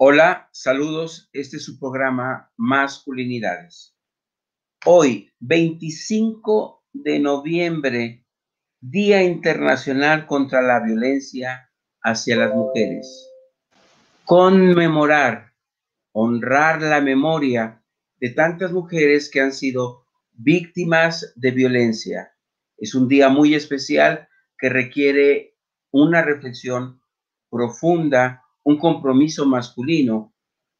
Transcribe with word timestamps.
Hola, 0.00 0.48
saludos. 0.52 1.28
Este 1.32 1.56
es 1.56 1.64
su 1.64 1.76
programa 1.76 2.52
Masculinidades. 2.56 3.96
Hoy, 4.86 5.32
25 5.40 6.84
de 6.92 7.18
noviembre, 7.18 8.24
Día 8.78 9.24
Internacional 9.24 10.24
contra 10.26 10.62
la 10.62 10.78
Violencia 10.78 11.72
hacia 12.00 12.36
las 12.36 12.54
Mujeres. 12.54 13.28
Conmemorar, 14.24 15.54
honrar 16.12 16.80
la 16.80 17.00
memoria 17.00 17.82
de 18.20 18.30
tantas 18.30 18.70
mujeres 18.70 19.28
que 19.28 19.40
han 19.40 19.52
sido 19.52 20.04
víctimas 20.30 21.32
de 21.34 21.50
violencia. 21.50 22.36
Es 22.76 22.94
un 22.94 23.08
día 23.08 23.30
muy 23.30 23.56
especial 23.56 24.28
que 24.58 24.68
requiere 24.68 25.56
una 25.90 26.22
reflexión 26.22 27.02
profunda 27.50 28.44
un 28.68 28.76
compromiso 28.76 29.46
masculino 29.46 30.34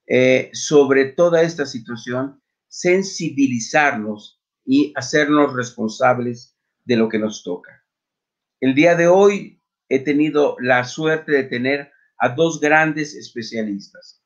eh, 0.06 0.51
sobre 0.52 1.06
toda 1.06 1.41
esta 1.41 1.65
situación, 1.65 2.38
sensibilizarnos 2.69 4.42
y 4.62 4.92
hacernos 4.95 5.55
responsables 5.55 6.55
de 6.84 6.97
lo 6.97 7.09
que 7.09 7.19
nos 7.19 7.42
toca. 7.42 7.83
El 8.61 8.74
día 8.74 8.95
de 8.95 9.06
hoy 9.06 9.62
he 9.88 10.01
tenido 10.01 10.56
la 10.61 10.84
suerte 10.84 11.33
de 11.33 11.45
tener 11.45 11.91
a 12.19 12.28
dos 12.28 12.61
grandes 12.61 13.14
especialistas. 13.14 14.23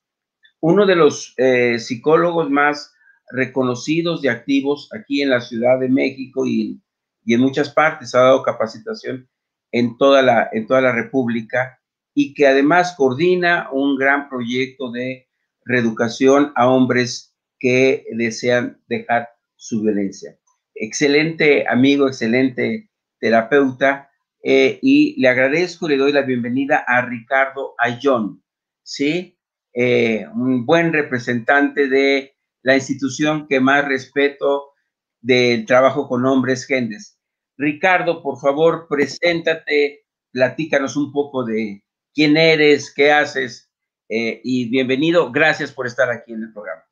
Uno 0.58 0.84
de 0.84 0.96
los 0.96 1.32
eh, 1.36 1.78
psicólogos 1.78 2.50
más 2.50 2.92
reconocidos 3.30 4.24
y 4.24 4.28
activos 4.28 4.88
aquí 4.92 5.22
en 5.22 5.30
la 5.30 5.40
Ciudad 5.40 5.78
de 5.78 5.88
México 5.88 6.48
y, 6.48 6.82
y 7.24 7.34
en 7.34 7.40
muchas 7.40 7.70
partes, 7.70 8.12
ha 8.16 8.22
dado 8.22 8.42
capacitación 8.42 9.30
en 9.70 9.96
toda 9.98 10.20
la, 10.20 10.48
en 10.50 10.66
toda 10.66 10.80
la 10.80 10.90
República, 10.90 11.78
y 12.14 12.34
que 12.34 12.46
además 12.46 12.94
coordina 12.96 13.68
un 13.72 13.96
gran 13.96 14.28
proyecto 14.28 14.90
de 14.90 15.28
reeducación 15.64 16.52
a 16.56 16.68
hombres 16.68 17.34
que 17.58 18.04
desean 18.12 18.80
dejar 18.88 19.28
su 19.56 19.82
violencia. 19.82 20.36
Excelente 20.74 21.66
amigo, 21.68 22.08
excelente 22.08 22.90
terapeuta, 23.20 24.10
eh, 24.42 24.80
y 24.82 25.20
le 25.20 25.28
agradezco, 25.28 25.88
le 25.88 25.96
doy 25.96 26.12
la 26.12 26.22
bienvenida 26.22 26.84
a 26.86 27.02
Ricardo 27.02 27.74
Ayón, 27.78 28.42
¿sí? 28.82 29.38
Eh, 29.72 30.26
un 30.34 30.66
buen 30.66 30.92
representante 30.92 31.88
de 31.88 32.34
la 32.62 32.74
institución 32.74 33.46
que 33.46 33.60
más 33.60 33.86
respeto 33.86 34.72
del 35.20 35.64
trabajo 35.64 36.08
con 36.08 36.26
hombres 36.26 36.66
gendes. 36.66 37.18
Ricardo, 37.56 38.22
por 38.22 38.40
favor, 38.40 38.86
preséntate, 38.88 40.04
platícanos 40.32 40.96
un 40.96 41.12
poco 41.12 41.44
de, 41.44 41.84
quién 42.14 42.36
eres, 42.36 42.92
qué 42.94 43.12
haces 43.12 43.70
eh, 44.08 44.40
y 44.44 44.70
bienvenido. 44.70 45.30
Gracias 45.30 45.72
por 45.72 45.86
estar 45.86 46.10
aquí 46.10 46.32
en 46.32 46.42
el 46.42 46.52
programa. 46.52 46.82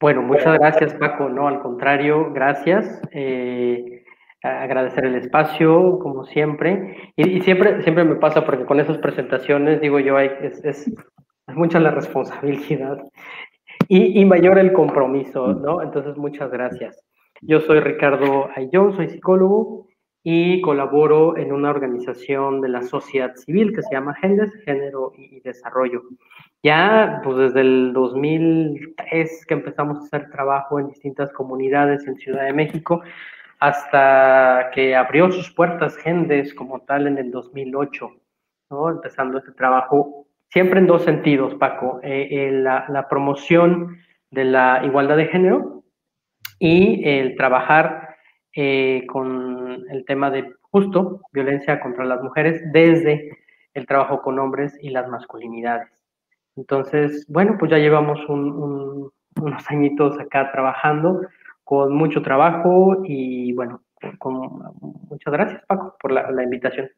Bueno, 0.00 0.22
muchas 0.22 0.58
gracias 0.58 0.94
Paco. 0.94 1.28
No, 1.28 1.48
al 1.48 1.60
contrario, 1.60 2.32
gracias. 2.32 3.00
Eh, 3.12 4.04
agradecer 4.42 5.04
el 5.04 5.16
espacio, 5.16 5.98
como 5.98 6.24
siempre. 6.24 7.12
Y, 7.16 7.40
siempre, 7.40 7.82
siempre 7.82 8.04
me 8.04 8.16
pasa 8.16 8.44
porque 8.44 8.64
con 8.64 8.78
esas 8.78 8.98
presentaciones, 8.98 9.80
digo 9.80 9.98
yo, 9.98 10.18
es, 10.18 10.64
es, 10.64 10.90
mucha 11.48 11.80
la 11.80 11.90
responsabilidad 11.90 12.98
y, 13.88 14.20
y, 14.20 14.24
mayor 14.24 14.58
el 14.58 14.72
compromiso, 14.72 15.54
¿no? 15.54 15.82
Entonces, 15.82 16.16
muchas 16.16 16.50
gracias. 16.50 17.02
Yo 17.40 17.60
soy 17.60 17.80
Ricardo 17.80 18.48
Ayón, 18.54 18.94
soy 18.96 19.08
psicólogo 19.08 19.87
y 20.22 20.60
colaboro 20.60 21.36
en 21.36 21.52
una 21.52 21.70
organización 21.70 22.60
de 22.60 22.68
la 22.68 22.82
sociedad 22.82 23.34
civil 23.36 23.72
que 23.74 23.82
se 23.82 23.94
llama 23.94 24.14
GENDES, 24.14 24.52
Género 24.64 25.12
y 25.16 25.40
Desarrollo. 25.40 26.02
Ya 26.62 27.20
pues 27.24 27.36
desde 27.36 27.60
el 27.60 27.92
2003 27.92 29.46
que 29.46 29.54
empezamos 29.54 29.98
a 29.98 30.04
hacer 30.04 30.30
trabajo 30.30 30.80
en 30.80 30.88
distintas 30.88 31.32
comunidades 31.32 32.06
en 32.06 32.16
Ciudad 32.16 32.44
de 32.44 32.52
México, 32.52 33.02
hasta 33.60 34.70
que 34.74 34.94
abrió 34.94 35.30
sus 35.30 35.52
puertas 35.52 35.96
GENDES 35.96 36.54
como 36.54 36.80
tal 36.80 37.06
en 37.06 37.18
el 37.18 37.30
2008, 37.30 38.10
¿no? 38.70 38.90
empezando 38.90 39.38
este 39.38 39.52
trabajo 39.52 40.26
siempre 40.50 40.80
en 40.80 40.86
dos 40.86 41.04
sentidos, 41.04 41.54
Paco, 41.54 42.00
eh, 42.02 42.50
la, 42.52 42.86
la 42.88 43.08
promoción 43.08 43.98
de 44.30 44.44
la 44.44 44.82
igualdad 44.84 45.16
de 45.16 45.26
género 45.26 45.84
y 46.58 47.08
el 47.08 47.36
trabajar 47.36 48.16
eh, 48.54 49.04
con 49.06 49.57
el 49.90 50.04
tema 50.06 50.30
de 50.30 50.52
justo 50.60 51.22
violencia 51.32 51.80
contra 51.80 52.04
las 52.04 52.22
mujeres 52.22 52.62
desde 52.72 53.38
el 53.74 53.86
trabajo 53.86 54.22
con 54.22 54.38
hombres 54.38 54.76
y 54.80 54.90
las 54.90 55.08
masculinidades. 55.08 55.88
Entonces, 56.56 57.24
bueno, 57.28 57.56
pues 57.58 57.70
ya 57.70 57.78
llevamos 57.78 58.18
unos 58.28 59.12
añitos 59.68 60.18
acá 60.18 60.50
trabajando 60.50 61.20
con 61.62 61.94
mucho 61.94 62.22
trabajo 62.22 63.02
y 63.04 63.52
bueno, 63.52 63.84
muchas 65.08 65.32
gracias 65.32 65.62
Paco 65.66 65.96
por 66.00 66.12
la, 66.12 66.42
invitación. 66.42 66.90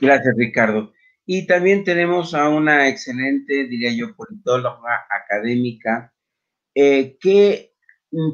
Gracias 0.00 0.34
Ricardo. 0.36 0.92
Y 1.26 1.46
también 1.46 1.84
tenemos 1.84 2.34
a 2.34 2.50
una 2.50 2.88
excelente, 2.88 3.66
diría 3.66 3.90
yo, 3.96 4.14
politóloga 4.14 5.06
académica 5.08 6.12
eh, 6.74 7.16
que 7.18 7.72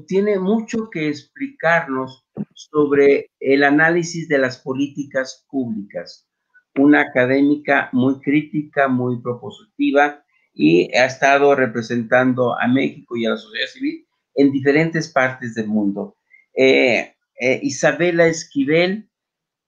tiene 0.08 0.38
mucho 0.38 0.90
que 0.90 1.08
explicarnos 1.08 2.26
sobre 2.54 3.30
el 3.40 3.64
análisis 3.64 4.28
de 4.28 4.38
las 4.38 4.58
políticas 4.58 5.46
públicas. 5.50 6.28
Una 6.76 7.00
académica 7.00 7.88
muy 7.92 8.20
crítica, 8.20 8.88
muy 8.88 9.20
propositiva 9.20 10.24
y 10.54 10.94
ha 10.96 11.06
estado 11.06 11.54
representando 11.54 12.58
a 12.58 12.68
México 12.68 13.16
y 13.16 13.26
a 13.26 13.30
la 13.30 13.36
sociedad 13.36 13.66
civil 13.68 14.06
en 14.34 14.52
diferentes 14.52 15.08
partes 15.08 15.54
del 15.54 15.68
mundo. 15.68 16.16
Eh, 16.54 17.14
eh, 17.40 17.60
Isabela 17.62 18.26
Esquivel, 18.26 19.08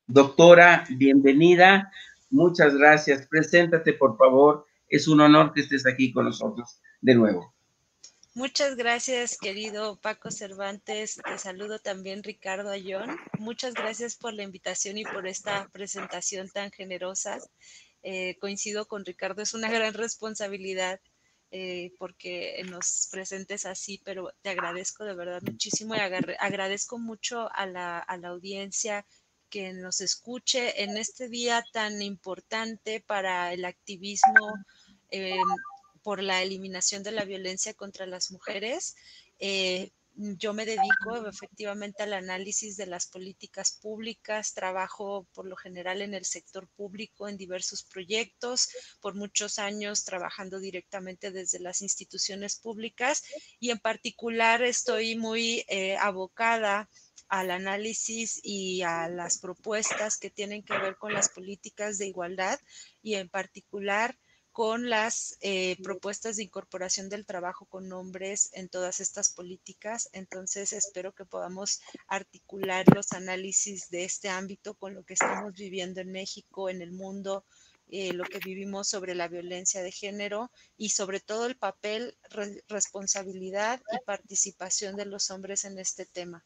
doctora, 0.06 0.84
bienvenida. 0.96 1.90
Muchas 2.30 2.74
gracias. 2.76 3.26
Preséntate, 3.26 3.92
por 3.94 4.16
favor. 4.16 4.66
Es 4.88 5.08
un 5.08 5.20
honor 5.20 5.52
que 5.52 5.62
estés 5.62 5.86
aquí 5.86 6.12
con 6.12 6.26
nosotros 6.26 6.80
de 7.00 7.14
nuevo. 7.14 7.51
Muchas 8.34 8.76
gracias, 8.76 9.36
querido 9.36 10.00
Paco 10.00 10.30
Cervantes. 10.30 11.20
Te 11.22 11.36
saludo 11.36 11.78
también, 11.80 12.22
Ricardo 12.22 12.70
Ayón. 12.70 13.18
Muchas 13.38 13.74
gracias 13.74 14.16
por 14.16 14.32
la 14.32 14.42
invitación 14.42 14.96
y 14.96 15.04
por 15.04 15.26
esta 15.26 15.68
presentación 15.68 16.48
tan 16.48 16.70
generosa. 16.70 17.38
Eh, 18.02 18.38
coincido 18.40 18.88
con 18.88 19.04
Ricardo, 19.04 19.42
es 19.42 19.52
una 19.52 19.70
gran 19.70 19.92
responsabilidad 19.92 20.98
eh, 21.50 21.92
porque 21.98 22.64
nos 22.70 23.06
presentes 23.10 23.66
así, 23.66 24.00
pero 24.02 24.32
te 24.40 24.48
agradezco 24.48 25.04
de 25.04 25.14
verdad 25.14 25.42
muchísimo 25.42 25.94
y 25.94 25.98
agradezco 25.98 26.98
mucho 26.98 27.50
a 27.52 27.66
la, 27.66 27.98
audiencia 28.24 29.04
que 29.50 29.74
nos 29.74 30.00
escuche 30.00 30.82
en 30.82 30.96
este 30.96 31.28
día 31.28 31.62
tan 31.74 32.00
importante 32.00 33.00
para 33.06 33.52
el 33.52 33.66
activismo 33.66 34.54
por 36.02 36.22
la 36.22 36.42
eliminación 36.42 37.02
de 37.02 37.12
la 37.12 37.24
violencia 37.24 37.74
contra 37.74 38.06
las 38.06 38.30
mujeres. 38.30 38.96
Eh, 39.38 39.90
yo 40.14 40.52
me 40.52 40.66
dedico 40.66 41.26
efectivamente 41.26 42.02
al 42.02 42.12
análisis 42.12 42.76
de 42.76 42.86
las 42.86 43.06
políticas 43.06 43.72
públicas, 43.72 44.52
trabajo 44.52 45.26
por 45.32 45.46
lo 45.46 45.56
general 45.56 46.02
en 46.02 46.12
el 46.12 46.26
sector 46.26 46.68
público 46.68 47.28
en 47.28 47.38
diversos 47.38 47.82
proyectos, 47.82 48.68
por 49.00 49.14
muchos 49.14 49.58
años 49.58 50.04
trabajando 50.04 50.58
directamente 50.58 51.30
desde 51.30 51.60
las 51.60 51.80
instituciones 51.80 52.56
públicas 52.56 53.24
y 53.58 53.70
en 53.70 53.78
particular 53.78 54.62
estoy 54.62 55.16
muy 55.16 55.64
eh, 55.68 55.96
abocada 55.96 56.90
al 57.28 57.50
análisis 57.50 58.38
y 58.42 58.82
a 58.82 59.08
las 59.08 59.38
propuestas 59.38 60.18
que 60.18 60.28
tienen 60.28 60.62
que 60.62 60.76
ver 60.76 60.98
con 60.98 61.14
las 61.14 61.30
políticas 61.30 61.96
de 61.96 62.08
igualdad 62.08 62.60
y 63.02 63.14
en 63.14 63.30
particular 63.30 64.18
con 64.52 64.90
las 64.90 65.38
eh, 65.40 65.76
propuestas 65.82 66.36
de 66.36 66.44
incorporación 66.44 67.08
del 67.08 67.24
trabajo 67.24 67.64
con 67.64 67.90
hombres 67.92 68.50
en 68.52 68.68
todas 68.68 69.00
estas 69.00 69.32
políticas. 69.32 70.10
Entonces, 70.12 70.74
espero 70.74 71.12
que 71.12 71.24
podamos 71.24 71.80
articular 72.06 72.84
los 72.94 73.12
análisis 73.12 73.88
de 73.88 74.04
este 74.04 74.28
ámbito 74.28 74.74
con 74.74 74.94
lo 74.94 75.04
que 75.04 75.14
estamos 75.14 75.54
viviendo 75.54 76.02
en 76.02 76.12
México, 76.12 76.68
en 76.68 76.82
el 76.82 76.92
mundo, 76.92 77.44
eh, 77.88 78.12
lo 78.12 78.24
que 78.24 78.38
vivimos 78.38 78.88
sobre 78.88 79.14
la 79.14 79.28
violencia 79.28 79.82
de 79.82 79.90
género 79.90 80.50
y 80.76 80.90
sobre 80.90 81.20
todo 81.20 81.46
el 81.46 81.56
papel, 81.56 82.14
responsabilidad 82.68 83.80
y 83.90 84.04
participación 84.04 84.96
de 84.96 85.06
los 85.06 85.30
hombres 85.30 85.64
en 85.64 85.78
este 85.78 86.04
tema. 86.04 86.44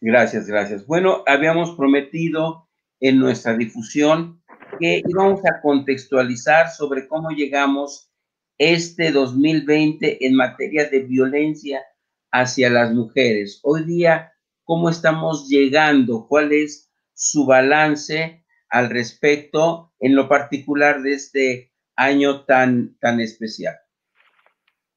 Gracias, 0.00 0.46
gracias. 0.46 0.86
Bueno, 0.86 1.24
habíamos 1.26 1.76
prometido 1.76 2.68
en 3.00 3.18
nuestra 3.18 3.54
difusión 3.56 4.42
que 4.82 5.00
íbamos 5.06 5.40
a 5.46 5.60
contextualizar 5.60 6.68
sobre 6.68 7.06
cómo 7.06 7.30
llegamos 7.30 8.10
este 8.58 9.12
2020 9.12 10.26
en 10.26 10.34
materia 10.34 10.88
de 10.88 11.04
violencia 11.04 11.84
hacia 12.32 12.68
las 12.68 12.92
mujeres. 12.92 13.60
Hoy 13.62 13.84
día, 13.84 14.32
¿cómo 14.64 14.90
estamos 14.90 15.48
llegando? 15.48 16.26
¿Cuál 16.28 16.52
es 16.52 16.90
su 17.14 17.46
balance 17.46 18.44
al 18.70 18.90
respecto, 18.90 19.92
en 20.00 20.16
lo 20.16 20.28
particular 20.28 21.02
de 21.02 21.12
este 21.12 21.72
año 21.94 22.44
tan, 22.46 22.96
tan 22.98 23.20
especial. 23.20 23.76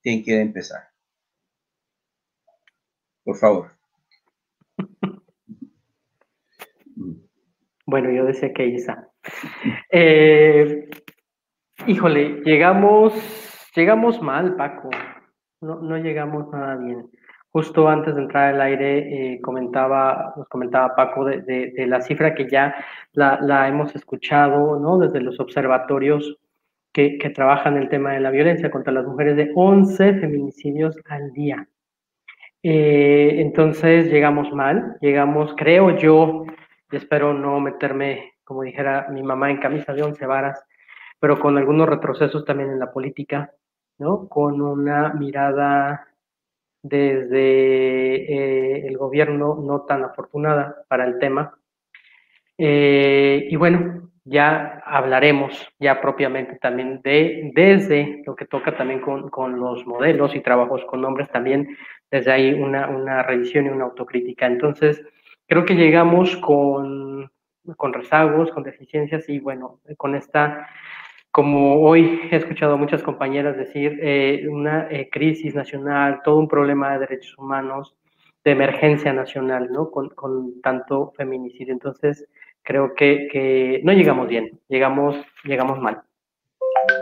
¿Quién 0.01 0.23
quiere 0.23 0.41
empezar? 0.41 0.81
Por 3.23 3.37
favor. 3.37 3.71
Bueno, 7.85 8.11
yo 8.11 8.25
decía 8.25 8.51
que 8.53 8.65
Isa. 8.65 9.11
Eh, 9.89 10.89
híjole, 11.87 12.41
llegamos, 12.43 13.13
llegamos 13.75 14.21
mal, 14.21 14.55
Paco. 14.55 14.89
No, 15.61 15.81
no 15.81 15.97
llegamos 15.97 16.49
nada 16.51 16.75
bien. 16.75 17.09
Justo 17.51 17.87
antes 17.87 18.15
de 18.15 18.21
entrar 18.21 18.53
al 18.53 18.61
aire, 18.61 19.33
eh, 19.33 19.41
comentaba, 19.41 20.33
nos 20.35 20.47
comentaba 20.49 20.95
Paco 20.95 21.23
de, 21.23 21.73
la 21.87 22.01
cifra 22.01 22.35
que 22.35 22.49
ya 22.49 22.75
la, 23.13 23.67
hemos 23.67 23.95
escuchado, 23.95 24.77
¿no? 24.79 24.97
Desde 24.97 25.21
los 25.21 25.39
observatorios 25.39 26.37
que, 26.91 27.17
que 27.17 27.29
trabajan 27.29 27.77
el 27.77 27.87
tema 27.89 28.13
de 28.13 28.19
la 28.19 28.31
violencia 28.31 28.69
contra 28.69 28.91
las 28.91 29.05
mujeres, 29.05 29.37
de 29.37 29.51
11 29.55 30.15
feminicidios 30.15 30.97
al 31.07 31.31
día. 31.31 31.67
Eh, 32.67 33.41
entonces 33.41 34.11
llegamos 34.11 34.51
mal, 34.51 34.97
llegamos, 34.99 35.53
creo 35.55 35.95
yo, 35.97 36.45
y 36.91 36.95
espero 36.95 37.31
no 37.31 37.59
meterme, 37.59 38.33
como 38.45 38.63
dijera 38.63 39.07
mi 39.11 39.23
mamá, 39.23 39.51
en 39.51 39.57
camisa 39.57 39.93
de 39.93 40.03
once 40.03 40.25
varas, 40.25 40.63
pero 41.19 41.39
con 41.39 41.57
algunos 41.57 41.89
retrocesos 41.89 42.45
también 42.45 42.69
en 42.69 42.79
la 42.79 42.91
política, 42.91 43.51
¿no? 43.97 44.29
Con 44.29 44.61
una 44.61 45.13
mirada 45.13 46.07
desde 46.81 48.15
eh, 48.15 48.87
el 48.87 48.97
gobierno 48.97 49.55
no 49.55 49.81
tan 49.81 50.03
afortunada 50.03 50.85
para 50.87 51.05
el 51.05 51.17
tema. 51.17 51.57
Eh, 52.57 53.47
y 53.49 53.55
bueno, 53.55 54.11
ya 54.23 54.81
hablaremos 54.85 55.67
ya 55.79 55.99
propiamente 55.99 56.57
también 56.57 57.01
de, 57.03 57.51
desde 57.55 58.23
lo 58.25 58.35
que 58.35 58.45
toca 58.45 58.75
también 58.77 59.01
con, 59.01 59.29
con 59.29 59.59
los 59.59 59.85
modelos 59.85 60.35
y 60.35 60.41
trabajos 60.41 60.85
con 60.85 61.03
hombres, 61.05 61.29
también 61.29 61.75
desde 62.11 62.31
ahí 62.31 62.53
una, 62.53 62.87
una 62.87 63.23
revisión 63.23 63.65
y 63.65 63.69
una 63.69 63.85
autocrítica. 63.85 64.45
Entonces, 64.45 65.03
creo 65.47 65.65
que 65.65 65.75
llegamos 65.75 66.35
con, 66.37 67.31
con 67.77 67.93
rezagos, 67.93 68.51
con 68.51 68.63
deficiencias 68.63 69.27
y 69.29 69.39
bueno, 69.39 69.79
con 69.97 70.15
esta, 70.15 70.67
como 71.31 71.81
hoy 71.81 72.21
he 72.31 72.35
escuchado 72.35 72.73
a 72.73 72.77
muchas 72.77 73.03
compañeras 73.03 73.57
decir, 73.57 73.99
eh, 74.01 74.47
una 74.49 74.87
eh, 74.89 75.09
crisis 75.11 75.55
nacional, 75.55 76.21
todo 76.23 76.37
un 76.37 76.47
problema 76.47 76.93
de 76.93 76.99
derechos 76.99 77.37
humanos, 77.37 77.95
de 78.43 78.51
emergencia 78.51 79.11
nacional, 79.11 79.69
¿no? 79.71 79.89
Con, 79.89 80.09
con 80.09 80.61
tanto 80.61 81.11
feminicidio. 81.17 81.73
Entonces, 81.73 82.27
creo 82.61 82.93
que, 82.93 83.27
que 83.31 83.81
no 83.83 83.91
llegamos 83.93 84.27
bien, 84.27 84.59
llegamos, 84.67 85.15
llegamos 85.43 85.79
mal. 85.79 86.01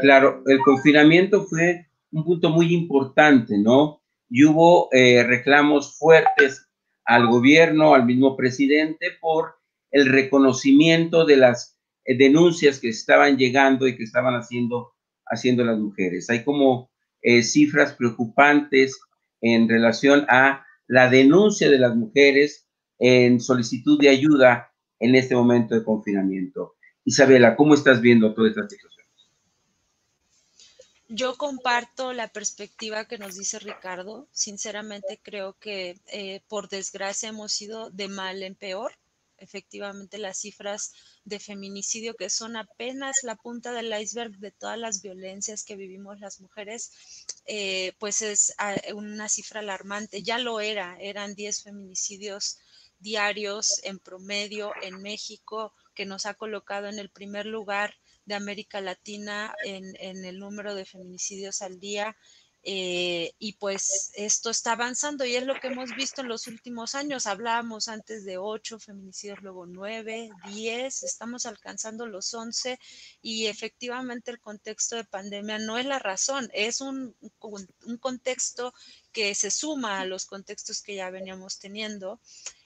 Claro, 0.02 0.42
el 0.46 0.60
confinamiento 0.60 1.44
fue 1.44 1.88
un 2.12 2.24
punto 2.24 2.50
muy 2.50 2.74
importante, 2.74 3.58
¿no? 3.58 4.02
Y 4.30 4.46
hubo 4.46 4.90
eh, 4.92 5.24
reclamos 5.28 5.98
fuertes 5.98 6.70
al 7.06 7.28
gobierno, 7.28 7.94
al 7.94 8.06
mismo 8.06 8.36
presidente, 8.38 9.08
por 9.20 9.56
el 9.94 10.08
reconocimiento 10.08 11.24
de 11.24 11.38
las 11.38 11.78
eh, 12.04 12.18
denuncias 12.18 12.80
que 12.80 12.90
estaban 12.90 13.38
llegando 13.38 13.88
y 13.88 13.96
que 13.96 14.04
estaban 14.04 14.34
haciendo, 14.36 14.94
haciendo 15.26 15.64
las 15.64 15.80
mujeres. 15.80 16.30
Hay 16.30 16.44
como 16.44 16.92
eh, 17.22 17.44
cifras 17.44 17.94
preocupantes 17.94 19.00
en 19.40 19.70
relación 19.70 20.26
a 20.28 20.66
la 20.88 21.10
denuncia 21.10 21.70
de 21.70 21.80
las 21.80 21.96
mujeres 21.96 22.68
en 23.00 23.40
solicitud 23.40 24.00
de 24.00 24.10
ayuda 24.10 24.74
en 25.00 25.16
este 25.16 25.36
momento 25.36 25.76
de 25.76 25.84
confinamiento. 25.84 26.76
Isabela, 27.06 27.56
¿cómo 27.56 27.74
estás 27.74 28.02
viendo 28.02 28.34
toda 28.34 28.50
esta 28.50 28.68
situación? 28.68 29.06
Yo 31.10 31.36
comparto 31.36 32.14
la 32.14 32.30
perspectiva 32.30 33.06
que 33.06 33.20
nos 33.20 33.36
dice 33.36 33.60
Ricardo. 33.60 34.28
Sinceramente 34.32 35.20
creo 35.22 35.54
que 35.60 36.00
eh, 36.08 36.42
por 36.48 36.70
desgracia 36.70 37.30
hemos 37.30 37.62
ido 37.62 37.92
de 37.92 38.08
mal 38.08 38.42
en 38.42 38.56
peor. 38.56 38.94
Efectivamente 39.38 40.18
las 40.18 40.40
cifras 40.40 40.94
de 41.26 41.40
feminicidio 41.40 42.16
que 42.16 42.30
son 42.30 42.56
apenas 42.56 43.18
la 43.24 43.36
punta 43.36 43.72
del 43.72 43.94
iceberg 44.00 44.38
de 44.38 44.52
todas 44.52 44.78
las 44.78 45.02
violencias 45.02 45.64
que 45.64 45.76
vivimos 45.76 46.20
las 46.20 46.40
mujeres, 46.40 46.92
eh, 47.46 47.94
pues 48.00 48.22
es 48.22 48.54
ah, 48.58 48.76
una 48.94 49.30
cifra 49.30 49.60
alarmante. 49.60 50.24
Ya 50.24 50.38
lo 50.38 50.60
era, 50.60 50.98
eran 51.00 51.36
10 51.36 51.64
feminicidios 51.64 52.58
diarios 53.00 53.82
en 53.84 54.00
promedio 54.00 54.72
en 54.82 55.02
México, 55.02 55.74
que 55.94 56.06
nos 56.06 56.26
ha 56.26 56.34
colocado 56.34 56.88
en 56.88 57.00
el 57.00 57.10
primer 57.10 57.46
lugar 57.46 57.94
de 58.26 58.36
América 58.36 58.82
Latina 58.82 59.54
en, 59.64 60.26
el 60.26 60.40
número 60.40 60.74
de 60.74 60.86
feminicidios 60.86 61.62
al 61.62 61.80
día. 61.80 62.16
Eh, 62.66 63.34
y 63.40 63.54
pues 63.54 64.12
esto 64.16 64.50
está 64.50 64.72
avanzando 64.72 65.26
y 65.26 65.36
es 65.36 65.44
lo 65.44 65.60
que 65.60 65.68
hemos 65.68 65.94
visto 65.98 66.22
en 66.22 66.30
los 66.30 66.48
últimos 66.48 66.96
años. 66.96 67.28
Hablábamos 67.28 67.90
antes 67.90 68.24
de 68.24 68.38
ocho 68.38 68.80
feminicidios, 68.80 69.42
luego 69.42 69.66
nueve, 69.66 70.30
diez, 70.48 71.04
estamos 71.04 71.46
alcanzando 71.46 72.08
los 72.08 72.34
once 72.34 72.80
y 73.22 73.48
efectivamente 73.48 74.32
el 74.32 74.40
contexto 74.40 74.96
de 74.96 75.04
pandemia 75.04 75.60
no 75.60 75.78
es 75.78 75.86
la 75.86 76.00
razón, 76.00 76.50
es 76.54 76.80
un, 76.80 77.16
un 77.42 77.98
contexto 77.98 78.74
que 79.12 79.36
se 79.36 79.52
suma 79.52 80.00
a 80.00 80.06
los 80.06 80.26
contextos 80.26 80.82
que 80.82 80.96
ya 80.96 81.10
veníamos 81.10 81.60
teniendo. 81.60 82.22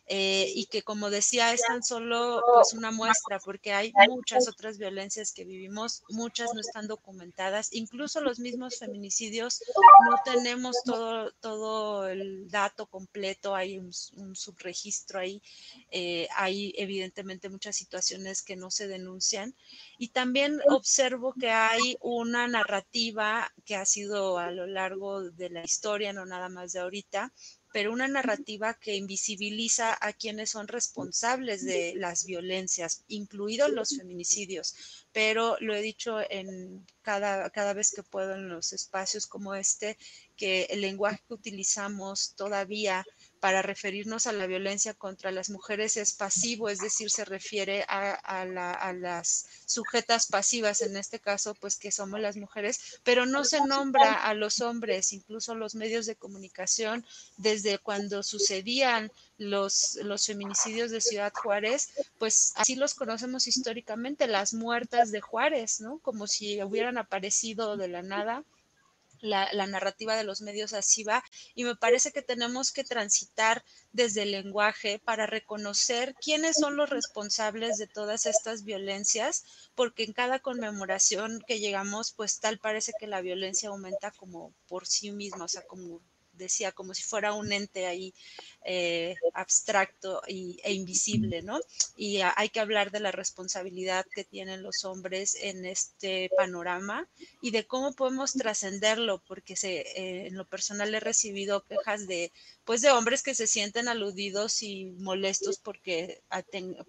Eh, 0.10 0.54
y 0.56 0.68
que 0.68 0.84
como 0.84 1.10
decía 1.10 1.52
es 1.52 1.64
tan 1.64 1.84
solo 1.84 2.42
pues 2.54 2.72
una 2.72 2.92
muestra 2.92 3.40
porque 3.40 3.74
hay 3.74 3.92
muchas 4.08 4.48
otras 4.48 4.78
violencias 4.78 5.34
que 5.34 5.44
vivimos, 5.44 6.02
muchas 6.08 6.54
no 6.54 6.62
están 6.62 6.88
documentadas, 6.88 7.74
incluso 7.74 8.22
los 8.22 8.40
mismos 8.40 8.78
feminicidios 8.80 9.62
no 10.10 10.16
tenemos 10.24 10.78
todo, 10.86 11.34
todo 11.42 12.08
el 12.08 12.50
dato 12.50 12.86
completo, 12.86 13.54
hay 13.54 13.80
un, 13.80 13.92
subregistro 13.92 15.20
ahí, 15.20 15.42
eh, 15.92 16.30
hay 16.38 16.74
evidentemente 16.78 17.50
muchas 17.50 17.76
situaciones 17.76 18.42
que 18.42 18.56
no 18.56 18.72
se 18.72 18.88
denuncian 18.88 19.56
y 19.98 20.10
también 20.10 20.62
observo 20.70 21.34
que 21.38 21.50
hay 21.50 21.98
una 22.00 22.48
narrativa 22.48 23.52
que 23.66 23.76
ha 23.76 23.86
sido 23.86 24.38
a 24.38 24.52
lo 24.52 24.68
largo 24.68 25.32
de 25.32 25.50
la 25.50 25.66
historia, 25.66 26.14
no 26.14 26.26
nada 26.26 26.48
más 26.48 26.72
de 26.72 26.80
ahorita, 26.80 27.34
pero 27.78 27.94
una 27.94 28.08
narrativa 28.08 28.74
que 28.74 28.96
invisibiliza 28.96 29.96
a 30.02 30.12
quienes 30.12 30.50
son 30.50 30.68
responsables 30.68 31.64
de 31.64 31.94
las 31.96 32.26
violencias, 32.26 33.04
incluidos 33.08 33.70
los 33.70 33.96
feminicidios. 33.96 35.06
Pero 35.12 35.58
lo 35.60 35.76
he 35.76 35.82
dicho 35.84 36.18
en 36.32 36.88
cada, 37.04 37.52
cada 37.52 37.74
vez 37.74 37.92
que 37.92 38.02
puedo 38.02 38.34
en 38.34 38.50
los 38.50 38.74
espacios 38.74 39.28
como 39.28 39.54
este, 39.54 39.96
que 40.36 40.64
el 40.72 40.82
lenguaje 40.82 41.22
que 41.28 41.36
utilizamos 41.36 42.34
todavía 42.34 43.06
para 43.40 43.62
referirnos 43.62 44.28
a 44.28 44.32
la 44.32 44.48
violencia 44.48 44.94
contra 44.94 45.32
las 45.32 45.50
mujeres 45.50 45.98
es 45.98 46.14
pasivo, 46.14 46.70
es 46.70 46.80
decir, 46.80 47.10
se 47.10 47.26
refiere 47.26 47.86
a, 47.88 48.46
las 48.94 49.48
sujetas 49.66 50.28
pasivas, 50.28 50.82
en 50.82 50.98
este 50.98 51.20
caso, 51.20 51.54
pues 51.56 51.78
que 51.78 51.92
somos 51.92 52.20
las 52.20 52.38
mujeres, 52.38 53.00
pero 53.04 53.26
no 53.26 53.44
se 53.44 53.62
nombra 53.66 54.14
a 54.14 54.34
los 54.34 54.62
hombres, 54.62 55.14
incluso 55.14 55.56
los 55.56 55.76
medios 55.76 56.06
de 56.06 56.16
comunicación, 56.16 57.06
desde 57.38 57.78
cuando 57.80 58.24
sucedían 58.24 59.12
los, 59.38 59.96
los 60.02 60.26
feminicidios 60.26 60.92
de 60.92 61.02
Ciudad 61.02 61.34
Juárez, 61.34 61.90
pues 62.18 62.54
así 62.56 62.76
los 62.76 62.94
conocemos 62.94 63.48
históricamente, 63.48 64.28
las 64.28 64.54
muertas 64.54 65.12
de 65.12 65.22
Juárez, 65.22 65.80
¿no? 65.80 66.00
Como 66.00 66.28
si 66.28 66.62
hubieran 66.64 66.98
aparecido 66.98 67.78
de 67.78 67.88
la 67.88 68.02
nada 68.02 68.44
la, 69.22 69.52
narrativa 69.68 70.16
de 70.16 70.24
los 70.24 70.42
medios 70.42 70.74
así 70.74 71.04
va 71.04 71.24
y 71.56 71.64
me 71.64 71.76
parece 71.76 72.12
que 72.12 72.22
tenemos 72.22 72.72
que 72.72 72.84
transitar 72.84 73.64
desde 73.92 74.24
el 74.24 74.32
lenguaje 74.32 75.00
para 75.00 75.26
reconocer 75.26 76.16
quiénes 76.16 76.58
son 76.58 76.78
los 76.78 76.90
responsables 76.90 77.78
de 77.78 77.88
todas 77.88 78.26
estas 78.26 78.64
violencias, 78.64 79.44
porque 79.76 80.04
en 80.04 80.14
cada 80.14 80.40
conmemoración 80.40 81.42
que 81.48 81.60
llegamos, 81.60 82.14
pues 82.14 82.40
tal 82.40 82.60
parece 82.60 82.94
que 83.00 83.08
la 83.08 83.22
violencia 83.22 83.70
aumenta 83.70 84.12
como 84.12 84.54
por 84.68 84.86
sí 84.88 85.12
misma, 85.12 85.46
o 85.46 85.48
sea, 85.48 85.64
como 85.64 86.02
decía, 86.38 86.72
como 86.72 86.94
si 86.94 87.04
fuera 87.04 87.34
un 87.34 87.52
ente 87.52 87.86
ahí 87.86 88.14
eh, 88.64 89.16
abstracto 89.34 90.22
y, 90.28 90.60
e 90.64 90.74
invisible, 90.74 91.42
¿no? 91.42 91.60
Y 91.96 92.20
hay 92.22 92.50
que 92.50 92.60
hablar 92.60 92.92
de 92.92 93.00
la 93.00 93.12
responsabilidad 93.12 94.06
que 94.14 94.24
tienen 94.24 94.62
los 94.62 94.84
hombres 94.84 95.36
en 95.40 95.66
este 95.66 96.30
panorama 96.36 97.08
y 97.42 97.52
de 97.52 97.66
cómo 97.66 97.94
podemos 97.94 98.34
trascenderlo, 98.34 99.24
porque 99.28 99.56
se, 99.56 99.82
eh, 99.82 100.28
en 100.28 100.36
lo 100.36 100.46
personal 100.46 100.94
he 100.94 101.00
recibido 101.00 101.64
quejas 101.64 102.08
de, 102.08 102.32
pues, 102.66 102.82
de 102.82 102.92
hombres 102.92 103.24
que 103.24 103.36
se 103.36 103.48
sienten 103.48 103.88
aludidos 103.88 104.62
y 104.64 104.88
molestos 105.00 105.60
porque, 105.60 106.22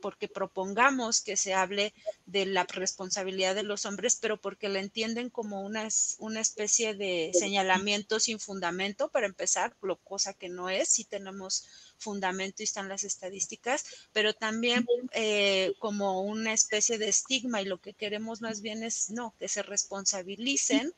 porque 0.01 0.29
propongamos 0.29 1.21
que 1.21 1.37
se 1.37 1.55
hable 1.55 1.95
de 2.27 2.47
la 2.47 2.65
responsabilidad 2.65 3.55
de 3.55 3.63
los 3.63 3.87
hombres, 3.87 4.19
pero 4.21 4.41
porque 4.41 4.69
la 4.69 4.81
entienden 4.81 5.31
como 5.31 5.63
una, 5.63 5.89
una 6.19 6.41
especie 6.41 6.95
de 6.95 7.31
señalamiento 7.35 8.19
sin 8.19 8.41
fundamento 8.41 9.09
para 9.11 9.27
empezar, 9.27 9.38
lo 9.83 9.97
cosa 9.97 10.33
que 10.33 10.49
no 10.49 10.69
es, 10.69 10.89
si 10.89 11.05
tenemos 11.05 11.67
fundamento 11.99 12.63
y 12.63 12.65
están 12.65 12.89
las 12.89 13.05
estadísticas, 13.05 14.09
pero 14.13 14.33
también 14.33 14.87
eh, 15.13 15.75
como 15.79 16.23
una 16.23 16.53
especie 16.53 16.99
de 16.99 17.09
estigma 17.09 17.63
y 17.63 17.67
lo 17.67 17.79
que 17.79 17.93
queremos 17.93 18.41
más 18.41 18.61
bien 18.61 18.83
es, 18.83 19.11
no, 19.11 19.35
que 19.39 19.49
se 19.49 19.63
responsabilicen, 19.63 20.93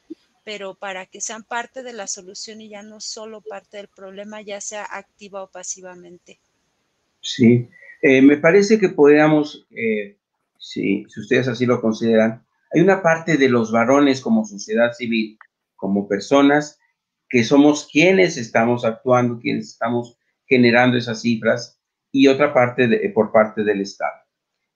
pero 0.44 0.74
para 0.74 1.06
que 1.06 1.20
sean 1.20 1.44
parte 1.44 1.82
de 1.82 1.92
la 1.92 2.06
solución 2.06 2.60
y 2.60 2.68
ya 2.68 2.82
no 2.82 3.00
solo 3.00 3.40
parte 3.40 3.76
del 3.76 3.88
problema, 3.88 4.40
ya 4.40 4.60
sea 4.60 4.84
activa 4.84 5.42
o 5.42 5.50
pasivamente. 5.50 6.38
Sí, 7.20 7.68
eh, 8.02 8.22
me 8.22 8.38
parece 8.38 8.78
que 8.78 8.88
podríamos, 8.88 9.66
eh, 9.70 10.16
si 10.58 11.06
ustedes 11.16 11.48
así 11.48 11.66
lo 11.66 11.80
consideran, 11.80 12.44
hay 12.72 12.80
una 12.80 13.02
parte 13.02 13.36
de 13.36 13.48
los 13.48 13.70
varones 13.72 14.20
como 14.20 14.44
sociedad 14.44 14.92
civil, 14.92 15.38
como 15.76 16.08
personas, 16.08 16.79
que 17.30 17.44
somos 17.44 17.88
quienes 17.90 18.36
estamos 18.36 18.84
actuando, 18.84 19.38
quienes 19.38 19.68
estamos 19.68 20.18
generando 20.46 20.98
esas 20.98 21.22
cifras, 21.22 21.80
y 22.12 22.26
otra 22.26 22.52
parte 22.52 22.88
por 23.14 23.30
parte 23.30 23.62
del 23.62 23.80
Estado. 23.80 24.12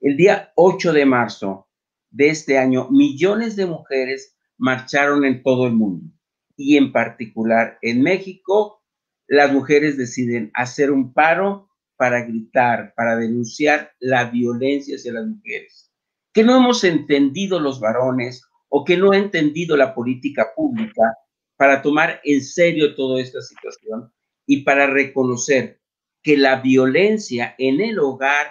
El 0.00 0.16
día 0.16 0.52
8 0.54 0.92
de 0.92 1.04
marzo 1.04 1.68
de 2.10 2.28
este 2.28 2.58
año, 2.58 2.88
millones 2.90 3.56
de 3.56 3.66
mujeres 3.66 4.36
marcharon 4.56 5.24
en 5.24 5.42
todo 5.42 5.66
el 5.66 5.72
mundo 5.72 6.14
y 6.56 6.76
en 6.76 6.92
particular 6.92 7.78
en 7.82 8.02
México, 8.02 8.84
las 9.26 9.52
mujeres 9.52 9.96
deciden 9.96 10.50
hacer 10.54 10.92
un 10.92 11.12
paro 11.12 11.68
para 11.96 12.24
gritar, 12.24 12.94
para 12.94 13.16
denunciar 13.16 13.92
la 13.98 14.30
violencia 14.30 14.96
hacia 14.96 15.14
las 15.14 15.26
mujeres. 15.26 15.92
Que 16.32 16.44
no 16.44 16.56
hemos 16.56 16.84
entendido 16.84 17.58
los 17.58 17.80
varones 17.80 18.44
o 18.68 18.84
que 18.84 18.96
no 18.96 19.12
ha 19.12 19.16
entendido 19.16 19.76
la 19.76 19.94
política 19.94 20.48
pública 20.54 21.16
para 21.64 21.80
tomar 21.80 22.20
en 22.24 22.44
serio 22.44 22.94
toda 22.94 23.22
esta 23.22 23.40
situación 23.40 24.12
y 24.46 24.64
para 24.64 24.86
reconocer 24.86 25.80
que 26.22 26.36
la 26.36 26.60
violencia 26.60 27.54
en 27.56 27.80
el 27.80 27.98
hogar 27.98 28.48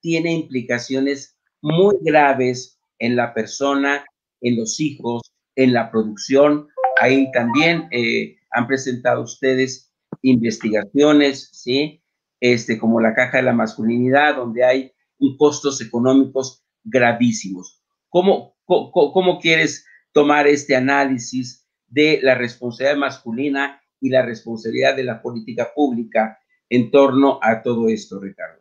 tiene 0.00 0.32
implicaciones 0.32 1.38
muy 1.62 1.94
graves 2.00 2.80
en 2.98 3.14
la 3.14 3.32
persona, 3.32 4.04
en 4.40 4.56
los 4.56 4.80
hijos, 4.80 5.22
en 5.54 5.74
la 5.74 5.92
producción. 5.92 6.66
Ahí 7.00 7.30
también 7.30 7.86
eh, 7.92 8.34
han 8.50 8.66
presentado 8.66 9.22
ustedes 9.22 9.92
investigaciones, 10.22 11.50
¿sí? 11.52 12.02
Este, 12.40 12.80
como 12.80 13.00
la 13.00 13.14
caja 13.14 13.36
de 13.36 13.44
la 13.44 13.52
masculinidad, 13.52 14.34
donde 14.34 14.64
hay 14.64 14.92
costos 15.38 15.80
económicos 15.80 16.64
gravísimos. 16.82 17.80
¿Cómo, 18.08 18.56
cómo, 18.64 19.12
cómo 19.12 19.38
quieres 19.38 19.86
tomar 20.10 20.48
este 20.48 20.74
análisis 20.74 21.65
de 21.88 22.20
la 22.22 22.34
responsabilidad 22.34 22.98
masculina 22.98 23.80
y 24.00 24.10
la 24.10 24.22
responsabilidad 24.24 24.96
de 24.96 25.04
la 25.04 25.22
política 25.22 25.68
pública 25.74 26.38
en 26.68 26.90
torno 26.90 27.38
a 27.42 27.62
todo 27.62 27.88
esto, 27.88 28.20
Ricardo. 28.20 28.60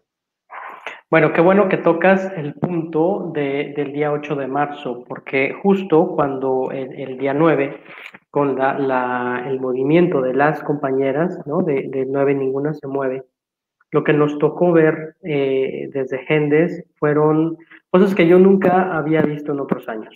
Bueno, 1.10 1.34
qué 1.34 1.42
bueno 1.42 1.70
que 1.70 1.78
tocas 1.78 2.32
el 2.36 2.56
punto 2.56 3.32
del 3.34 3.94
día 3.94 4.12
8 4.12 4.36
de 4.36 4.48
marzo, 4.48 5.04
porque 5.08 5.54
justo 5.62 6.08
cuando 6.16 6.72
el, 6.72 7.18
día 7.18 7.34
9, 7.34 7.80
con 8.32 8.56
la, 8.58 9.46
el 9.48 9.60
movimiento 9.60 10.22
de 10.22 10.34
las 10.34 10.62
compañeras, 10.64 11.40
¿no? 11.46 11.62
de, 11.62 11.90
de 11.90 12.06
9 12.08 12.34
ninguna 12.36 12.74
se 12.74 12.88
mueve, 12.88 13.24
lo 13.92 14.04
que 14.04 14.14
nos 14.14 14.38
tocó 14.40 14.74
ver 14.74 15.16
eh, 15.24 15.90
desde 15.94 16.26
Gendes 16.26 16.84
fueron 16.98 17.58
cosas 17.90 18.14
que 18.14 18.28
yo 18.28 18.38
nunca 18.38 18.98
había 18.98 19.22
visto 19.22 19.54
en 19.54 19.62
otros 19.62 19.88
años. 19.88 20.14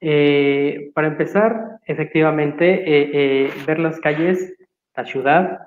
Eh, 0.00 0.90
para 0.94 1.08
empezar, 1.08 1.78
efectivamente, 1.86 2.66
eh, 2.74 3.10
eh, 3.14 3.50
ver 3.66 3.78
las 3.78 4.00
calles, 4.00 4.54
la 4.96 5.04
ciudad, 5.04 5.60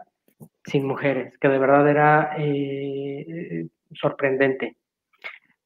sin 0.66 0.86
mujeres, 0.86 1.38
que 1.40 1.48
de 1.48 1.58
verdad 1.58 1.90
era 1.90 2.38
sorprendente. 3.94 4.76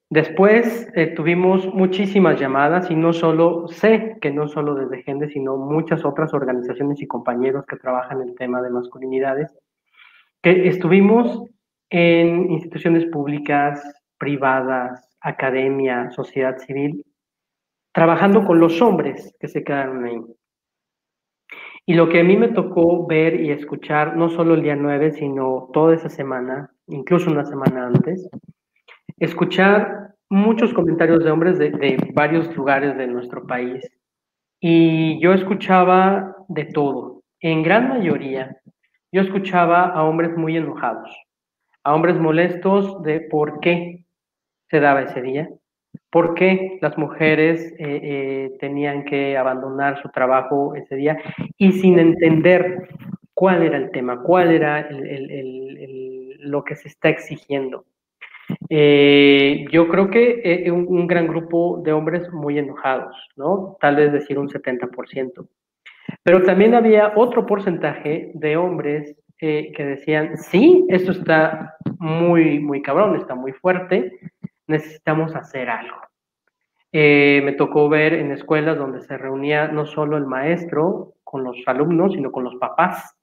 Después 0.10 0.88
tuvimos 1.16 1.74
muchísimas 1.74 2.40
llamadas 2.40 2.92
y 2.92 2.96
no 2.96 3.14
solo, 3.14 3.68
sé 3.68 4.18
que 4.22 4.30
no 4.30 4.48
solo 4.48 4.76
desde 4.76 5.04
Gente, 5.04 5.30
sino 5.30 5.58
muchas 5.58 6.06
otras 6.06 6.34
organizaciones 6.34 7.02
y 7.02 7.08
compañeros 7.08 7.66
que 7.66 7.78
trabajan 7.78 8.22
el 8.22 8.36
tema 8.36 8.62
de 8.62 8.70
masculinidades, 8.70 9.58
que 10.42 10.68
estuvimos 10.68 11.46
en 11.90 12.52
instituciones 12.52 13.06
públicas, 13.06 13.82
privadas, 14.18 15.10
academia, 15.22 16.10
sociedad 16.12 16.58
civil, 16.58 17.04
trabajando 17.94 18.46
con 18.46 18.60
los 18.60 18.82
hombres 18.82 19.36
que 19.40 19.48
se 19.48 19.64
quedaron 19.64 20.06
ahí. 20.06 20.22
Y 21.86 21.96
lo 21.96 22.10
que 22.10 22.20
a 22.20 22.24
mí 22.24 22.38
me 22.38 22.50
tocó 22.50 23.06
ver 23.08 23.42
y 23.42 23.52
escuchar, 23.52 24.16
no 24.16 24.30
solo 24.30 24.54
el 24.54 24.62
día 24.62 24.76
9, 24.76 25.12
sino 25.12 25.70
toda 25.74 25.96
esa 25.96 26.10
semana, 26.10 26.72
incluso 26.88 27.32
una 27.32 27.44
semana 27.44 27.88
antes, 27.88 28.30
escuchar 29.18 30.14
muchos 30.30 30.74
comentarios 30.74 31.24
de 31.24 31.32
hombres 31.32 31.58
de, 31.58 31.72
de 31.72 32.12
varios 32.14 32.56
lugares 32.56 32.98
de 32.98 33.08
nuestro 33.08 33.46
país. 33.46 33.84
Y 34.60 35.20
yo 35.22 35.34
escuchaba 35.34 36.36
de 36.48 36.66
todo. 36.66 37.24
En 37.40 37.64
gran 37.64 37.90
mayoría, 37.90 38.62
yo 39.12 39.22
escuchaba 39.22 39.88
a 39.88 40.04
hombres 40.04 40.38
muy 40.38 40.56
enojados, 40.56 41.10
a 41.84 41.94
hombres 41.94 42.18
molestos 42.18 43.02
de 43.02 43.22
por 43.22 43.60
qué 43.60 44.06
se 44.70 44.80
daba 44.80 45.02
ese 45.02 45.22
día, 45.22 45.50
por 46.12 46.36
qué 46.36 46.78
las 46.82 46.98
mujeres 46.98 47.74
eh, 47.80 48.00
eh, 48.04 48.52
tenían 48.60 49.06
que 49.06 49.38
abandonar 49.38 50.02
su 50.02 50.10
trabajo 50.10 50.76
ese 50.76 50.96
día 50.98 51.18
y 51.58 51.72
sin 51.72 51.98
entender 51.98 52.90
cuál 53.34 53.64
era 53.64 53.78
el 53.78 53.92
tema, 53.92 54.22
cuál 54.22 54.52
era 54.52 54.90
lo 56.40 56.64
que 56.64 56.76
se 56.76 56.90
está 56.90 57.10
exigiendo. 57.10 57.86
Eh, 58.70 59.66
yo 59.72 59.88
creo 59.88 60.10
que 60.10 60.70
un, 60.70 60.86
un, 60.90 61.08
gran 61.08 61.28
grupo 61.28 61.82
de 61.84 61.94
hombres 61.94 62.30
muy 62.34 62.60
enojados, 62.60 63.16
¿no? 63.38 63.78
Tal 63.80 63.96
vez 63.96 64.12
decir 64.12 64.38
un 64.38 64.50
70%. 64.50 65.48
Pero 66.24 66.44
también 66.44 66.76
había 66.76 67.14
otro 67.16 67.46
porcentaje 67.46 68.32
de 68.34 68.58
hombres 68.58 69.16
que 69.38 69.74
decían, 69.78 70.38
sí, 70.38 70.86
esto 70.90 71.14
está 71.14 71.78
muy, 71.98 72.60
muy 72.60 72.82
cabrón, 72.82 73.16
está 73.16 73.34
muy 73.34 73.54
fuerte, 73.54 74.20
necesitamos 74.72 75.36
hacer 75.36 75.70
algo. 75.70 75.98
Eh, 76.94 77.42
me 77.46 77.54
tocó 77.54 77.88
ver 77.88 78.14
en 78.14 78.32
escuelas 78.32 78.78
donde 78.78 79.02
se 79.02 79.18
reunía 79.18 79.68
no 79.68 79.86
solo 79.86 80.18
el 80.18 80.26
maestro 80.26 81.14
con 81.24 81.44
los 81.44 81.56
alumnos, 81.66 82.14
sino 82.14 82.32
con 82.32 82.44
los 82.44 82.56
papás 82.56 83.16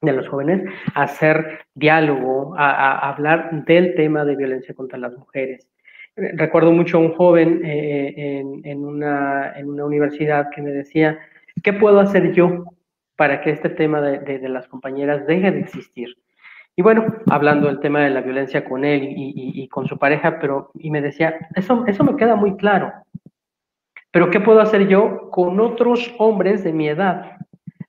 de 0.00 0.12
los 0.12 0.28
jóvenes, 0.28 0.62
hacer 0.94 1.66
diálogo, 1.74 2.54
a, 2.56 3.10
hablar 3.10 3.64
del 3.64 3.94
tema 3.94 4.24
de 4.24 4.36
violencia 4.36 4.74
contra 4.74 4.98
las 4.98 5.16
mujeres. 5.16 5.68
Recuerdo 6.14 6.72
mucho 6.72 6.96
a 6.96 7.00
un 7.00 7.14
joven 7.14 7.60
eh, 7.64 8.42
en, 8.64 8.84
una, 8.84 9.52
en, 9.56 9.68
una, 9.68 9.84
universidad 9.84 10.48
que 10.54 10.62
me 10.62 10.70
decía, 10.70 11.18
¿qué 11.62 11.74
puedo 11.74 12.00
hacer 12.00 12.32
yo 12.32 12.64
para 13.16 13.42
que 13.42 13.50
este 13.50 13.68
tema 13.68 14.00
de, 14.00 14.38
de 14.38 14.48
las 14.48 14.68
compañeras 14.68 15.26
deje 15.26 15.50
de 15.50 15.60
existir? 15.60 16.16
Y 16.78 16.82
bueno, 16.82 17.06
hablando 17.30 17.68
del 17.68 17.80
tema 17.80 18.00
de 18.00 18.10
la 18.10 18.20
violencia 18.20 18.62
con 18.62 18.84
él 18.84 19.14
y, 19.16 19.66
con 19.68 19.88
su 19.88 19.98
pareja, 19.98 20.38
pero 20.38 20.70
y 20.74 20.90
me 20.90 21.00
decía, 21.00 21.48
eso, 21.54 21.84
eso 21.86 22.04
me 22.04 22.16
queda 22.16 22.36
muy 22.36 22.54
claro. 22.56 22.92
Pero 24.10 24.30
¿qué 24.30 24.40
puedo 24.40 24.60
hacer 24.60 24.86
yo 24.86 25.30
con 25.30 25.58
otros 25.58 26.14
hombres 26.18 26.64
de 26.64 26.74
mi 26.74 26.88
edad 26.88 27.38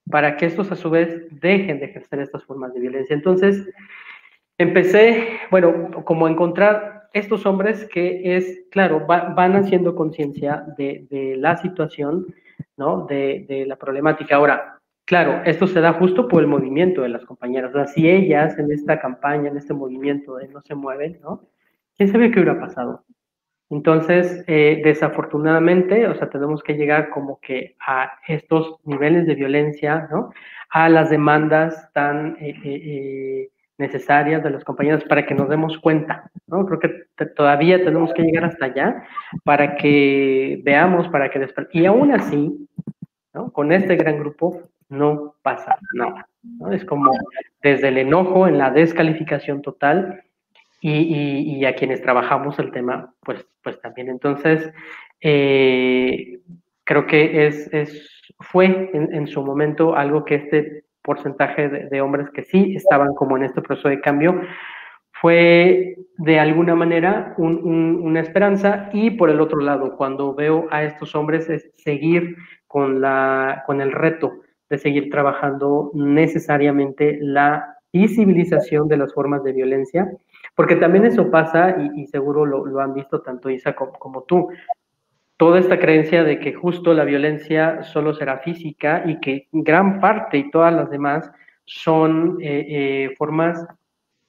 para 0.09 0.37
que 0.37 0.45
estos 0.45 0.71
a 0.71 0.77
su 0.77 0.89
vez 0.89 1.27
dejen 1.41 1.79
de 1.79 1.87
ejercer 1.87 2.21
estas 2.21 2.45
formas 2.45 2.73
de 2.73 2.79
violencia? 2.79 3.13
Entonces, 3.13 3.69
empecé, 4.57 5.37
bueno, 5.51 5.91
como 6.05 6.25
a 6.25 6.31
encontrar 6.31 7.09
estos 7.11 7.45
hombres 7.45 7.85
que 7.89 8.37
es, 8.37 8.63
claro, 8.71 9.05
van 9.05 9.55
haciendo 9.57 9.95
conciencia 9.95 10.63
de, 10.77 11.35
la 11.37 11.57
situación, 11.57 12.33
¿no? 12.77 13.05
De, 13.05 13.45
de 13.49 13.65
la 13.65 13.75
problemática. 13.75 14.37
Ahora, 14.37 14.76
Claro, 15.07 15.41
esto 15.45 15.67
se 15.67 15.79
da 15.79 15.93
justo 15.93 16.27
por 16.27 16.41
el 16.41 16.47
movimiento 16.47 17.01
de 17.01 17.07
las 17.07 17.23
compañeras. 17.23 17.71
O 17.71 17.77
sea, 17.77 17.87
si 17.87 18.09
ellas 18.09 18.59
en 18.59 18.69
esta 18.73 18.99
campaña, 18.99 19.49
en 19.49 19.55
este 19.55 19.73
movimiento 19.73 20.37
no 20.51 20.61
se 20.61 20.75
mueven, 20.75 21.17
¿no? 21.23 21.47
¿Quién 21.95 22.11
sabe 22.11 22.29
qué 22.29 22.41
hubiera 22.41 22.59
pasado? 22.59 23.05
Entonces, 23.69 24.43
eh, 24.47 24.81
desafortunadamente, 24.83 26.07
o 26.09 26.15
sea, 26.15 26.29
tenemos 26.29 26.61
que 26.61 26.73
llegar 26.73 27.09
como 27.09 27.39
que 27.39 27.77
a 27.79 28.19
estos 28.27 28.75
niveles 28.83 29.25
de 29.27 29.35
violencia, 29.35 30.09
¿no? 30.11 30.33
A 30.71 30.89
las 30.89 31.09
demandas 31.09 31.89
tan 31.93 32.35
eh, 32.41 32.53
eh, 32.65 33.49
necesarias 33.77 34.43
de 34.43 34.49
las 34.49 34.65
compañeras 34.65 35.05
para 35.05 35.25
que 35.25 35.35
nos 35.35 35.47
demos 35.47 35.77
cuenta, 35.79 36.29
¿no? 36.47 36.65
Creo 36.65 36.79
que 36.81 37.25
todavía 37.27 37.77
tenemos 37.77 38.13
que 38.13 38.23
llegar 38.23 38.43
hasta 38.43 38.65
allá 38.65 39.03
para 39.45 39.77
que 39.77 40.59
veamos, 40.65 41.07
para 41.07 41.29
que... 41.29 41.47
Y 41.71 41.85
aún 41.85 42.11
así, 42.11 42.67
¿no? 43.33 43.53
Con 43.53 43.71
este 43.71 43.95
gran 43.95 44.19
grupo, 44.19 44.63
no 44.89 45.35
pasa 45.41 45.77
nada. 45.93 46.27
¿no? 46.43 46.71
Es 46.71 46.85
como 46.85 47.11
desde 47.61 47.89
el 47.89 47.97
enojo 47.97 48.47
en 48.47 48.57
la 48.57 48.71
descalificación 48.71 49.61
total 49.61 50.23
y, 50.81 51.65
a 51.65 51.75
quienes 51.75 52.01
trabajamos 52.01 52.59
el 52.59 52.71
tema, 52.71 53.13
pues, 53.21 53.45
pues 53.63 53.81
también. 53.81 54.09
Entonces, 54.09 54.71
eh, 55.21 56.39
creo 56.83 57.05
que 57.07 57.47
es, 57.47 57.73
es 57.73 58.17
fue 58.39 58.91
en, 58.93 59.27
su 59.27 59.43
momento 59.43 59.95
algo 59.95 60.23
que 60.23 60.35
este 60.35 60.83
porcentaje 61.01 61.69
de, 61.69 62.01
hombres 62.01 62.29
que 62.29 62.43
sí 62.43 62.75
estaban 62.75 63.13
como 63.15 63.37
en 63.37 63.43
este 63.43 63.61
proceso 63.61 63.89
de 63.89 64.01
cambio, 64.01 64.41
fue 65.11 65.95
de 66.17 66.39
alguna 66.39 66.75
manera 66.75 67.33
una 67.37 68.19
esperanza 68.19 68.89
y 68.93 69.11
por 69.11 69.29
el 69.29 69.41
otro 69.41 69.59
lado, 69.59 69.95
cuando 69.97 70.35
veo 70.35 70.67
a 70.69 70.83
estos 70.83 71.15
hombres 71.15 71.49
es 71.49 71.71
seguir 71.77 72.35
con, 72.67 73.01
la, 73.01 73.63
con 73.65 73.81
el 73.81 73.91
reto 73.91 74.41
de 74.69 74.77
seguir 74.77 75.09
trabajando 75.09 75.91
necesariamente 75.93 77.17
la 77.21 77.77
visibilización 77.93 78.87
de 78.87 78.97
las 78.97 79.13
formas 79.13 79.43
de 79.43 79.53
violencia, 79.53 80.11
porque 80.55 80.75
también 80.75 81.05
eso 81.05 81.31
pasa, 81.31 81.77
y, 81.95 82.05
seguro 82.07 82.45
lo, 82.45 82.79
han 82.79 82.93
visto 82.93 83.21
tanto 83.21 83.49
Isa 83.49 83.73
como, 83.75 84.23
tú, 84.23 84.49
toda 85.37 85.59
esta 85.59 85.79
creencia 85.79 86.23
de 86.23 86.39
que 86.39 86.53
justo 86.53 86.93
la 86.93 87.05
violencia 87.05 87.83
solo 87.83 88.13
será 88.13 88.39
física 88.39 89.03
y 89.05 89.19
que 89.19 89.47
gran 89.51 89.99
parte 89.99 90.37
y 90.37 90.51
todas 90.51 90.73
las 90.73 90.89
demás 90.89 91.29
son 91.65 92.37
eh, 92.41 92.65
eh, 92.69 93.15
formas, 93.17 93.65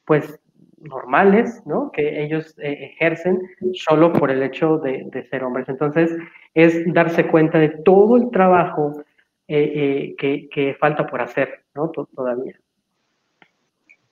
pues, 0.04 0.38
normales, 0.80 1.62
¿no? 1.66 1.90
Que 1.92 2.22
ellos 2.22 2.56
eh, 2.58 2.92
ejercen 2.92 3.40
solo 3.74 4.12
por 4.12 4.30
el 4.30 4.42
hecho 4.42 4.78
de, 4.78 5.26
ser 5.30 5.44
hombres. 5.44 5.68
Entonces, 5.68 6.14
es 6.54 6.82
darse 6.92 7.26
cuenta 7.26 7.58
de 7.58 7.70
todo 7.84 8.16
el 8.16 8.30
trabajo 8.30 9.02
que, 9.48 10.48
que, 10.52 10.76
falta 10.78 11.06
por 11.06 11.22
hacer, 11.22 11.64
¿no? 11.74 11.90
Todavía. 11.90 12.60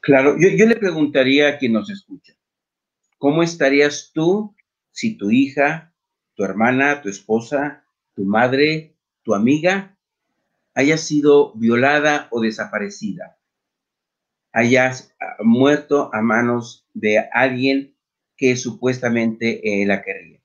Claro, 0.00 0.36
yo, 0.38 0.66
le 0.66 0.76
preguntaría 0.76 1.48
a 1.48 1.58
quien 1.58 1.72
nos 1.72 1.90
escucha, 1.90 2.32
¿cómo 3.18 3.42
estarías 3.42 4.12
tú 4.14 4.54
si 4.92 5.16
tu 5.16 5.30
hija, 5.30 5.92
tu 6.34 6.44
hermana, 6.44 7.02
tu 7.02 7.08
esposa, 7.08 7.84
tu 8.14 8.24
madre, 8.24 8.94
tu 9.22 9.34
amiga 9.34 9.98
haya 10.74 10.96
sido 10.96 11.52
violada 11.54 12.28
o 12.30 12.40
desaparecida? 12.40 13.36
Hayas 14.52 15.14
ah, 15.20 15.36
muerto 15.42 16.08
a 16.14 16.22
manos 16.22 16.86
de 16.94 17.18
alguien 17.32 17.94
que 18.36 18.56
supuestamente 18.56 19.82
eh, 19.82 19.86
la 19.86 20.02
quería. 20.02 20.40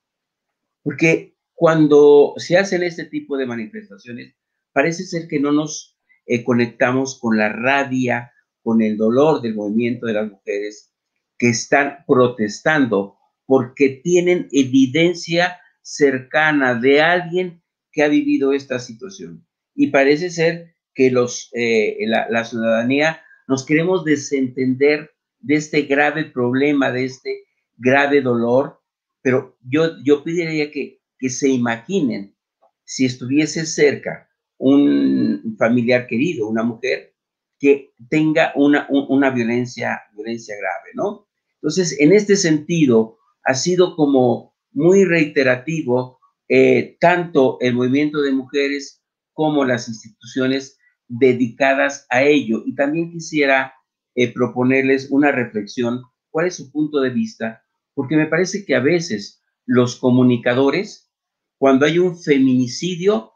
Porque 0.84 1.36
cuando 1.54 2.34
se 2.38 2.58
hacen 2.58 2.84
este 2.84 3.06
tipo 3.06 3.38
de 3.38 3.46
manifestaciones, 3.46 4.34
parece 4.74 5.04
ser 5.06 5.28
que 5.28 5.40
no 5.40 5.52
nos 5.52 5.98
eh, 6.26 6.44
conectamos 6.44 7.20
con 7.20 7.38
la 7.38 7.50
rabia, 7.50 8.32
con 8.62 8.82
el 8.82 8.98
dolor 8.98 9.42
del 9.42 9.56
movimiento 9.56 10.06
de 10.06 10.14
las 10.14 10.30
mujeres 10.30 10.94
que 11.38 11.50
están 11.50 12.04
protestando 12.08 13.18
porque 13.46 14.02
tienen 14.04 14.48
evidencia 14.52 15.60
cercana 15.82 16.76
de 16.76 17.02
alguien 17.02 17.62
que 17.92 18.04
ha 18.04 18.08
vivido 18.08 18.54
esta 18.54 18.80
situación. 18.80 19.46
Y 19.76 19.88
parece 19.88 20.30
ser 20.30 20.76
que 20.94 21.12
los, 21.12 21.50
eh, 21.54 21.98
la, 22.06 22.46
ciudadanía 22.46 23.22
nos 23.48 23.66
queremos 23.66 24.06
desentender 24.06 25.12
de 25.40 25.56
este 25.56 25.82
grave 25.82 26.26
problema, 26.26 26.92
de 26.92 27.06
este 27.06 27.44
grave 27.78 28.22
dolor, 28.22 28.80
pero 29.22 29.58
yo, 29.62 30.02
yo 30.04 30.24
pediría 30.24 30.72
que, 30.72 31.02
que 31.18 31.30
se 31.30 31.50
imaginen 31.50 32.36
si 32.84 33.06
estuviese 33.06 33.66
cerca 33.66 34.31
un 34.62 35.56
familiar 35.58 36.06
querido, 36.08 36.48
una 36.48 36.64
mujer, 36.64 37.16
que 37.60 37.94
tenga 38.10 38.54
una, 38.56 38.88
una 38.90 39.30
violencia, 39.32 40.02
violencia 40.16 40.56
grave, 40.56 40.92
¿no? 40.94 41.28
Entonces, 41.56 42.00
en 42.00 42.12
este 42.12 42.36
sentido, 42.36 43.18
ha 43.44 43.54
sido 43.54 43.96
como 43.96 44.56
muy 44.72 45.04
reiterativo 45.04 46.20
eh, 46.48 46.98
tanto 47.00 47.58
el 47.60 47.74
movimiento 47.74 48.22
de 48.22 48.32
mujeres 48.32 49.04
como 49.34 49.66
las 49.66 49.88
instituciones 49.88 50.78
dedicadas 51.08 52.06
a 52.10 52.24
ello. 52.24 52.64
Y 52.66 52.76
también 52.76 53.12
quisiera 53.12 53.74
eh, 54.16 54.32
proponerles 54.32 55.10
una 55.10 55.32
reflexión, 55.32 56.04
cuál 56.30 56.48
es 56.48 56.56
su 56.56 56.72
punto 56.72 57.00
de 57.02 57.10
vista, 57.10 57.64
porque 57.94 58.16
me 58.16 58.28
parece 58.28 58.66
que 58.66 58.76
a 58.76 58.80
veces 58.80 59.42
los 59.66 59.96
comunicadores, 59.96 61.12
cuando 61.58 61.86
hay 61.86 62.00
un 62.00 62.18
feminicidio, 62.18 63.31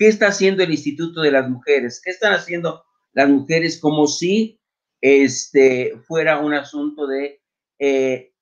¿qué 0.00 0.08
está 0.08 0.28
haciendo 0.28 0.62
el 0.62 0.70
Instituto 0.70 1.20
de 1.20 1.30
las 1.30 1.50
Mujeres? 1.50 2.00
¿Qué 2.02 2.08
están 2.08 2.32
haciendo 2.32 2.82
las 3.12 3.28
mujeres 3.28 3.78
como 3.78 4.06
si 4.06 4.58
este, 5.02 5.92
fuera 6.08 6.40
un 6.40 6.54
asunto 6.54 7.06
de, 7.06 7.42
eh, 7.78 8.32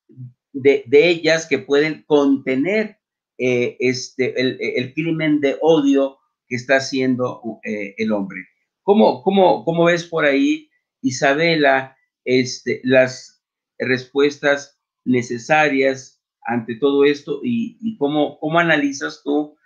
de, 0.53 0.85
ellas 0.93 1.47
que 1.47 1.59
pueden 1.59 2.05
contener 2.07 3.01
eh, 3.39 3.77
este, 3.81 4.41
el, 4.41 4.95
crimen 4.95 5.41
de 5.41 5.57
odio 5.61 6.19
que 6.47 6.55
está 6.55 6.77
haciendo 6.77 7.43
eh, 7.65 7.93
el 7.99 8.13
hombre. 8.13 8.39
¿Cómo, 8.85 9.25
cómo, 9.25 9.65
cómo 9.65 9.87
ves 9.87 10.05
por 10.05 10.25
ahí, 10.25 10.71
Isabela, 11.03 11.97
este, 12.25 12.81
las 12.85 13.43
respuestas 13.81 14.79
necesarias 15.05 16.23
ante 16.43 16.77
todo 16.77 17.05
esto 17.05 17.41
y, 17.43 17.97
cómo, 17.99 18.39
cómo 18.39 18.61
analizas 18.61 19.23
tú 19.25 19.58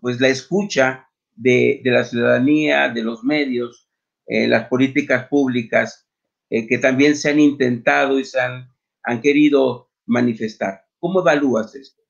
pues 0.00 0.20
la 0.20 0.28
escucha 0.28 1.08
de, 1.34 1.80
de, 1.82 1.90
la 1.90 2.04
ciudadanía, 2.04 2.88
de 2.88 3.02
los 3.02 3.24
medios, 3.24 3.88
eh, 4.26 4.48
las 4.48 4.68
políticas 4.68 5.28
públicas 5.28 6.06
eh, 6.48 6.66
que 6.66 6.78
también 6.78 7.16
se 7.16 7.30
han 7.30 7.40
intentado 7.40 8.18
y 8.18 8.24
se 8.24 8.40
han, 8.40 8.70
han 9.02 9.20
querido 9.20 9.90
manifestar. 10.06 10.86
¿Cómo 10.98 11.20
evalúas 11.20 11.74
esto? 11.74 12.02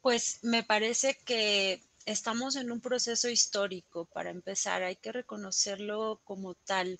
Pues 0.00 0.40
me 0.42 0.62
parece 0.62 1.16
que 1.24 1.80
estamos 2.04 2.56
en 2.56 2.70
un 2.70 2.80
proceso 2.80 3.28
histórico, 3.28 4.06
para 4.06 4.30
empezar, 4.30 4.82
hay 4.82 4.96
que 4.96 5.12
reconocerlo 5.12 6.20
como 6.24 6.54
tal, 6.54 6.98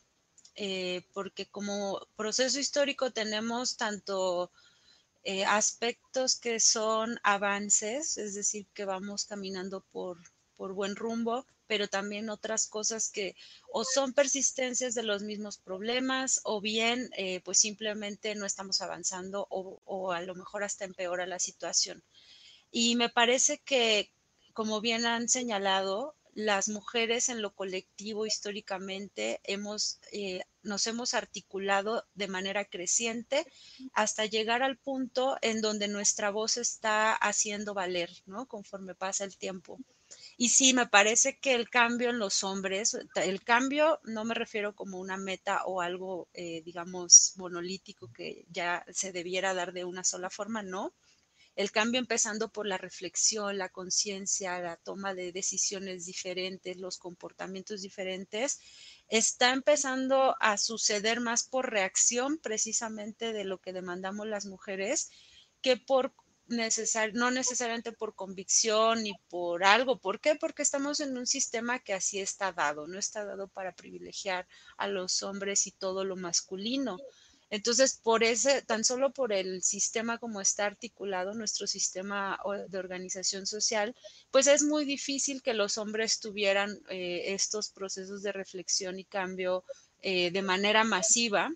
eh, 0.55 1.03
porque 1.13 1.47
como 1.47 2.01
proceso 2.17 2.59
histórico 2.59 3.11
tenemos 3.11 3.77
tanto 3.77 4.53
aspectos 5.47 6.37
que 6.37 6.61
son 6.61 7.19
avances, 7.23 8.19
es 8.19 8.35
decir, 8.35 8.67
que 8.75 8.85
vamos 8.85 9.25
caminando 9.25 9.81
por, 9.93 10.19
por 10.57 10.75
buen 10.75 10.97
rumbo, 10.97 11.47
pero 11.67 11.89
también 11.89 12.31
otras 12.31 12.67
cosas 12.67 13.11
que 13.11 13.35
o 13.73 13.85
son 13.85 14.13
persistencias 14.13 14.95
de 14.95 15.03
los 15.03 15.23
mismos 15.23 15.59
problemas 15.59 16.41
o 16.45 16.61
bien 16.61 17.11
eh, 17.17 17.41
pues 17.41 17.59
simplemente 17.59 18.35
no 18.35 18.47
estamos 18.47 18.81
avanzando 18.81 19.47
o, 19.51 19.81
o, 19.85 20.13
a 20.13 20.21
lo 20.23 20.35
mejor 20.35 20.65
hasta 20.65 20.85
empeora 20.85 21.27
la 21.27 21.39
situación. 21.39 22.03
Y 22.71 22.97
me 22.97 23.09
parece 23.09 23.59
que, 23.59 24.13
como 24.53 24.81
bien 24.81 25.07
han 25.07 25.29
señalado, 25.29 26.15
las 26.35 26.69
mujeres 26.69 27.29
en 27.29 27.41
lo 27.41 27.55
colectivo 27.55 28.27
históricamente 28.27 29.41
hemos, 29.45 30.01
eh, 30.13 30.43
nos 30.65 30.87
hemos 30.87 31.15
articulado 31.15 32.07
de 32.15 32.29
manera 32.29 32.65
creciente 32.65 33.47
hasta 33.93 34.27
llegar 34.27 34.63
al 34.63 34.77
punto 34.77 35.37
en 35.43 35.61
donde 35.61 35.89
nuestra 35.89 36.31
voz 36.31 36.57
está 36.57 37.15
haciendo 37.15 37.75
valer, 37.75 38.11
¿no? 38.27 38.47
Conforme 38.47 38.95
pasa 38.95 39.25
el 39.25 39.37
tiempo. 39.37 39.79
Y 40.37 40.49
sí, 40.49 40.75
me 40.75 40.87
parece 40.87 41.39
que 41.39 41.55
el 41.55 41.71
cambio 41.71 42.11
en 42.11 42.19
los 42.19 42.45
hombres, 42.45 42.97
el 43.15 43.43
cambio 43.43 44.01
no 44.05 44.25
me 44.25 44.35
refiero 44.35 44.75
como 44.75 44.99
una 44.99 45.17
meta 45.17 45.65
o 45.65 45.81
algo, 45.81 46.29
eh, 46.35 46.63
digamos, 46.65 47.35
monolítico 47.37 48.13
que 48.13 48.45
ya 48.51 48.85
se 48.93 49.13
debiera 49.13 49.55
dar 49.55 49.73
de 49.73 49.85
una 49.85 50.05
sola 50.05 50.31
forma, 50.31 50.63
no. 50.63 50.93
El 51.57 51.71
cambio 51.71 52.01
empezando 52.01 52.51
por 52.51 52.67
la 52.67 52.79
reflexión, 52.79 53.59
la 53.59 53.69
conciencia, 53.69 54.59
la 54.61 54.77
toma 54.77 55.15
de 55.15 55.33
decisiones 55.33 56.05
diferentes, 56.07 56.77
los 56.79 56.99
comportamientos 56.99 57.83
diferentes, 57.83 58.61
está 59.09 59.53
empezando 59.53 60.37
a 60.41 60.59
suceder 60.59 61.21
más 61.21 61.45
por 61.45 61.71
reacción 61.71 62.39
precisamente 62.39 63.33
de 63.33 63.45
lo 63.45 63.61
que 63.61 63.73
demandamos 63.73 64.27
las 64.27 64.47
mujeres 64.47 65.11
que 65.61 65.77
por 65.77 66.13
no 66.47 67.31
necesariamente 67.31 67.93
por 67.93 68.15
convicción 68.15 69.03
ni 69.03 69.13
por 69.29 69.65
algo. 69.65 69.99
¿Por 69.99 70.21
qué? 70.21 70.35
Porque 70.35 70.63
estamos 70.63 71.01
en 71.01 71.17
un 71.17 71.27
sistema 71.27 71.79
que 71.79 71.95
así 71.95 72.21
está 72.21 72.53
dado, 72.53 72.87
no 72.87 72.99
está 72.99 73.25
dado 73.25 73.49
para 73.49 73.75
privilegiar 73.75 74.47
a 74.77 74.89
los 74.89 75.23
hombres 75.23 75.67
y 75.67 75.73
todo 75.73 76.05
lo 76.05 76.17
masculino. 76.17 76.99
Entonces, 77.51 78.01
por 78.03 78.25
ese, 78.25 78.63
tan 78.63 78.85
solo 78.85 79.13
por 79.13 79.33
el 79.33 79.63
sistema 79.63 80.19
como 80.19 80.41
está 80.41 80.67
articulado, 80.67 81.35
nuestro 81.35 81.67
sistema 81.67 82.39
de 82.69 82.79
organización 82.79 83.47
social, 83.47 83.95
pues 84.31 84.47
es 84.47 84.63
muy 84.63 84.85
difícil 84.85 85.43
que 85.43 85.55
los 85.55 85.79
hombres 85.79 86.21
tuvieran 86.21 86.79
eh, 86.89 87.35
estos 87.35 87.71
procesos 87.71 88.23
de 88.23 88.33
reflexión 88.33 88.99
y 88.99 89.05
cambio 89.05 89.65
eh, 90.01 90.31
de 90.31 90.43
manera 90.43 90.85
masiva 90.85 91.53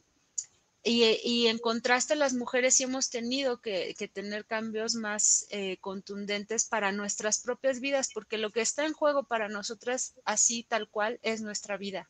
y, 0.90 1.48
en 1.48 1.58
contraste, 1.58 2.14
las 2.16 2.32
mujeres 2.34 2.76
sí 2.76 2.84
hemos 2.84 3.10
tenido 3.10 3.60
que, 3.60 3.94
tener 4.12 4.46
cambios 4.46 4.94
más 4.94 5.46
eh, 5.50 5.76
contundentes 5.80 6.64
para 6.64 6.92
nuestras 6.92 7.40
propias 7.40 7.80
vidas, 7.80 8.10
porque 8.14 8.38
lo 8.38 8.50
que 8.50 8.60
está 8.60 8.86
en 8.86 8.94
juego 8.94 9.24
para 9.24 9.48
nosotras, 9.48 10.14
así 10.24 10.62
tal 10.62 10.88
cual, 10.88 11.18
es 11.22 11.42
nuestra 11.42 11.76
vida, 11.76 12.08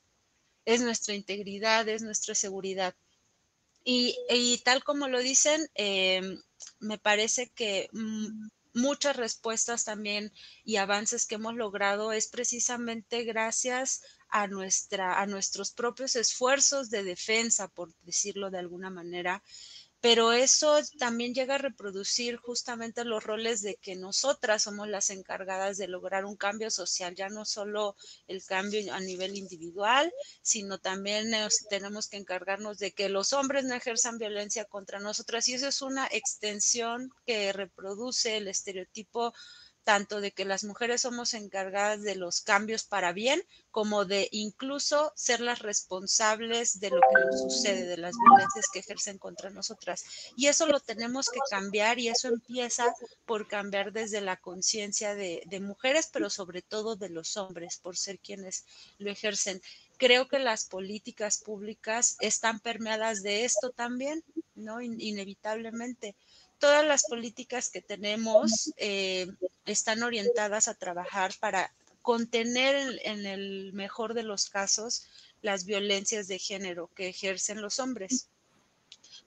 es 0.64 0.81
nuestra 0.81 1.14
integridad, 1.14 1.88
es 1.88 2.03
nuestra 2.03 2.35
seguridad. 2.35 2.95
Y, 3.90 4.61
tal 4.66 4.85
como 4.85 5.09
lo 5.09 5.18
dicen, 5.20 5.66
em, 5.72 6.38
me 6.79 6.98
parece 6.98 7.48
que 7.48 7.88
muchas 8.74 9.16
respuestas 9.16 9.87
también 9.87 10.31
y 10.62 10.77
avances 10.77 11.24
que 11.24 11.37
hemos 11.37 11.55
logrado 11.55 12.12
es 12.12 12.27
precisamente 12.27 13.24
gracias 13.24 14.03
a, 14.29 14.46
nuestra, 14.46 15.22
a 15.22 15.27
nuestros 15.27 15.72
propios 15.72 16.16
esfuerzos 16.16 16.90
de 16.90 17.03
defensa, 17.03 17.68
por 17.68 17.94
decirlo 18.03 18.51
de 18.51 18.59
alguna 18.59 18.90
manera, 18.90 19.42
pero 20.01 20.33
eso 20.33 20.79
también 20.99 21.35
llega 21.35 21.57
a 21.57 21.59
reproducir 21.59 22.37
justamente 22.37 23.05
los 23.05 23.25
roles 23.25 23.63
de 23.63 23.77
que 23.77 23.97
nosotras 23.97 24.63
somos 24.63 24.89
las 24.89 25.11
encargadas 25.11 25.77
de 25.77 25.89
lograr 25.89 26.25
un 26.25 26.37
cambio 26.37 26.71
social, 26.71 27.15
ya 27.15 27.29
no 27.29 27.45
solo 27.45 27.97
el 28.29 28.45
cambio 28.45 28.95
a 28.95 29.01
nivel 29.01 29.37
individual, 29.37 30.13
sino 30.43 30.79
también 30.79 31.31
tenemos 31.69 32.09
que 32.09 32.17
encargarnos 32.17 32.79
de 32.79 32.93
que 32.93 33.09
los 33.09 33.33
hombres 33.33 33.65
no 33.65 33.75
ejerzan 33.75 34.19
violencia 34.19 34.65
contra 34.65 35.01
nosotras. 35.01 35.49
Y 35.49 35.55
eso 35.55 35.67
es 35.67 35.83
una 35.83 36.07
extensión 36.07 37.11
que 37.27 37.53
reproduce 37.53 38.37
el 38.37 38.49
estereotipo 38.49 39.33
tanto 39.88 40.20
de 40.20 40.33
que 40.33 40.44
las 40.44 40.64
mujeres 40.64 41.01
somos 41.01 41.33
encargadas 41.33 42.03
de 42.03 42.14
los 42.14 42.42
cambios 42.42 42.85
para 42.85 43.14
bien, 43.14 43.42
como 43.70 44.05
de 44.05 44.29
incluso 44.33 45.14
ser 45.16 45.40
las 45.40 45.61
responsables 45.61 46.79
de 46.79 46.90
lo 46.90 47.01
que 47.01 47.24
nos 47.24 47.40
sucede, 47.40 47.87
de 47.87 47.96
las 47.96 48.14
violencias 48.22 48.66
que 48.70 48.81
ejercen 48.81 49.16
contra 49.16 49.48
nosotras. 49.48 50.05
Y 50.37 50.48
eso 50.48 50.66
lo 50.66 50.81
tenemos 50.81 51.31
que 51.31 51.40
cambiar 51.48 51.98
y 51.98 52.09
eso 52.09 52.29
empieza 52.29 52.94
por 53.24 53.48
cambiar 53.48 53.90
desde 53.90 54.20
la 54.20 54.37
conciencia 54.37 55.14
de, 55.14 55.61
mujeres, 55.62 56.11
pero 56.12 56.29
sobre 56.29 56.61
todo 56.61 56.94
de 56.94 57.09
los 57.09 57.38
hombres, 57.38 57.79
por 57.79 57.96
ser 57.96 58.18
quienes 58.18 58.66
lo 58.98 59.11
ejercen. 59.11 59.62
Creo 59.96 60.29
que 60.29 60.38
las 60.38 60.66
políticas 60.66 61.38
públicas 61.38 62.18
están 62.20 62.61
permeadas 62.61 63.22
de 63.22 63.46
esto 63.46 63.70
también, 63.70 64.22
¿no? 64.55 64.83
inevitablemente 64.83 66.14
todas 66.59 66.85
las 66.85 67.05
políticas 67.05 67.71
que 67.71 67.83
tenemos 67.83 68.73
eh, 68.77 69.27
están 69.66 70.03
orientadas 70.03 70.68
a 70.68 70.75
trabajar 70.75 71.33
para 71.40 71.73
contener 72.03 73.01
en, 73.05 73.27
el 73.27 73.73
mejor 73.73 74.14
de 74.14 74.23
los 74.23 74.49
casos 74.49 75.07
las 75.42 75.64
violencias 75.64 76.27
de 76.27 76.38
género 76.38 76.90
que 76.94 77.09
ejercen 77.09 77.61
los 77.61 77.79
hombres. 77.79 78.29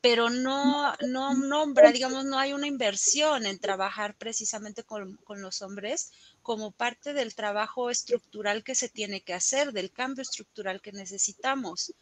Pero 0.02 0.30
no, 0.30 0.96
no 1.08 1.36
nombra, 1.36 1.92
digamos, 1.92 2.26
no 2.26 2.40
hay 2.40 2.54
una 2.54 2.66
inversión 2.66 3.46
en 3.46 3.60
trabajar 3.60 4.16
precisamente 4.18 4.84
con, 4.84 5.18
con 5.18 5.42
los 5.42 5.62
hombres 5.62 6.12
como 6.42 6.72
parte 6.72 7.14
del 7.14 7.36
trabajo 7.36 7.92
estructural 7.92 8.64
que 8.64 8.74
se 8.74 8.90
tiene 8.90 9.22
que 9.22 9.36
hacer, 9.36 9.74
del 9.74 9.92
cambio 9.92 10.24
estructural 10.24 10.82
que 10.82 10.92
necesitamos. 10.92 11.94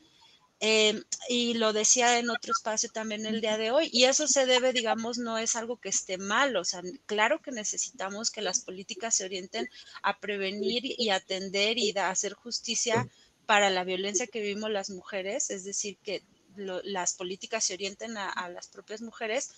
Eh, 0.62 1.02
y 1.30 1.54
lo 1.54 1.72
decía 1.72 2.19
en 2.19 2.30
otro 2.30 2.52
espacio 2.52 2.89
también 2.89 3.26
el 3.26 3.39
día 3.39 3.58
de 3.58 3.72
hoy, 3.72 3.89
y 3.93 4.04
eso 4.06 4.28
se 4.28 4.45
debe, 4.45 4.74
digamos, 4.74 5.17
no 5.17 5.38
es 5.38 5.56
algo 5.56 5.78
que 5.78 5.88
esté 5.88 6.17
mal, 6.17 6.58
o 6.58 6.65
sea, 6.65 6.82
claro 7.06 7.41
que 7.41 7.52
necesitamos 7.52 8.30
que 8.30 8.41
las 8.41 8.60
políticas 8.60 9.15
se 9.15 9.24
orienten 9.24 9.69
a 10.02 10.19
prevenir 10.19 10.84
y 10.84 11.12
atender 11.12 11.78
y 11.78 11.98
hacer 11.98 12.34
justicia 12.34 13.08
para 13.45 13.69
la 13.69 13.86
violencia 13.86 14.28
que 14.28 14.41
vivimos 14.41 14.69
las 14.69 14.89
mujeres, 14.89 15.50
es 15.50 15.63
decir, 15.63 15.98
que 16.04 16.24
las 16.56 17.13
políticas 17.13 17.63
se 17.63 17.76
orienten 17.76 18.17
a 18.17 18.50
las 18.50 18.67
propias 18.67 19.02
mujeres, 19.02 19.52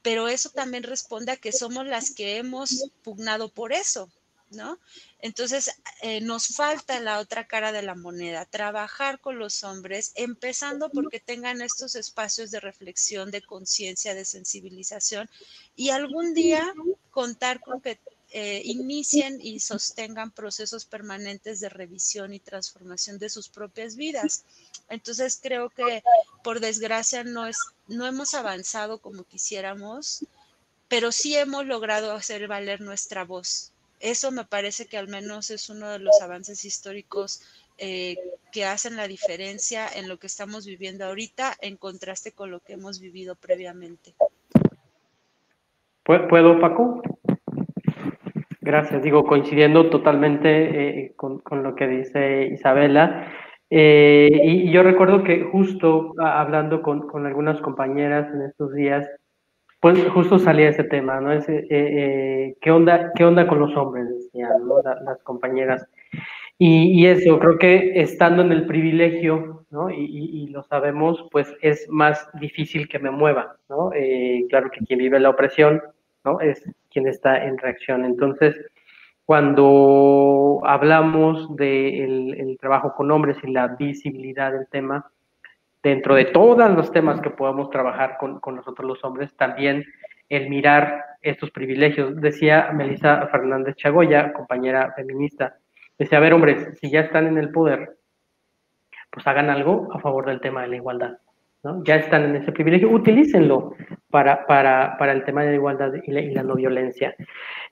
pero 0.00 0.28
eso 0.28 0.50
también 0.50 0.84
responde 0.84 1.32
a 1.32 1.36
que 1.36 1.52
somos 1.52 1.86
las 1.86 2.14
que 2.14 2.38
hemos 2.38 2.90
pugnado 3.02 3.50
por 3.50 3.72
eso, 3.72 4.08
¿no? 4.50 4.78
Entonces, 5.20 5.70
eh, 6.02 6.20
nos 6.20 6.48
falta 6.48 7.00
la 7.00 7.18
otra 7.18 7.46
cara 7.46 7.72
de 7.72 7.82
la 7.82 7.94
moneda, 7.94 8.44
trabajar 8.44 9.20
con 9.20 9.38
los 9.38 9.64
hombres, 9.64 10.12
empezando 10.14 10.90
porque 10.90 11.20
tengan 11.20 11.62
estos 11.62 11.96
espacios 11.96 12.50
de 12.50 12.60
reflexión, 12.60 13.30
de 13.30 13.42
conciencia, 13.42 14.14
de 14.14 14.24
sensibilización 14.24 15.28
y 15.74 15.90
algún 15.90 16.34
día 16.34 16.72
contar 17.10 17.60
con 17.60 17.80
que 17.80 17.98
eh, 18.30 18.60
inicien 18.64 19.38
y 19.40 19.60
sostengan 19.60 20.30
procesos 20.30 20.84
permanentes 20.84 21.60
de 21.60 21.68
revisión 21.68 22.34
y 22.34 22.40
transformación 22.40 23.18
de 23.18 23.30
sus 23.30 23.48
propias 23.48 23.96
vidas. 23.96 24.44
Entonces, 24.88 25.38
creo 25.42 25.70
que 25.70 26.02
por 26.42 26.60
desgracia 26.60 27.24
no, 27.24 27.46
es, 27.46 27.58
no 27.88 28.06
hemos 28.06 28.34
avanzado 28.34 28.98
como 28.98 29.24
quisiéramos, 29.24 30.24
pero 30.88 31.12
sí 31.12 31.36
hemos 31.36 31.66
logrado 31.66 32.12
hacer 32.12 32.46
valer 32.46 32.80
nuestra 32.80 33.24
voz 33.24 33.72
eso 34.00 34.30
me 34.30 34.44
parece 34.44 34.86
que 34.86 34.98
al 34.98 35.08
menos 35.08 35.50
es 35.50 35.70
uno 35.70 35.90
de 35.90 35.98
los 35.98 36.20
avances 36.20 36.64
históricos 36.64 37.42
eh, 37.78 38.16
que 38.52 38.64
hacen 38.64 38.96
la 38.96 39.06
diferencia 39.06 39.86
en 39.94 40.08
lo 40.08 40.18
que 40.18 40.26
estamos 40.26 40.66
viviendo 40.66 41.04
ahorita 41.04 41.52
en 41.60 41.76
contraste 41.76 42.32
con 42.32 42.50
lo 42.50 42.60
que 42.60 42.74
hemos 42.74 43.00
vivido 43.00 43.34
previamente. 43.34 44.14
¿Puedo, 46.04 46.60
Paco? 46.60 47.02
Gracias. 48.60 49.02
Digo, 49.02 49.24
coincidiendo 49.24 49.90
totalmente 49.90 51.04
eh, 51.04 51.12
con, 51.16 51.42
lo 51.62 51.74
que 51.74 51.86
dice 51.88 52.46
Isabela. 52.46 53.32
Eh, 53.68 54.30
y, 54.44 54.70
yo 54.70 54.82
recuerdo 54.82 55.24
que 55.24 55.42
justo 55.42 56.14
hablando 56.18 56.80
con, 56.80 57.08
con 57.08 57.26
algunas 57.26 57.60
compañeras 57.60 58.32
en 58.32 58.42
estos 58.42 58.72
días, 58.72 59.06
pues 59.86 60.08
justo 60.08 60.40
salía 60.40 60.70
ese 60.70 60.82
tema, 60.82 61.20
¿no? 61.20 61.32
Eh, 61.32 61.44
eh, 61.48 62.56
¿qué, 62.60 62.72
onda, 62.72 63.12
¿Qué 63.14 63.24
onda 63.24 63.46
con 63.46 63.60
los 63.60 63.76
hombres? 63.76 64.08
Decían, 64.08 64.66
¿no? 64.66 64.82
las 64.82 65.22
compañeras. 65.22 65.86
Y, 66.58 67.00
y, 67.00 67.06
eso, 67.06 67.38
creo 67.38 67.56
que 67.56 68.00
estando 68.00 68.42
en 68.42 68.50
el 68.50 68.66
privilegio, 68.66 69.64
¿no? 69.70 69.88
Y, 69.88 70.04
y, 70.04 70.48
lo 70.48 70.64
sabemos, 70.64 71.28
pues 71.30 71.54
es 71.62 71.88
más 71.88 72.28
difícil 72.40 72.88
que 72.88 72.98
me 72.98 73.12
mueva, 73.12 73.58
¿no? 73.68 73.92
Eh, 73.94 74.44
claro 74.48 74.72
que 74.72 74.84
quien 74.84 74.98
vive 74.98 75.20
la 75.20 75.30
opresión, 75.30 75.80
¿no? 76.24 76.40
Es 76.40 76.68
quien 76.90 77.06
está 77.06 77.44
en 77.44 77.56
reacción. 77.56 78.04
Entonces, 78.04 78.56
cuando 79.24 80.62
hablamos 80.64 81.54
del 81.54 82.32
de 82.32 82.40
el 82.40 82.58
trabajo 82.58 82.92
con 82.96 83.12
hombres 83.12 83.36
y 83.44 83.52
la 83.52 83.68
visibilidad 83.68 84.50
del 84.50 84.66
tema, 84.66 85.12
dentro 85.86 86.16
de 86.16 86.24
todos 86.24 86.68
los 86.72 86.90
temas 86.90 87.20
que 87.20 87.30
podamos 87.30 87.70
trabajar 87.70 88.16
con, 88.18 88.40
nosotros 88.56 88.88
los 88.88 89.04
hombres, 89.04 89.36
también 89.36 89.84
el 90.28 90.50
mirar 90.50 91.00
estos 91.22 91.52
privilegios. 91.52 92.16
Decía 92.16 92.72
Melissa 92.74 93.28
Fernández 93.28 93.76
Chagoya, 93.76 94.32
compañera 94.32 94.92
feminista, 94.96 95.58
decía, 95.96 96.18
a 96.18 96.20
ver, 96.20 96.34
hombres, 96.34 96.76
si 96.80 96.90
ya 96.90 97.02
están 97.02 97.28
en 97.28 97.38
el 97.38 97.52
poder, 97.52 97.98
pues 99.10 99.24
hagan 99.28 99.48
algo 99.48 99.86
a 99.92 100.00
favor 100.00 100.26
del 100.26 100.40
tema 100.40 100.62
de 100.62 100.68
la 100.68 100.76
igualdad. 100.76 101.18
¿no? 101.62 101.84
Ya 101.84 101.94
están 101.94 102.24
en 102.24 102.34
ese 102.34 102.50
privilegio, 102.50 102.90
utilícenlo 102.90 103.74
para, 104.10 104.44
para, 104.44 104.96
para 104.98 105.12
el 105.12 105.24
tema 105.24 105.42
de 105.42 105.50
la 105.50 105.54
igualdad 105.54 105.92
y 106.04 106.10
la, 106.10 106.20
y 106.20 106.32
la, 106.32 106.42
no 106.42 106.56
violencia. 106.56 107.14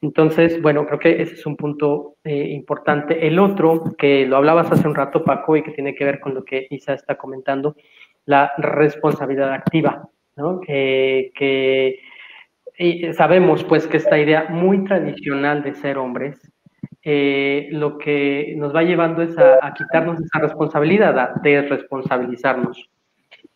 Entonces, 0.00 0.62
bueno, 0.62 0.86
creo 0.86 1.00
que 1.00 1.20
ese 1.20 1.34
es 1.34 1.46
un 1.46 1.56
punto 1.56 2.14
eh, 2.22 2.48
importante. 2.50 3.26
El 3.26 3.40
otro, 3.40 3.94
que 3.98 4.24
lo 4.24 4.36
hablabas 4.36 4.70
hace 4.70 4.86
un 4.86 4.94
rato, 4.94 5.24
Paco, 5.24 5.56
y 5.56 5.64
que 5.64 5.72
tiene 5.72 5.96
que 5.96 6.04
ver 6.04 6.20
con 6.20 6.32
lo 6.34 6.44
que 6.44 6.68
Isa 6.70 6.94
está 6.94 7.16
comentando, 7.16 7.76
la 8.26 8.52
responsabilidad 8.58 9.52
activa, 9.52 10.08
¿no? 10.36 10.60
que 10.60 12.00
sabemos 13.12 13.64
pues 13.64 13.86
que 13.86 13.98
esta 13.98 14.18
idea 14.18 14.46
muy 14.50 14.84
tradicional 14.84 15.62
de 15.62 15.74
ser 15.74 15.98
hombres, 15.98 16.40
eh, 17.06 17.68
lo 17.70 17.98
que 17.98 18.54
nos 18.56 18.74
va 18.74 18.82
llevando 18.82 19.22
es 19.22 19.36
a, 19.38 19.74
quitarnos 19.74 20.18
esa 20.20 20.38
responsabilidad, 20.38 21.34
de 21.42 21.62
responsabilizarnos. 21.62 22.88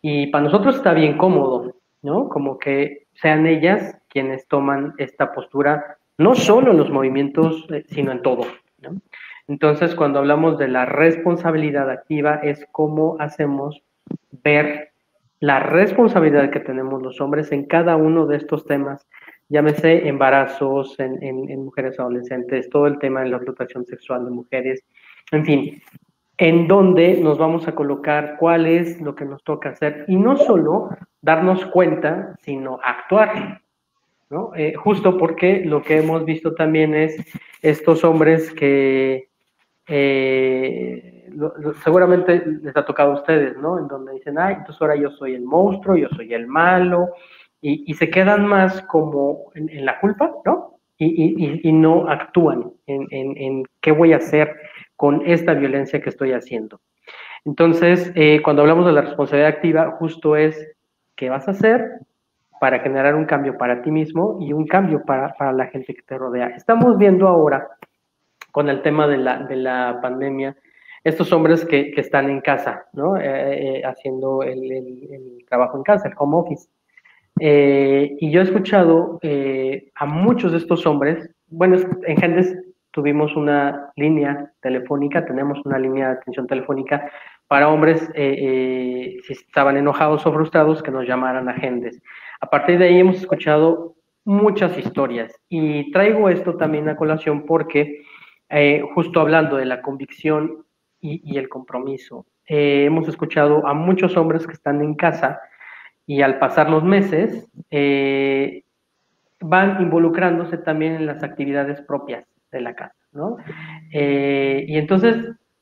Y 0.01 0.27
para 0.27 0.43
nosotros 0.43 0.75
está 0.75 0.93
bien 0.93 1.17
cómodo, 1.17 1.73
¿no? 2.03 2.29
Como 2.29 2.59
que 2.59 3.07
sean 3.13 3.47
ellas 3.47 3.97
quienes 4.07 4.47
toman 4.47 4.93
esta 4.99 5.33
postura, 5.33 5.97
no 6.19 6.35
solo 6.35 6.71
en 6.71 6.77
los 6.77 6.91
movimientos, 6.91 7.65
eh, 7.71 7.83
sino 7.87 8.11
en 8.11 8.21
todo. 8.21 8.45
Entonces, 9.47 9.95
cuando 9.95 10.19
hablamos 10.19 10.59
de 10.59 10.67
la 10.67 10.85
responsabilidad 10.85 11.89
activa, 11.89 12.35
es 12.43 12.67
cómo 12.71 13.17
hacemos 13.19 13.81
ver 14.43 14.89
la 15.39 15.59
responsabilidad 15.59 16.49
que 16.49 16.59
tenemos 16.59 17.01
los 17.01 17.21
hombres 17.21 17.51
en 17.51 17.65
cada 17.65 17.95
uno 17.95 18.25
de 18.25 18.37
estos 18.37 18.65
temas, 18.65 19.07
llámese 19.47 20.07
embarazos 20.07 20.99
en, 20.99 21.23
en, 21.23 21.63
mujeres 21.63 21.99
adolescentes, 21.99 22.69
todo 22.69 22.87
el 22.87 22.99
tema 22.99 23.21
de 23.21 23.29
la 23.29 23.37
explotación 23.37 23.85
sexual 23.85 24.25
de 24.25 24.31
mujeres, 24.31 24.85
en 25.31 25.45
fin, 25.45 25.81
en 26.37 26.67
dónde 26.67 27.19
nos 27.21 27.37
vamos 27.37 27.67
a 27.67 27.75
colocar, 27.75 28.37
cuál 28.37 28.65
es 28.65 29.01
lo 29.01 29.15
que 29.15 29.25
nos 29.25 29.43
toca 29.43 29.69
hacer, 29.69 30.05
y 30.07 30.15
no 30.15 30.37
solo 30.37 30.89
darnos 31.21 31.65
cuenta, 31.67 32.35
sino 32.41 32.79
actuar, 32.83 33.61
¿no? 34.29 34.51
Eh, 34.55 34.73
justo 34.75 35.17
porque 35.17 35.63
lo 35.65 35.81
que 35.81 35.97
hemos 35.97 36.23
visto 36.25 36.53
también 36.53 36.93
es 36.93 37.17
estos 37.61 38.03
hombres 38.03 38.51
que 38.51 39.28
eh, 39.89 41.29
seguramente 41.83 42.43
les 42.61 42.75
ha 42.77 42.85
tocado 42.85 43.11
a 43.11 43.15
ustedes, 43.15 43.57
¿no? 43.57 43.79
En 43.79 43.87
donde 43.87 44.13
dicen, 44.13 44.37
ay, 44.37 44.55
entonces 44.59 44.81
ahora 44.81 44.95
yo 44.95 45.09
soy 45.11 45.35
el 45.35 45.43
monstruo, 45.43 45.97
yo 45.97 46.09
soy 46.09 46.33
el 46.33 46.47
malo, 46.47 47.09
y, 47.61 47.93
se 47.95 48.09
quedan 48.09 48.45
más 48.45 48.81
como 48.83 49.51
en, 49.53 49.85
la 49.85 49.99
culpa, 49.99 50.31
¿no? 50.45 50.79
Y, 50.97 51.71
no 51.73 52.09
actúan 52.09 52.71
en, 52.87 53.07
en, 53.11 53.63
qué 53.81 53.91
voy 53.91 54.13
a 54.13 54.17
hacer 54.17 54.55
con 54.95 55.23
esta 55.25 55.53
violencia 55.53 56.01
que 56.01 56.09
estoy 56.09 56.31
haciendo. 56.31 56.79
Entonces, 57.45 58.11
eh, 58.15 58.41
cuando 58.43 58.61
hablamos 58.61 58.85
de 58.85 58.93
la 58.93 59.01
responsabilidad 59.01 59.49
activa, 59.49 59.95
justo 59.97 60.35
es 60.35 60.73
qué 61.15 61.29
vas 61.29 61.47
a 61.47 61.51
hacer 61.51 61.99
para 62.59 62.79
generar 62.79 63.15
un 63.15 63.25
cambio 63.25 63.57
para 63.57 63.81
ti 63.81 63.91
mismo 63.91 64.37
y 64.41 64.51
un 64.53 64.67
cambio 64.67 65.03
para, 65.03 65.33
para 65.33 65.53
la 65.53 65.67
gente 65.67 65.93
que 65.93 66.01
te 66.01 66.17
rodea. 66.17 66.47
Estamos 66.47 66.97
viendo 66.97 67.27
ahora, 67.27 67.67
con 68.51 68.69
el 68.69 68.81
tema 68.81 69.07
de 69.07 69.17
la, 69.17 69.39
de 69.39 69.55
la 69.55 69.99
pandemia, 70.01 70.55
estos 71.03 71.31
hombres 71.31 71.65
que, 71.65 71.91
que 71.91 72.01
están 72.01 72.29
en 72.29 72.41
casa, 72.41 72.85
¿no? 72.93 73.17
Eh, 73.17 73.23
eh, 73.77 73.81
haciendo 73.85 74.43
el, 74.43 74.71
el, 74.71 75.45
trabajo 75.47 75.77
en 75.77 75.83
casa, 75.83 76.09
el 76.09 76.13
home 76.17 76.37
office. 76.37 76.67
Eh, 77.39 78.17
y 78.19 78.31
yo 78.31 78.41
he 78.41 78.43
escuchado 78.43 79.19
a 79.95 80.05
muchos 80.05 80.51
de 80.51 80.57
estos 80.57 80.85
hombres, 80.85 81.29
bueno, 81.47 81.77
en 82.05 82.17
Gendes 82.17 82.55
tuvimos 82.91 83.35
una 83.35 83.91
línea 83.95 84.51
telefónica, 84.61 85.25
tenemos 85.25 85.59
una 85.65 85.79
línea 85.79 86.07
de 86.07 86.13
atención 86.15 86.47
telefónica 86.47 87.09
para 87.47 87.69
hombres 87.69 88.11
si 88.13 89.33
estaban 89.33 89.77
enojados 89.77 90.25
o 90.25 90.33
frustrados 90.33 90.83
que 90.83 90.91
nos 90.91 91.07
llamaran 91.07 91.47
a 91.49 91.53
Gendes. 91.53 92.01
A 92.41 92.47
partir 92.47 92.77
de 92.77 92.85
ahí 92.87 92.99
hemos 92.99 93.17
escuchado 93.17 93.95
muchas 94.25 94.77
historias 94.77 95.33
y 95.47 95.91
traigo 95.91 96.29
esto 96.29 96.55
también 96.57 96.89
a 96.89 96.95
colación 96.95 97.45
porque 97.45 98.03
justo 98.93 99.21
hablando 99.21 99.57
de 99.57 99.65
la 99.65 99.81
convicción 99.81 100.65
y, 101.01 101.37
el 101.37 101.49
compromiso. 101.49 102.25
Eh, 102.47 102.85
hemos 102.85 103.07
escuchado 103.07 103.65
a 103.67 103.73
muchos 103.73 104.17
hombres 104.17 104.45
que 104.45 104.53
están 104.53 104.81
en 104.81 104.95
casa 104.95 105.39
y 106.05 106.21
al 106.21 106.39
pasar 106.39 106.69
los 106.69 106.83
meses 106.83 107.47
eh, 107.69 108.63
van 109.39 109.81
involucrándose 109.81 110.57
también 110.57 110.95
en 110.95 111.05
las 111.05 111.23
actividades 111.23 111.81
propias 111.81 112.25
de 112.51 112.61
la 112.61 112.75
casa, 112.75 112.95
¿no? 113.11 113.37
Eh, 113.93 114.65
y 114.67 114.77
entonces 114.77 115.17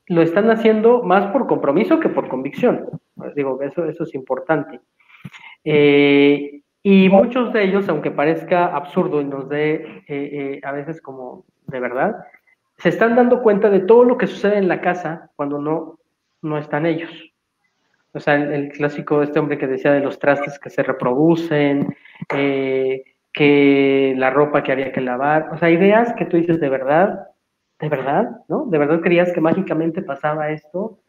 lo 0.06 0.22
están 0.22 0.50
haciendo 0.50 1.02
más 1.02 1.30
por 1.32 1.46
compromiso 1.46 2.00
que 2.00 2.08
por 2.08 2.28
convicción. 2.28 2.86
Pues 3.14 3.34
digo, 3.34 3.60
eso, 3.62 3.84
eso 3.84 4.04
es 4.04 4.14
importante. 4.14 4.80
y 5.64 7.08
muchos 7.10 7.52
de 7.52 7.64
ellos, 7.64 7.88
aunque 7.88 8.10
parezca 8.10 8.74
absurdo 8.74 9.20
y 9.20 9.24
nos 9.24 9.48
dé 9.50 10.60
a 10.62 10.72
veces 10.72 11.02
como 11.02 11.44
de 11.66 11.80
verdad, 11.80 12.16
se 12.78 12.88
están 12.88 13.16
dando 13.16 13.42
cuenta 13.42 13.70
de 13.70 13.80
todo 13.80 14.04
lo 14.04 14.16
que 14.16 14.26
sucede 14.26 14.56
en 14.56 14.68
la 14.68 14.80
casa 14.80 15.30
cuando 15.36 15.58
no, 15.58 15.98
no 16.42 16.58
están 16.58 16.86
ellos. 16.86 17.10
O 18.12 18.20
sea, 18.20 18.36
el, 18.36 18.70
clásico 18.70 19.18
de 19.18 19.26
este 19.26 19.38
hombre 19.38 19.58
que 19.58 19.66
decía 19.66 19.92
de 19.92 20.00
los 20.00 20.18
trastes 20.18 20.58
que 20.58 20.70
se 20.70 20.82
reproducen, 20.82 21.94
eh, 22.34 23.04
que 23.32 24.14
la 24.16 24.30
ropa 24.30 24.62
que 24.62 24.72
había 24.72 24.92
que 24.92 25.00
lavar, 25.00 25.50
o 25.52 25.58
sea, 25.58 25.70
ideas 25.70 26.14
que 26.14 26.24
tú 26.24 26.36
dices 26.36 26.60
de 26.60 26.68
verdad, 26.68 27.28
de 27.80 27.88
verdad, 27.88 28.30
¿no? 28.48 28.66
¿De 28.66 28.78
verdad 28.78 29.00
creías 29.00 29.32
que 29.32 29.40
mágicamente 29.40 30.02
pasaba 30.02 30.50
esto? 30.50 31.00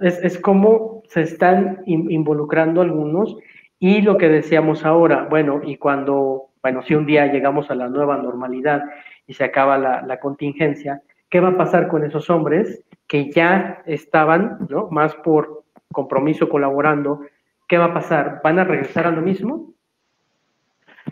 Es, 0.00 0.22
es 0.22 0.38
como 0.38 1.02
se 1.08 1.22
están 1.22 1.82
involucrando 1.86 2.80
algunos 2.80 3.36
y 3.78 4.00
lo 4.00 4.16
que 4.16 4.28
decíamos 4.28 4.84
ahora, 4.84 5.26
bueno, 5.28 5.60
y 5.64 5.76
cuando, 5.76 6.50
bueno, 6.62 6.82
si 6.82 6.94
un 6.94 7.06
día 7.06 7.26
llegamos 7.26 7.70
a 7.70 7.74
la 7.74 7.88
nueva 7.88 8.16
normalidad 8.16 8.82
y 9.26 9.34
se 9.34 9.44
acaba 9.44 9.78
la, 9.78 10.20
contingencia, 10.20 11.02
¿qué 11.28 11.40
va 11.40 11.48
a 11.48 11.56
pasar 11.56 11.88
con 11.88 12.04
esos 12.04 12.30
hombres 12.30 12.84
que 13.06 13.30
ya 13.30 13.82
estaban, 13.86 14.66
¿no? 14.68 14.88
Más 14.90 15.14
por 15.16 15.64
compromiso 15.92 16.48
colaborando, 16.48 17.20
¿qué 17.68 17.78
va 17.78 17.86
a 17.86 17.94
pasar? 17.94 18.40
¿Van 18.42 18.58
a 18.58 18.64
regresar 18.64 19.06
a 19.06 19.10
lo 19.10 19.22
mismo? 19.22 19.72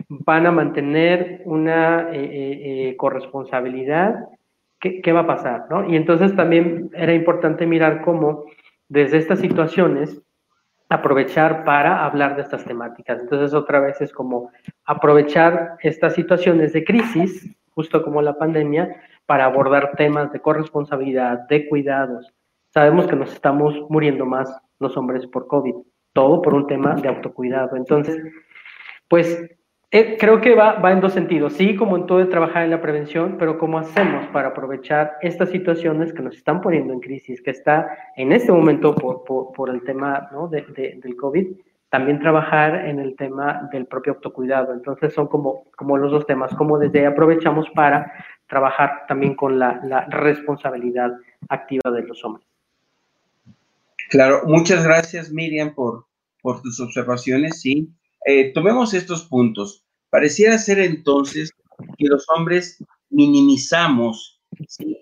¿Van 0.09 0.47
a 0.47 0.53
mantener 0.53 1.43
una 1.45 2.13
eh, 2.13 2.25
eh, 2.25 2.89
eh, 2.89 2.97
corresponsabilidad? 2.97 4.29
¿Qué, 4.81 5.01
¿Qué, 5.01 5.13
va 5.13 5.21
a 5.21 5.27
pasar? 5.27 5.67
¿no? 5.71 5.89
Y 5.89 5.97
entonces 5.97 6.35
también 6.37 6.91
era 6.95 7.15
importante 7.15 7.67
mirar 7.67 8.03
cómo 8.03 8.45
desde 8.89 9.19
estas 9.19 9.41
situaciones 9.41 10.21
aprovechar 10.89 11.65
para 11.65 12.05
hablar 12.05 12.37
de 12.37 12.43
estas 12.43 12.65
temáticas. 12.65 13.21
Entonces 13.21 13.55
otra 13.55 13.81
vez 13.81 14.01
es 14.01 14.13
como 14.13 14.51
aprovechar 14.85 15.77
estas 15.81 16.15
situaciones 16.15 16.73
de 16.73 16.85
crisis 16.85 17.57
justo 17.75 18.03
como 18.03 18.23
la 18.23 18.39
pandemia, 18.39 18.97
para 19.27 19.47
abordar 19.47 19.93
temas 19.97 20.33
de 20.33 20.41
corresponsabilidad, 20.41 21.47
de 21.49 21.69
cuidados. 21.69 22.33
Sabemos 22.71 23.07
que 23.07 23.17
nos 23.17 23.33
estamos 23.33 23.75
muriendo 23.89 24.27
más 24.27 24.55
los 24.79 24.97
hombres 24.97 25.27
por 25.27 25.47
COVID, 25.47 25.75
todo 26.13 26.43
por 26.43 26.55
un 26.55 26.67
tema 26.67 26.95
de 26.95 27.09
autocuidado. 27.09 27.77
Entonces, 27.77 28.23
pues 29.09 29.49
eh, 29.91 30.17
creo 30.19 30.41
que 30.41 30.57
va, 30.57 30.81
va 30.81 30.91
en 30.91 31.01
dos 31.01 31.13
sentidos, 31.13 31.53
sí, 31.53 31.77
como 31.77 31.97
en 31.97 32.07
todo 32.07 32.19
de 32.19 32.27
trabajar 32.27 32.65
en 32.65 32.71
la 32.71 32.81
prevención, 32.81 33.37
pero 33.39 33.59
cómo 33.59 33.79
hacemos 33.79 34.27
para 34.33 34.49
aprovechar 34.49 35.13
estas 35.21 35.51
situaciones 35.51 36.13
que 36.13 36.23
nos 36.23 36.37
están 36.37 36.61
poniendo 36.61 36.93
en 36.93 36.99
crisis, 36.99 37.41
que 37.41 37.53
está 37.53 37.97
en 38.17 38.33
este 38.33 38.51
momento 38.51 38.95
por, 38.95 39.23
por, 39.25 39.71
el 39.71 39.85
tema 39.85 40.29
¿no? 40.33 40.49
de, 40.49 40.63
del 41.01 41.15
COVID, 41.15 41.47
también 41.95 42.19
trabajar 42.19 42.87
en 42.87 42.99
el 42.99 43.15
tema 43.15 43.69
del 43.71 43.87
propio 43.87 44.15
autocuidado. 44.15 44.73
Entonces 44.73 45.15
son 45.15 45.29
como, 45.29 45.71
como 45.77 45.97
los 45.97 46.11
dos 46.11 46.27
temas, 46.27 46.53
como 46.57 46.77
desde 46.77 47.07
aprovechamos 47.07 47.69
para 47.73 48.13
trabajar 48.49 49.05
también 49.07 49.37
con 49.37 49.61
la, 49.61 50.05
responsabilidad 50.11 51.13
activa 51.49 51.93
de 51.93 52.03
los 52.03 52.25
hombres. 52.25 52.45
Claro, 54.11 54.43
muchas 54.45 54.83
gracias 54.83 55.31
Miriam 55.31 55.73
por, 55.73 56.07
por 56.43 56.63
tus 56.63 56.81
observaciones. 56.81 57.61
Sí, 57.61 57.89
eh, 58.27 58.53
tomemos 58.53 58.93
estos 58.93 59.23
puntos. 59.27 59.85
Pareciera 60.11 60.59
ser 60.59 60.81
entonces 60.81 61.53
que 61.97 62.09
los 62.09 62.27
hombres 62.37 62.85
minimizamos, 63.09 64.43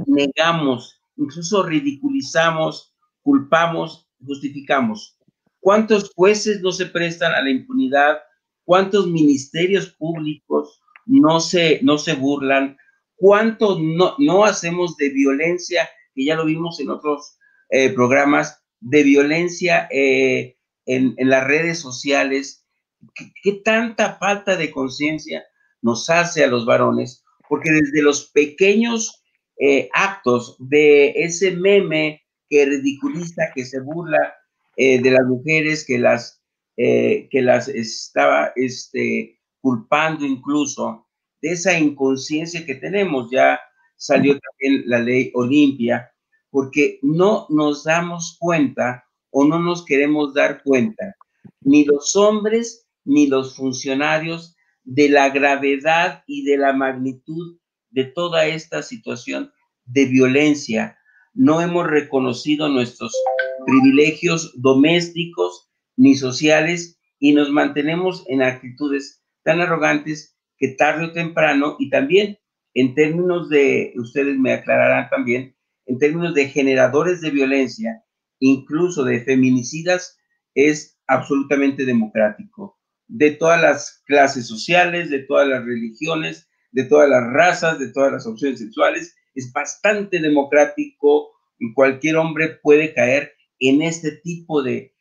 negamos, 0.04 1.00
incluso 1.16 1.62
ridiculizamos, 1.62 2.94
culpamos, 3.22 4.06
justificamos. 4.22 5.16
¿Cuántos 5.62 6.10
jueces 6.16 6.60
no 6.60 6.72
se 6.72 6.86
prestan 6.86 7.32
a 7.34 7.40
la 7.40 7.48
impunidad? 7.48 8.18
¿Cuántos 8.64 9.06
ministerios 9.06 9.90
públicos 9.90 10.82
no 11.06 11.38
se, 11.38 11.78
no 11.84 11.98
se 11.98 12.14
burlan? 12.14 12.76
¿Cuánto 13.14 13.78
no, 13.78 14.16
no 14.18 14.44
hacemos 14.44 14.96
de 14.96 15.10
violencia, 15.10 15.88
que 16.16 16.24
ya 16.24 16.34
lo 16.34 16.46
vimos 16.46 16.80
en 16.80 16.90
otros 16.90 17.38
eh, 17.70 17.90
programas, 17.90 18.60
de 18.80 19.04
violencia 19.04 19.86
eh, 19.92 20.56
en, 20.84 21.14
las 21.18 21.46
redes 21.46 21.78
sociales? 21.78 22.66
¿Qué, 23.14 23.52
tanta 23.64 24.16
falta 24.16 24.56
de 24.56 24.72
conciencia 24.72 25.44
nos 25.80 26.10
hace 26.10 26.42
a 26.42 26.48
los 26.48 26.66
varones? 26.66 27.22
Porque 27.48 27.70
desde 27.70 28.02
los 28.02 28.32
pequeños 28.32 29.22
eh, 29.60 29.88
actos 29.94 30.56
de 30.58 31.10
ese 31.22 31.52
meme 31.52 32.24
que 32.48 32.66
ridiculiza, 32.66 33.52
que 33.54 33.64
se 33.64 33.78
burla 33.78 34.34
eh, 34.76 35.00
de 35.00 35.10
las 35.10 35.26
mujeres 35.26 35.84
que 35.84 35.98
las, 35.98 36.42
eh, 36.76 37.28
que 37.30 37.42
las 37.42 37.68
estaba 37.68 38.52
este, 38.56 39.40
culpando 39.60 40.24
incluso 40.24 41.06
de 41.40 41.52
esa 41.52 41.78
inconsciencia 41.78 42.64
que 42.64 42.74
tenemos. 42.74 43.30
Ya 43.30 43.60
salió 43.96 44.38
también 44.38 44.84
la 44.86 44.98
ley 44.98 45.30
Olimpia, 45.34 46.12
porque 46.50 46.98
no 47.02 47.46
nos 47.48 47.84
damos 47.84 48.36
cuenta 48.38 49.04
o 49.30 49.44
no 49.44 49.58
nos 49.58 49.84
queremos 49.84 50.34
dar 50.34 50.62
cuenta, 50.62 51.16
ni 51.60 51.84
los 51.84 52.14
hombres 52.16 52.86
ni 53.04 53.26
los 53.26 53.56
funcionarios, 53.56 54.56
de 54.84 55.08
la 55.08 55.30
gravedad 55.30 56.24
y 56.26 56.44
de 56.44 56.56
la 56.56 56.72
magnitud 56.72 57.58
de 57.90 58.04
toda 58.04 58.46
esta 58.46 58.82
situación 58.82 59.52
de 59.84 60.06
violencia. 60.06 60.98
No 61.34 61.60
hemos 61.60 61.86
reconocido 61.86 62.68
nuestros 62.68 63.12
privilegios 63.66 64.52
domésticos 64.60 65.70
ni 65.96 66.14
sociales 66.14 66.98
y 67.18 67.32
nos 67.32 67.50
mantenemos 67.50 68.24
en 68.28 68.42
actitudes 68.42 69.22
tan 69.44 69.60
arrogantes 69.60 70.36
que 70.58 70.68
tarde 70.68 71.06
o 71.06 71.12
temprano 71.12 71.76
y 71.78 71.90
también 71.90 72.38
en 72.74 72.94
términos 72.94 73.48
de, 73.48 73.92
ustedes 73.96 74.38
me 74.38 74.52
aclararán 74.52 75.10
también, 75.10 75.54
en 75.86 75.98
términos 75.98 76.34
de 76.34 76.48
generadores 76.48 77.20
de 77.20 77.30
violencia, 77.30 78.04
incluso 78.38 79.04
de 79.04 79.20
feminicidas, 79.20 80.18
es 80.54 80.98
absolutamente 81.06 81.84
democrático. 81.84 82.78
De 83.08 83.32
todas 83.32 83.60
las 83.60 84.02
clases 84.06 84.46
sociales, 84.46 85.10
de 85.10 85.20
todas 85.20 85.46
las 85.48 85.64
religiones, 85.64 86.48
de 86.70 86.84
todas 86.84 87.08
las 87.08 87.24
razas, 87.32 87.78
de 87.78 87.92
todas 87.92 88.12
las 88.12 88.26
opciones 88.26 88.58
sexuales, 88.60 89.14
es 89.34 89.52
bastante 89.52 90.18
democrático 90.18 91.30
y 91.58 91.72
cualquier 91.74 92.16
hombre 92.16 92.58
puede 92.62 92.94
caer 92.94 93.32
en 93.62 93.80
este 93.80 94.10
tipo 94.10 94.62
de, 94.62 94.92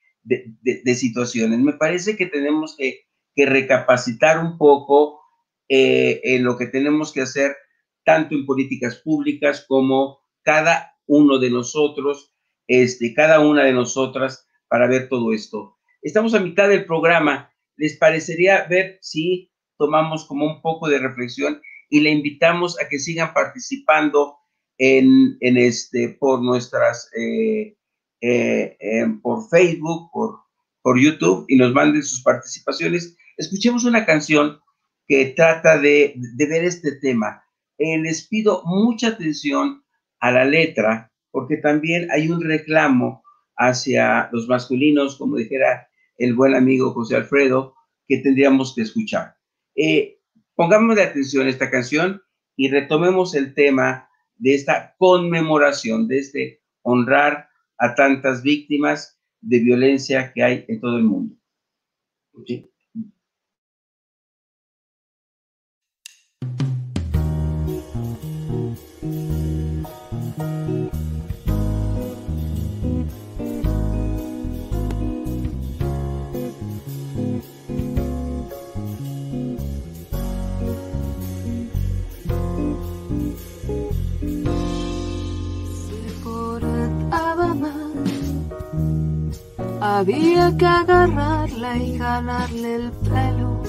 situaciones. 0.95 1.59
Me 1.59 1.73
parece 1.73 2.15
que 2.15 2.27
tenemos 2.27 2.77
que, 2.77 3.05
recapacitar 3.35 4.37
un 4.37 4.57
poco 4.57 5.19
eh, 5.67 6.21
en 6.23 6.43
lo 6.43 6.57
que 6.57 6.67
tenemos 6.67 7.11
que 7.11 7.21
hacer, 7.21 7.55
tanto 8.05 8.35
en 8.35 8.45
políticas 8.45 8.97
públicas 8.97 9.65
como 9.67 10.19
cada 10.43 10.95
uno 11.07 11.39
de 11.39 11.49
nosotros, 11.49 12.35
este, 12.67 13.15
cada 13.15 13.39
una 13.39 13.63
de 13.63 13.73
nosotras, 13.73 14.47
para 14.67 14.87
ver 14.87 15.09
todo 15.09 15.33
esto. 15.33 15.77
Estamos 16.03 16.35
a 16.35 16.39
mitad 16.39 16.69
del 16.69 16.85
programa. 16.85 17.51
¿Les 17.77 17.97
parecería 17.97 18.67
ver 18.67 18.99
si 19.01 19.51
tomamos 19.77 20.25
como 20.25 20.45
un 20.45 20.61
poco 20.61 20.87
de 20.87 20.99
reflexión 20.99 21.61
y 21.89 22.01
le 22.01 22.11
invitamos 22.11 22.79
a 22.79 22.87
que 22.87 22.99
sigan 22.99 23.33
participando 23.33 24.37
en, 24.77 25.37
este, 25.41 26.09
por 26.09 26.43
nuestras 26.43 27.09
eh, 27.17 27.75
eh, 28.21 28.77
por 29.21 29.49
Facebook, 29.49 30.09
por, 30.11 30.39
por 30.81 30.99
YouTube 30.99 31.45
y 31.47 31.57
nos 31.57 31.73
manden 31.73 32.03
sus 32.03 32.21
participaciones. 32.21 33.17
escuchemos 33.37 33.85
una 33.85 34.05
canción 34.05 34.59
que 35.07 35.33
trata 35.35 35.77
de, 35.79 36.13
de 36.15 36.45
ver 36.45 36.63
este 36.63 36.93
tema. 36.93 37.43
Eh, 37.77 37.97
les 37.97 38.27
pido 38.27 38.61
mucha 38.65 39.09
atención 39.09 39.83
a 40.19 40.31
la 40.31 40.45
letra, 40.45 41.11
porque 41.31 41.57
también 41.57 42.09
hay 42.11 42.29
un 42.29 42.41
reclamo 42.41 43.23
hacia 43.57 44.29
los 44.31 44.47
masculinos, 44.47 45.17
como 45.17 45.37
dijera 45.37 45.87
el 46.17 46.35
buen 46.35 46.53
amigo 46.53 46.93
José 46.93 47.15
Alfredo, 47.15 47.73
que 48.07 48.17
tendríamos 48.17 48.75
que 48.75 48.83
escuchar. 48.83 49.35
Eh, 49.75 50.19
pongamos 50.55 50.95
de 50.95 51.03
atención 51.03 51.47
esta 51.47 51.71
canción 51.71 52.21
y 52.55 52.69
retomemos 52.69 53.33
el 53.33 53.53
tema 53.53 54.07
de 54.35 54.53
esta 54.53 54.95
conmemoración, 54.97 56.07
de 56.07 56.19
este 56.19 56.61
honrar 56.83 57.47
a 57.81 57.95
tantas 57.95 58.43
víctimas 58.43 59.19
de 59.41 59.59
violencia 59.59 60.31
que 60.31 60.43
hay 60.43 60.65
en 60.67 60.79
todo 60.79 60.97
el 60.97 61.03
mundo. 61.03 61.35
Había 90.01 90.57
que 90.57 90.65
agarrarla 90.65 91.77
y 91.77 91.95
jalarle 91.95 92.75
el 92.75 92.91
pelo, 92.91 93.61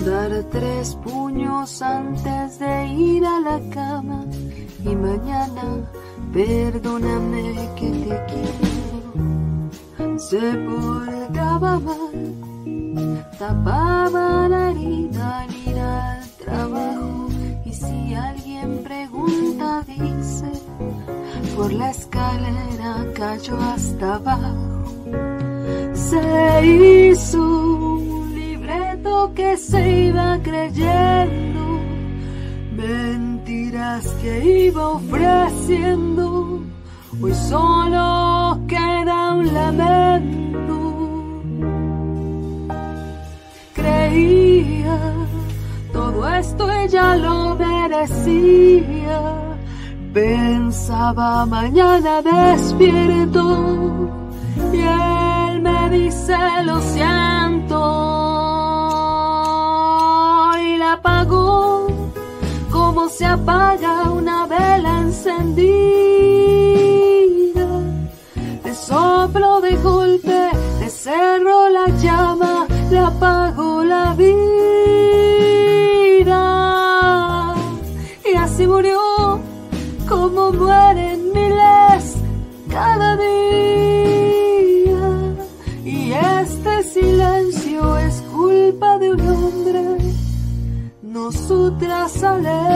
dar 0.00 0.42
tres 0.50 0.94
puños 1.04 1.82
antes 1.82 2.58
de 2.58 2.86
ir 2.86 3.26
a 3.26 3.38
la 3.40 3.60
cama. 3.68 4.24
Y 4.82 4.96
mañana 4.96 5.84
perdóname 6.32 7.68
que 7.76 7.90
te 7.90 8.24
quiero. 8.30 10.18
Se 10.18 10.40
portaba 10.40 11.78
mal, 11.78 13.26
tapaba 13.38 14.48
la 14.48 14.70
herida 14.70 15.40
al 15.40 15.54
ir 15.54 15.78
al 15.78 16.28
trabajo. 16.42 17.28
Y 17.66 17.72
si 17.74 18.14
alguien 18.14 18.82
pregunta 18.82 19.84
dice 19.86 20.50
por 21.54 21.70
la 21.70 21.90
escalera 21.90 23.04
cayó 23.14 23.60
hasta 23.60 24.14
abajo 24.14 24.78
se 25.92 26.66
hizo 26.66 27.38
un 27.42 28.34
libreto 28.34 29.32
que 29.34 29.56
se 29.56 30.04
iba 30.06 30.38
creyendo, 30.42 31.80
mentiras 32.76 34.06
que 34.22 34.66
iba 34.68 34.88
ofreciendo, 34.88 36.62
hoy 37.20 37.34
solo 37.34 38.60
queda 38.66 39.34
un 39.34 39.52
lamento. 39.52 40.76
Creía 43.74 44.98
todo 45.92 46.28
esto 46.28 46.70
ella 46.70 47.16
lo 47.16 47.54
merecía, 47.56 49.20
pensaba 50.12 51.46
mañana 51.46 52.22
despierto 52.22 54.18
y 54.72 54.80
él 54.80 55.60
me 55.60 55.90
dice 55.90 56.36
lo 56.64 56.80
siento 56.80 57.78
y 60.60 60.76
la 60.76 60.92
apagó. 60.94 61.86
Como 62.70 63.08
se 63.08 63.26
apaga 63.26 64.10
una 64.10 64.46
vela 64.46 64.98
encendida. 65.00 65.68
De 68.64 68.74
soplo 68.74 69.60
de 69.60 69.76
golpe, 69.76 70.50
de 70.80 70.90
cerro 70.90 71.68
la 71.68 71.86
llama, 72.02 72.66
le 72.90 72.98
apagó 72.98 73.57
nosotras 92.42 92.67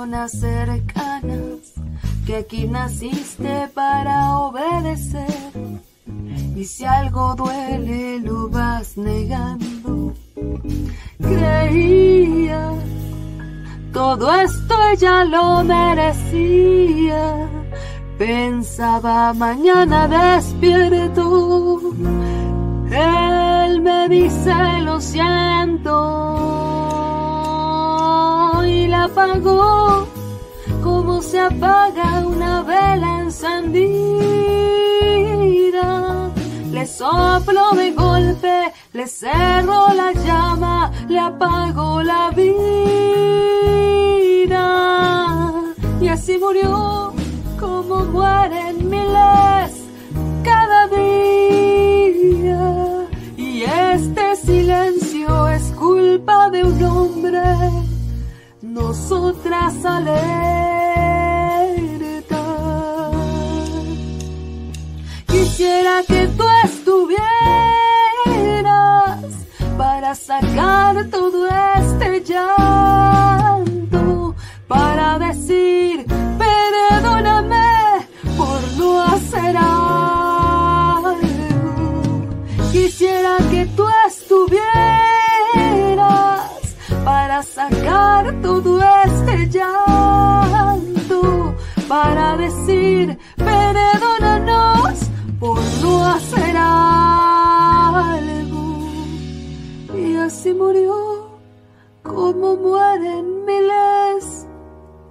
personas 0.00 0.32
cercanas 0.32 1.74
que 2.24 2.36
aquí 2.36 2.66
naciste 2.66 3.68
para 3.74 4.38
obedecer. 4.38 5.26
Y 6.56 6.64
si 6.64 6.86
algo 6.86 7.34
duele 7.34 8.20
lo 8.20 8.48
vas 8.48 8.96
negando. 8.96 10.14
Creía, 11.18 12.72
todo 13.92 14.32
esto 14.32 14.74
ella 14.90 15.24
lo 15.24 15.64
merecía. 15.64 17.46
Pensaba 18.16 19.34
mañana 19.34 20.08
despierto. 20.08 21.80
Él 22.90 23.82
me 23.82 24.08
dice 24.08 24.54
lo 24.82 24.98
siento 24.98 26.69
la 28.90 29.04
apagó 29.04 30.06
como 30.82 31.22
se 31.22 31.38
apaga 31.38 32.26
una 32.26 32.62
vela 32.62 33.20
encendida. 33.20 33.90
Le 36.72 36.86
soplo 36.86 37.70
de 37.76 37.92
golpe, 37.92 38.72
le 38.92 39.06
cerró 39.06 39.88
la 39.94 40.12
llama, 40.12 40.90
le 41.08 41.20
apagó 41.20 42.02
la 42.02 42.30
vida. 42.30 42.66
Y 46.00 46.08
así 46.08 46.36
murió 46.38 47.12
como 47.58 48.04
mueren 48.06 48.90
miles 48.90 49.72
cada 50.42 50.88
día. 50.88 52.62
Y 53.36 53.62
este 53.62 54.36
silencio 54.36 55.48
es 55.48 55.70
culpa 55.76 56.50
de 56.50 56.64
un 56.64 56.82
hombre 56.82 57.79
nosotras 58.70 59.84
alerta. 59.84 60.30
Quisiera 65.26 66.02
que 66.06 66.28
tú 66.28 66.44
estuvieras 66.64 67.18
para 69.76 70.14
sacar 70.14 70.69
mueren 102.60 103.44
miles 103.44 104.46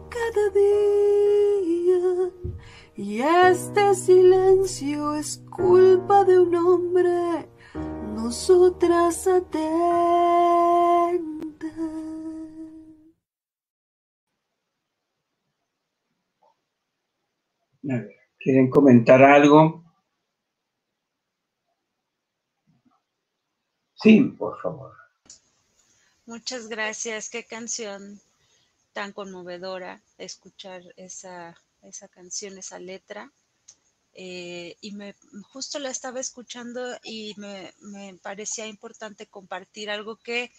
cada 0.10 0.50
día. 0.54 2.32
Y 2.96 3.22
este 3.22 3.96
silencio 3.96 5.16
es 5.16 5.44
culpa 5.50 6.24
nosotras 8.16 9.28
atentas. 9.28 9.60
¿Quieren 18.40 18.70
comentar 18.70 19.24
algo? 19.24 19.84
Sí, 23.96 24.22
por 24.38 24.60
favor. 24.62 24.99
Muchas 26.30 26.68
gracias. 26.68 27.28
Qué 27.28 27.44
canción 27.44 28.22
tan 28.94 29.14
conmovedora 29.14 30.00
escuchar 30.20 30.84
esa, 30.96 31.60
esa 31.82 32.08
canción, 32.08 32.56
esa 32.60 32.78
letra. 32.78 33.32
Eh, 34.14 34.78
y 34.80 34.92
me 34.92 35.16
justo 35.42 35.80
la 35.80 35.90
estaba 35.90 36.20
escuchando 36.20 37.00
y 37.02 37.34
me, 37.38 37.74
me, 37.80 38.14
parecía 38.22 38.68
importante 38.68 39.26
compartir 39.26 39.90
algo 39.90 40.18
que 40.18 40.52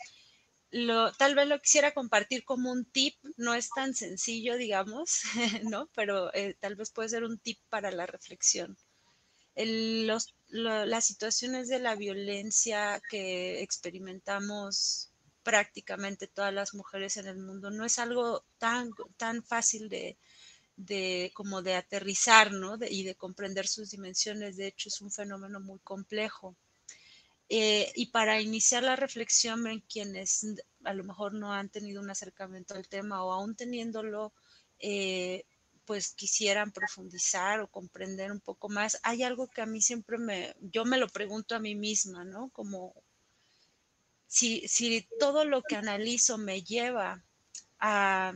tal 1.16 1.36
vez 1.36 1.46
lo 1.46 1.60
quisiera 1.60 1.94
compartir 1.94 2.42
como 2.44 2.72
un 2.72 2.84
tip, 2.84 3.14
no 3.36 3.54
es 3.54 3.70
tan 3.70 3.94
sencillo, 3.94 4.56
digamos, 4.56 5.20
¿no? 5.70 5.88
Pero 5.94 6.34
eh, 6.34 6.56
tal 6.58 6.74
vez 6.74 6.90
puede 6.90 7.10
ser 7.10 7.22
un 7.22 7.38
tip 7.38 7.60
para 7.68 7.92
la 7.92 8.06
reflexión. 8.06 8.76
Las 9.54 11.04
situaciones 11.04 11.68
de 11.68 11.78
la 11.78 11.94
violencia 11.94 13.00
que 13.08 13.62
experimentamos 13.62 15.09
prácticamente 15.42 16.26
todas 16.26 16.52
las 16.52 16.74
mujeres 16.74 17.16
en 17.16 17.26
el 17.26 17.38
mundo 17.38 17.70
no 17.70 17.84
es 17.84 17.98
algo 17.98 18.44
tan, 18.58 18.90
tan 19.16 19.42
fácil 19.42 19.88
de, 19.88 20.16
de 20.76 21.30
como 21.34 21.62
de 21.62 21.74
aterrizar 21.74 22.52
¿no? 22.52 22.78
y 22.88 23.04
de 23.04 23.14
comprender 23.14 23.66
sus 23.66 23.90
dimensiones. 23.90 24.56
De 24.56 24.66
hecho, 24.68 24.88
es 24.88 25.00
un 25.00 25.10
fenómeno 25.10 25.60
muy 25.60 25.78
complejo. 25.80 26.56
Eh, 27.48 27.90
y 27.96 28.06
para 28.06 28.40
iniciar 28.40 28.84
la 28.84 28.96
reflexión 28.96 29.66
en 29.66 29.80
quienes 29.80 30.46
a 30.84 30.94
lo 30.94 31.04
mejor 31.04 31.34
no 31.34 31.52
han 31.52 31.68
tenido 31.68 32.00
un 32.00 32.10
acercamiento 32.10 32.74
al 32.74 32.88
tema 32.88 33.24
o 33.24 33.32
aún 33.32 33.56
teniéndolo, 33.56 34.32
eh, 34.78 35.44
pues 35.84 36.14
quisieran 36.14 36.70
profundizar 36.70 37.60
o 37.60 37.66
comprender 37.66 38.30
un 38.30 38.38
poco 38.38 38.68
más, 38.68 39.00
hay 39.02 39.24
algo 39.24 39.48
que 39.48 39.62
a 39.62 39.66
mí 39.66 39.80
siempre 39.82 40.18
me, 40.18 40.54
yo 40.60 40.84
me 40.84 40.98
lo 40.98 41.08
pregunto 41.08 41.56
a 41.56 41.58
mí 41.58 41.74
misma, 41.74 42.24
¿no? 42.24 42.50
Como 42.50 42.94
si, 44.30 45.08
todo 45.18 45.44
lo 45.44 45.62
que 45.62 45.74
analizo 45.74 46.38
me 46.38 46.62
lleva 46.62 47.20
a 47.80 48.32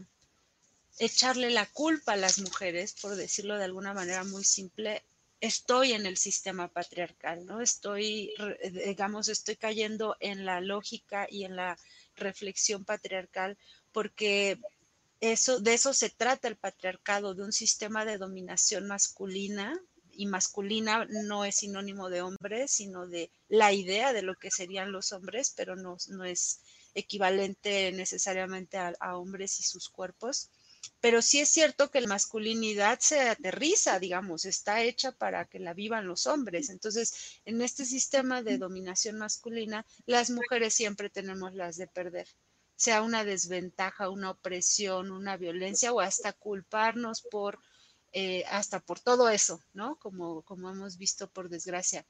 echarle 0.98 1.50
la 1.50 1.66
culpa 1.66 2.12
a 2.12 2.16
las 2.16 2.40
mujeres, 2.40 2.94
por 3.00 3.14
decirlo 3.14 3.56
de 3.56 3.64
alguna 3.64 3.94
manera 3.94 4.24
muy 4.24 4.42
simple, 4.42 5.04
estoy 5.40 5.92
en 5.92 6.06
el 6.06 6.16
sistema 6.16 6.68
patriarcal, 6.68 7.46
¿no? 7.46 7.60
Estoy, 7.60 8.32
digamos, 8.72 9.28
estoy 9.28 9.56
cayendo 9.56 10.16
en 10.18 10.44
la 10.44 10.60
lógica 10.60 11.28
y 11.30 11.44
en 11.44 11.54
la 11.54 11.78
reflexión 12.16 12.84
patriarcal 12.84 13.56
porque 13.92 14.58
eso, 15.20 15.60
de 15.60 15.74
eso 15.74 15.94
se 15.94 16.10
trata 16.10 16.48
el 16.48 16.56
patriarcado, 16.56 17.34
de 17.34 17.44
un 17.44 17.52
sistema 17.52 18.04
de 18.04 18.18
dominación 18.18 18.88
masculina 18.88 19.80
y 20.16 20.26
masculina 20.26 21.06
no 21.08 21.44
es 21.44 21.56
sinónimo 21.56 22.10
de 22.10 22.22
hombre, 22.22 22.68
sino 22.68 23.06
de 23.06 23.30
la 23.48 23.72
idea 23.72 24.12
de 24.12 24.22
lo 24.22 24.34
que 24.34 24.50
serían 24.50 24.92
los 24.92 25.12
hombres, 25.12 25.52
pero 25.56 25.76
no, 25.76 25.96
no 26.08 26.24
es 26.24 26.60
equivalente 26.94 27.92
necesariamente 27.92 28.78
a, 28.78 28.94
a 29.00 29.16
hombres 29.16 29.60
y 29.60 29.62
sus 29.62 29.88
cuerpos 29.88 30.50
pero 31.00 31.22
sí 31.22 31.40
es 31.40 31.48
cierto 31.48 31.90
que 31.90 32.00
la 32.00 32.08
masculinidad 32.08 32.98
se 33.00 33.20
aterriza, 33.20 33.98
digamos, 33.98 34.44
está 34.44 34.82
hecha 34.82 35.12
para 35.12 35.46
que 35.46 35.58
la 35.58 35.74
vivan 35.74 36.06
los 36.06 36.26
hombres. 36.26 36.70
Entonces, 36.70 37.40
en 37.44 37.60
este 37.62 37.84
sistema 37.84 38.42
de 38.42 38.58
dominación 38.58 39.18
masculina, 39.18 39.86
las 40.06 40.30
mujeres 40.30 40.74
siempre 40.74 41.10
tenemos 41.10 41.54
las 41.54 41.76
de 41.76 41.86
perder, 41.86 42.28
sea 42.76 43.02
una 43.02 43.24
desventaja, 43.24 44.10
una 44.10 44.30
opresión, 44.30 45.10
una 45.10 45.36
violencia 45.36 45.92
o 45.92 46.00
hasta 46.00 46.32
culparnos 46.32 47.22
por, 47.22 47.58
eh, 48.16 48.44
hasta 48.48 48.78
por 48.78 49.00
todo 49.00 49.28
eso, 49.28 49.60
¿no? 49.72 49.96
Como, 49.96 50.42
como 50.42 50.70
hemos 50.70 50.98
visto 50.98 51.28
por 51.28 51.48
desgracia. 51.48 52.06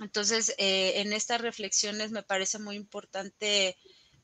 Entonces, 0.00 0.54
eh, 0.56 0.94
en 1.02 1.12
estas 1.12 1.42
reflexiones 1.42 2.10
me 2.10 2.22
parece 2.22 2.58
muy 2.58 2.76
importante 2.76 3.76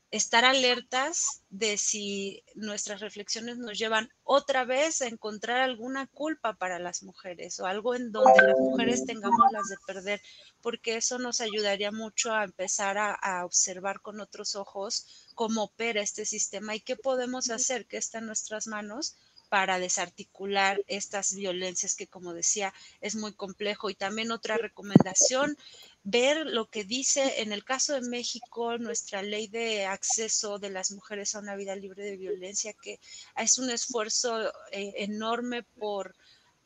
estar 0.09 0.43
alertas 0.43 1.43
de 1.51 1.77
si 1.77 2.43
nuestras 2.55 2.99
reflexiones 2.99 3.59
nos 3.59 3.77
llevan 3.77 4.09
otra 4.23 4.65
vez 4.65 5.03
a 5.03 5.07
encontrar 5.07 5.61
alguna 5.61 6.07
culpa 6.07 6.53
para 6.53 6.79
las 6.79 7.03
mujeres 7.03 7.59
o 7.59 7.67
algo 7.67 7.93
en 7.93 8.11
donde 8.11 8.41
las 8.41 8.57
mujeres 8.57 9.05
tengamos 9.05 9.51
las 9.51 9.67
de 9.69 9.75
perder, 9.85 10.21
porque 10.61 10.97
eso 10.97 11.19
nos 11.19 11.41
ayudaría 11.41 11.91
mucho 11.91 12.33
a 12.33 12.43
empezar 12.43 12.97
a, 12.97 13.13
a 13.13 13.45
observar 13.45 14.01
con 14.01 14.19
otros 14.19 14.55
ojos 14.55 15.29
cómo 15.35 15.65
opera 15.65 16.01
este 16.01 16.25
sistema 16.25 16.73
y 16.73 16.79
qué 16.79 16.95
podemos 16.95 17.51
hacer, 17.51 17.85
que 17.85 17.97
está 17.97 18.17
en 18.17 18.25
nuestras 18.25 18.65
manos 18.65 19.15
para 19.53 19.77
desarticular 19.77 20.81
estas 20.87 21.35
violencias 21.35 21.93
que, 21.95 22.07
como 22.07 22.33
decía, 22.33 22.73
es 23.01 23.13
muy 23.13 23.33
complejo. 23.33 23.91
Y 23.91 23.93
también 23.93 24.31
otra 24.31 24.57
recomendación, 24.57 25.55
ver 26.03 26.47
lo 26.47 26.71
que 26.71 26.83
dice 26.83 27.39
en 27.39 27.51
el 27.51 27.63
caso 27.63 27.93
de 27.93 28.01
México 28.01 28.79
nuestra 28.79 29.21
ley 29.21 29.45
de 29.45 29.85
acceso 29.85 30.57
de 30.57 30.71
las 30.71 30.89
mujeres 30.89 31.35
a 31.35 31.39
una 31.39 31.55
vida 31.55 31.75
libre 31.75 32.03
de 32.03 32.17
violencia, 32.17 32.73
que 32.73 32.99
es 33.37 33.59
un 33.59 33.69
esfuerzo 33.69 34.51
eh, 34.71 34.91
enorme 34.97 35.61
por 35.61 36.15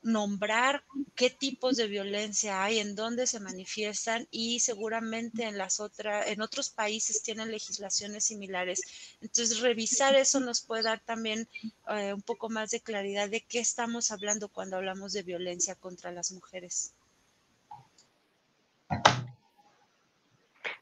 nombrar 0.08 0.84
qué 1.16 1.30
tipos 1.30 1.76
de 1.76 1.88
violencia 1.88 2.64
hay, 2.64 2.80
en 2.80 2.96
dónde 2.96 3.28
se 3.28 3.42
manifiestan 3.42 4.26
y 4.32 4.60
seguramente 4.62 5.44
en 5.44 5.58
las 5.58 5.80
otras, 5.80 6.28
en 6.28 6.42
otros 6.42 6.70
países 6.70 7.22
tienen 7.22 7.52
legislaciones 7.52 8.24
similares. 8.26 9.18
Entonces, 9.22 9.60
revisar 9.60 10.16
eso 10.16 10.40
nos 10.40 10.62
puede 10.62 10.84
dar 10.84 11.02
también 11.02 11.48
eh, 11.90 12.14
un 12.14 12.22
poco 12.22 12.50
más 12.50 12.72
de 12.72 12.80
claridad 12.80 13.30
de 13.30 13.42
qué 13.42 13.60
estamos 13.60 14.12
hablando 14.12 14.48
cuando 14.50 14.78
hablamos 14.78 15.12
de 15.12 15.24
violencia 15.24 15.76
contra 15.76 16.12
las 16.12 16.32
mujeres. 16.32 16.94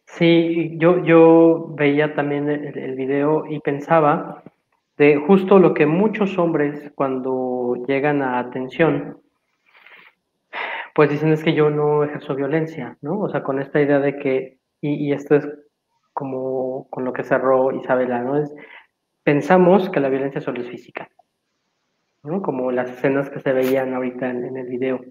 Sí, 0.06 0.78
yo, 0.78 1.04
yo 1.04 1.74
veía 1.76 2.14
también 2.14 2.48
el, 2.48 2.78
el 2.78 2.96
video 2.96 3.48
y 3.48 3.60
pensaba 3.60 4.44
de 4.98 5.18
justo 5.18 5.60
lo 5.60 5.74
que 5.74 5.86
muchos 5.86 6.38
hombres 6.38 6.92
cuando 6.96 7.76
llegan 7.88 8.22
a 8.22 8.40
atención, 8.40 9.22
pues 10.94 11.10
dicen 11.10 11.34
es 11.34 11.44
que 11.44 11.54
yo 11.54 11.70
no 11.70 12.04
ejerzo 12.04 12.36
violencia, 12.36 12.98
¿no? 13.02 13.20
O 13.20 13.30
sea, 13.30 13.44
con 13.44 13.60
esta 13.60 13.82
idea 13.82 14.00
de 14.00 14.18
que, 14.18 14.60
y, 14.80 15.12
esto 15.12 15.36
es 15.36 15.48
como 16.14 16.88
con 16.90 17.04
lo 17.04 17.12
que 17.12 17.24
cerró 17.24 17.72
Isabela, 17.74 18.22
¿no? 18.22 18.38
Es, 18.38 18.54
pensamos 19.24 19.90
que 19.90 20.00
la 20.00 20.10
violencia 20.10 20.40
solo 20.40 20.62
es 20.62 20.70
física, 20.70 21.10
¿no? 22.24 22.42
Como 22.42 22.72
las 22.72 22.90
escenas 22.90 23.30
que 23.30 23.42
se 23.42 23.52
veían 23.52 23.94
ahorita 23.94 24.30
en 24.30 24.56
el 24.56 24.68
video. 24.68 25.02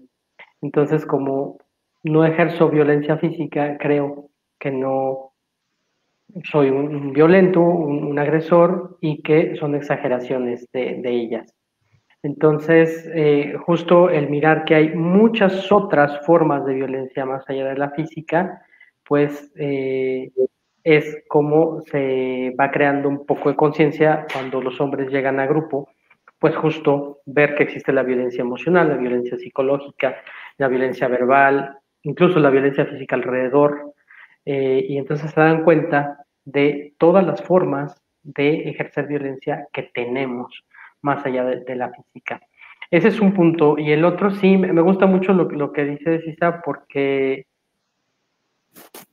Entonces, 0.61 1.05
como 1.05 1.59
no 2.03 2.25
ejerzo 2.25 2.69
violencia 2.69 3.17
física, 3.17 3.77
creo 3.77 4.29
que 4.59 4.71
no 4.71 5.34
soy 6.43 6.69
un 6.69 7.13
violento, 7.13 7.61
un, 7.61 8.17
agresor 8.19 8.97
y 9.01 9.21
que 9.21 9.55
son 9.55 9.75
exageraciones 9.75 10.67
de, 10.71 10.99
de 11.01 11.09
ellas. 11.09 11.55
Entonces, 12.25 13.07
eh, 13.13 13.53
justo 13.67 14.09
el 14.09 14.29
mirar 14.29 14.65
que 14.65 14.73
hay 14.73 14.95
muchas 14.95 15.71
otras 15.71 16.25
formas 16.25 16.65
de 16.65 16.73
violencia 16.73 17.23
más 17.23 17.47
allá 17.47 17.67
de 17.67 17.77
la 17.77 17.91
física, 17.91 18.63
pues 19.07 19.51
eh, 19.55 20.31
es 20.83 21.23
como 21.27 21.81
se 21.81 22.55
va 22.59 22.71
creando 22.71 23.09
un 23.09 23.27
poco 23.27 23.49
de 23.49 23.55
conciencia 23.55 24.25
cuando 24.33 24.59
los 24.59 24.81
hombres 24.81 25.11
llegan 25.11 25.39
a 25.39 25.45
grupo, 25.45 25.89
pues 26.39 26.55
justo 26.55 27.19
ver 27.27 27.53
que 27.53 27.61
existe 27.61 27.93
la 27.93 28.01
violencia 28.01 28.41
emocional, 28.41 28.89
la 28.89 28.97
violencia 28.97 29.37
psicológica, 29.37 30.17
la 30.57 30.67
violencia 30.67 31.07
verbal, 31.07 31.77
incluso 32.01 32.39
la 32.39 32.49
violencia 32.49 32.87
física 32.87 33.15
alrededor, 33.15 33.93
eh, 34.45 34.83
y 34.89 34.97
entonces 34.97 35.29
se 35.29 35.39
dan 35.39 35.63
cuenta 35.63 36.24
de 36.45 36.93
todas 36.97 37.25
las 37.25 37.41
formas 37.41 38.01
de 38.23 38.69
ejercer 38.69 39.07
violencia 39.07 39.67
que 39.73 39.83
tenemos 39.83 40.63
más 41.01 41.25
allá 41.25 41.43
de, 41.43 41.75
la 41.75 41.91
física. 41.91 42.41
Ese 42.89 43.09
es 43.09 43.19
un 43.19 43.33
punto. 43.33 43.77
Y 43.77 43.91
el 43.91 44.05
otro 44.05 44.31
sí, 44.31 44.57
me 44.57 44.81
gusta 44.81 45.05
mucho 45.05 45.33
lo, 45.33 45.45
lo 45.49 45.71
que 45.71 45.85
dice 45.85 46.21
Cisa 46.21 46.61
porque 46.63 47.45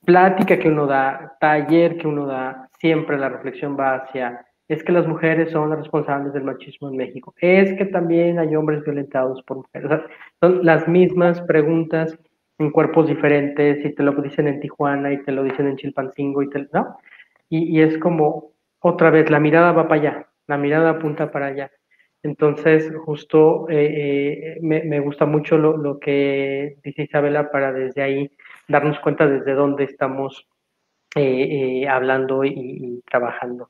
plática 0.05 0.59
que 0.59 0.69
uno 0.69 0.87
da, 0.87 1.37
taller 1.41 1.97
que 1.97 2.09
uno 2.09 2.27
da, 2.27 2.69
siempre 2.79 3.19
la 3.19 3.29
reflexión 3.29 3.77
va 3.79 3.97
hacia, 3.97 4.45
es 4.69 4.83
que 4.83 4.93
las 4.93 5.07
mujeres 5.07 5.51
son 5.51 5.71
las 5.71 5.79
responsables 5.79 6.33
del 6.33 6.45
machismo 6.45 6.89
en 6.89 6.97
México, 6.97 7.35
es 7.41 7.77
que 7.77 7.85
también 7.85 8.39
hay 8.39 8.57
hombres 8.57 8.83
violentados 8.85 9.43
por 9.43 9.59
mujeres. 9.59 10.03
Son 10.41 10.65
las 10.65 10.89
mismas 10.89 11.41
preguntas 11.43 12.19
en 12.59 12.71
cuerpos 12.71 13.07
diferentes 13.07 13.85
y 13.85 13.95
te 13.95 14.03
lo 14.03 14.13
dicen 14.23 14.49
en 14.49 14.61
Tijuana 14.61 15.13
y 15.13 15.23
te 15.23 15.33
lo 15.33 15.43
dicen 15.43 15.67
en 15.67 15.77
Chilpancingo 15.77 16.43
y 16.43 16.51
te, 16.51 16.69
¿no? 16.73 16.97
Y, 17.55 17.81
es 17.83 17.99
como 17.99 18.53
otra 18.79 19.11
vez, 19.11 19.31
la 19.31 19.39
mirada 19.39 19.73
va 19.73 19.87
para 19.87 20.01
allá, 20.01 20.27
la 20.47 20.57
mirada 20.57 20.91
apunta 20.91 21.31
para 21.31 21.47
allá. 21.47 21.71
Entonces, 22.23 22.91
justo 23.05 23.69
eh, 23.69 24.55
eh, 24.57 24.59
me, 24.63 24.85
me, 24.85 25.01
gusta 25.01 25.27
mucho 25.27 25.59
lo, 25.59 25.77
lo, 25.77 25.99
que 25.99 26.77
dice 26.83 27.03
Isabela 27.03 27.51
para 27.51 27.73
desde 27.73 28.03
ahí 28.03 28.31
darnos 28.69 28.99
cuenta 29.01 29.27
desde 29.27 29.55
dónde 29.55 29.85
estamos 29.85 30.47
eh, 31.15 31.87
hablando 31.89 32.43
y, 32.45 33.03
trabajando. 33.11 33.69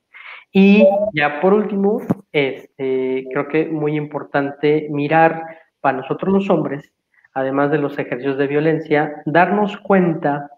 Y 0.53 0.87
ya 1.13 1.41
por 1.41 1.55
último, 1.55 2.01
este, 2.31 3.27
creo 3.33 3.49
que 3.49 3.67
muy 3.67 3.97
importante 3.97 4.87
mirar 4.91 5.43
para 5.81 5.99
nosotros 5.99 6.33
los 6.33 6.51
hombres, 6.51 6.93
además 7.35 7.73
de 7.73 7.79
los 7.79 7.99
ejercicios 7.99 8.39
de 8.39 8.47
violencia, 8.47 9.23
darnos 9.27 9.77
cuenta 9.79 10.51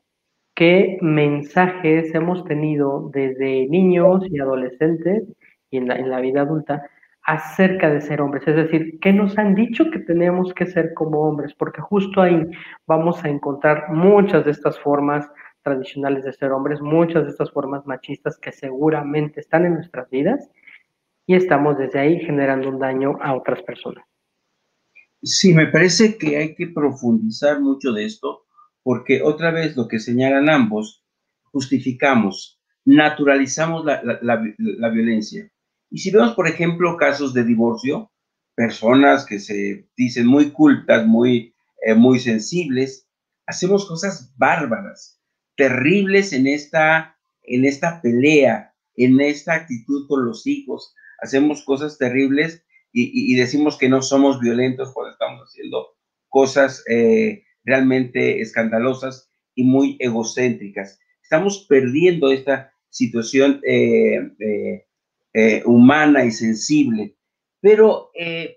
qué 0.55 0.99
mensajes 1.01 2.15
hemos 2.15 2.45
tenido 2.45 3.11
desde 3.13 3.67
niños 3.69 4.25
y 4.31 4.41
adolescentes 4.41 5.25
y 5.71 5.79
en 5.79 5.89
la, 5.89 6.21
vida 6.21 6.43
adulta 6.43 6.89
acerca 7.23 7.91
de 7.91 8.01
ser 8.01 8.21
hombres, 8.21 8.47
es 8.47 8.55
decir, 8.55 8.99
qué 9.01 9.13
nos 9.13 9.37
han 9.39 9.55
dicho 9.55 9.91
que 9.91 9.99
tenemos 9.99 10.53
que 10.55 10.67
ser 10.67 10.93
como 10.95 11.23
hombres, 11.23 11.55
porque 11.55 11.81
justo 11.81 12.21
ahí 12.21 12.47
vamos 12.87 13.25
a 13.25 13.29
encontrar 13.29 13.91
muchas 13.91 14.45
de 14.45 14.51
estas 14.51 14.79
formas 14.79 15.29
tradicionales 15.63 16.25
de 16.25 16.35
ser 16.35 16.53
hombres, 16.53 16.81
muchas 16.81 17.25
de 17.25 17.31
estas 17.31 17.51
formas 17.51 17.87
machistas 17.87 18.39
que 18.39 18.53
seguramente 18.53 19.41
están 19.41 19.65
en 19.65 19.75
nuestras 19.75 20.09
vidas 20.11 20.51
y 21.27 21.35
estamos 21.35 21.79
desde 21.79 21.99
ahí 21.99 22.21
generando 22.21 22.69
un 22.69 22.79
daño 22.79 23.17
a 23.23 23.35
otras 23.35 23.63
personas. 23.63 24.05
Sí, 25.23 25.55
me 25.55 25.67
parece 25.69 26.19
que 26.19 26.37
hay 26.37 26.55
que 26.55 26.67
profundizar 26.67 27.59
mucho 27.61 27.93
de 27.93 28.05
esto 28.05 28.43
porque 28.85 29.22
otra 29.22 29.51
vez 29.51 29.76
lo 29.76 29.89
que 29.89 29.99
señalan 29.99 30.49
ambos, 30.49 31.03
justificamos, 31.51 32.61
naturalizamos 32.85 33.85
la, 33.85 34.91
violencia. 34.91 35.51
Y 35.91 35.99
si 35.99 36.11
vemos, 36.11 36.35
por 36.35 36.47
ejemplo, 36.47 36.97
casos 36.97 37.32
de 37.32 37.45
divorcio, 37.45 38.12
personas 38.55 39.24
que 39.24 39.41
se 39.41 39.89
dicen 39.97 40.26
muy 40.26 40.51
cultas, 40.51 41.07
muy, 41.07 41.55
eh, 41.85 41.95
muy 41.95 42.20
sensibles, 42.20 43.09
hacemos 43.47 43.89
cosas 43.89 44.32
bárbaras, 44.37 45.20
terribles 45.57 46.32
en 46.32 46.47
esta, 46.47 47.16
en 47.43 47.64
esta 47.64 48.03
pelea, 48.03 48.74
en 48.97 49.18
esta 49.20 49.55
actitud 49.55 50.07
con 50.09 50.26
los 50.26 50.47
hijos. 50.47 50.95
Hacemos 51.20 51.64
cosas 51.64 51.97
terribles 51.97 52.64
y, 52.93 53.35
decimos 53.35 53.76
que 53.76 53.89
no 53.89 54.03
somos 54.03 54.39
violentos 54.41 54.93
cuando 54.93 55.12
estamos 55.12 55.41
haciendo 55.49 55.97
cosas 56.28 56.85
eh, 56.89 57.43
realmente 57.65 58.41
escandalosas 58.41 59.31
y 59.55 59.65
muy 59.65 59.97
egocéntricas. 59.99 61.01
Estamos 61.23 61.67
perdiendo 61.69 62.31
esta 62.31 62.73
situación 62.91 63.61
eh, 63.67 64.31
eh, 64.39 64.87
eh, 65.33 65.62
humana 65.65 66.25
y 66.25 66.31
sensible. 66.31 67.17
Pero, 67.61 68.11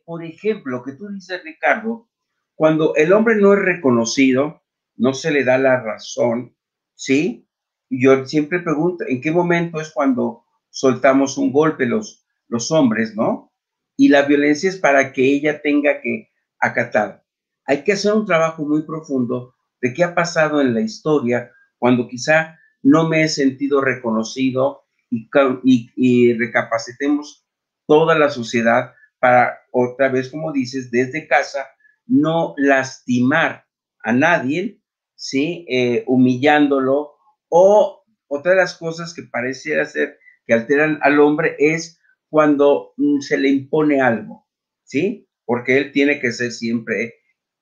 por 0.06 0.22
ejemplo, 0.26 0.84
que 0.84 0.92
tú 0.92 1.08
dices, 1.08 1.42
Ricardo, 1.42 2.10
cuando 2.56 2.94
el 2.96 3.14
hombre 3.14 3.36
no 3.36 3.54
es 3.54 3.60
reconocido, 3.60 4.64
no 4.98 5.14
se 5.14 5.32
le 5.32 5.46
da 5.46 5.58
la 5.58 5.82
razón, 5.82 6.58
¿sí? 6.94 7.48
Yo 7.90 8.26
siempre 8.26 8.60
pregunto, 8.60 9.06
¿en 9.08 9.22
qué 9.22 9.32
momento 9.32 9.80
es 9.80 9.92
cuando 9.92 10.44
soltamos 10.70 11.38
un 11.38 11.54
golpe 11.54 11.86
los, 11.86 12.28
los 12.50 12.70
hombres, 12.72 13.16
¿no? 13.16 13.54
Y 13.96 14.10
la 14.10 14.24
violencia 14.24 14.70
es 14.70 14.78
para 14.78 15.14
que 15.14 15.24
ella 15.24 15.62
tenga 15.62 16.02
que 16.02 16.30
acatar 16.60 17.24
hay 17.68 17.84
que 17.84 17.94
hacer 17.94 18.14
un 18.14 18.26
trabajo 18.26 18.66
muy 18.66 18.84
profundo 18.84 19.54
de 19.82 19.94
qué 19.94 20.04
ha 20.04 20.16
pasado 20.16 20.62
en 20.62 20.74
la 20.74 20.82
historia 20.82 21.52
cuando 21.78 22.08
quizá 22.08 22.58
no 22.82 23.08
me 23.08 23.24
he 23.24 23.28
sentido 23.28 23.82
reconocido 23.82 24.86
y, 25.10 26.34
recapacitemos 26.34 27.46
toda 27.86 28.18
la 28.18 28.30
sociedad 28.30 28.94
para 29.20 29.60
otra 29.72 30.10
vez, 30.10 30.30
como 30.30 30.52
dices, 30.52 30.92
desde 30.92 31.28
casa, 31.28 31.68
no 32.06 32.54
lastimar 32.58 33.66
a 34.02 34.14
nadie, 34.14 34.82
¿sí? 35.16 35.66
Eh, 35.70 36.04
humillándolo 36.08 37.14
o 37.50 38.04
otra 38.28 38.52
de 38.52 38.58
las 38.58 38.76
cosas 38.76 39.14
que 39.14 39.24
pareciera 39.24 39.86
ser 39.86 40.20
que 40.46 40.54
alteran 40.54 41.00
al 41.02 41.20
hombre 41.20 41.56
es 41.60 42.00
cuando 42.30 42.94
mm, 42.98 43.20
se 43.20 43.38
le 43.38 43.50
impone 43.50 44.02
algo, 44.02 44.48
¿sí? 44.84 45.30
Porque 45.46 45.78
él 45.78 45.92
tiene 45.92 46.20
que 46.20 46.32
ser 46.32 46.52
siempre 46.52 47.16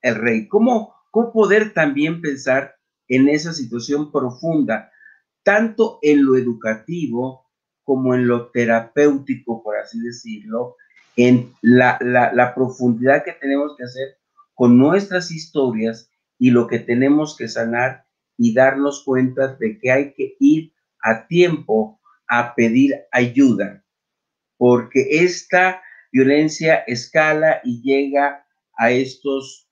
el 0.06 0.16
rey. 0.16 0.48
¿Cómo, 0.48 0.94
¿Cómo 1.10 1.34
poder 1.34 1.74
también 1.74 2.22
pensar 2.22 2.76
en 3.08 3.28
esa 3.28 3.54
situación 3.54 4.12
profunda, 4.12 4.92
tanto 5.44 6.00
en 6.02 6.24
lo 6.26 6.38
educativo 6.38 7.46
como 7.84 8.14
en 8.14 8.28
lo 8.28 8.52
terapéutico, 8.52 9.64
por 9.64 9.78
así 9.78 10.00
decirlo, 10.00 10.76
en 11.16 11.52
la, 11.62 11.98
la, 12.02 12.54
profundidad 12.54 13.24
que 13.24 13.32
tenemos 13.34 13.76
que 13.78 13.84
hacer 13.84 14.18
con 14.54 14.78
nuestras 14.78 15.32
historias 15.32 16.12
y 16.38 16.52
lo 16.52 16.68
que 16.68 16.80
tenemos 16.80 17.38
que 17.38 17.48
sanar 17.48 18.06
y 18.38 18.54
darnos 18.54 19.04
cuenta 19.04 19.56
de 19.56 19.80
que 19.80 19.92
hay 19.92 20.14
que 20.14 20.36
ir 20.40 20.74
a 21.02 21.26
tiempo 21.28 22.00
a 22.28 22.54
pedir 22.54 22.96
ayuda, 23.12 23.84
porque 24.58 25.08
esta 25.24 25.82
violencia 26.12 26.76
escala 26.88 27.62
y 27.64 27.82
llega 27.82 28.46
a 28.78 28.92
estos 28.92 29.65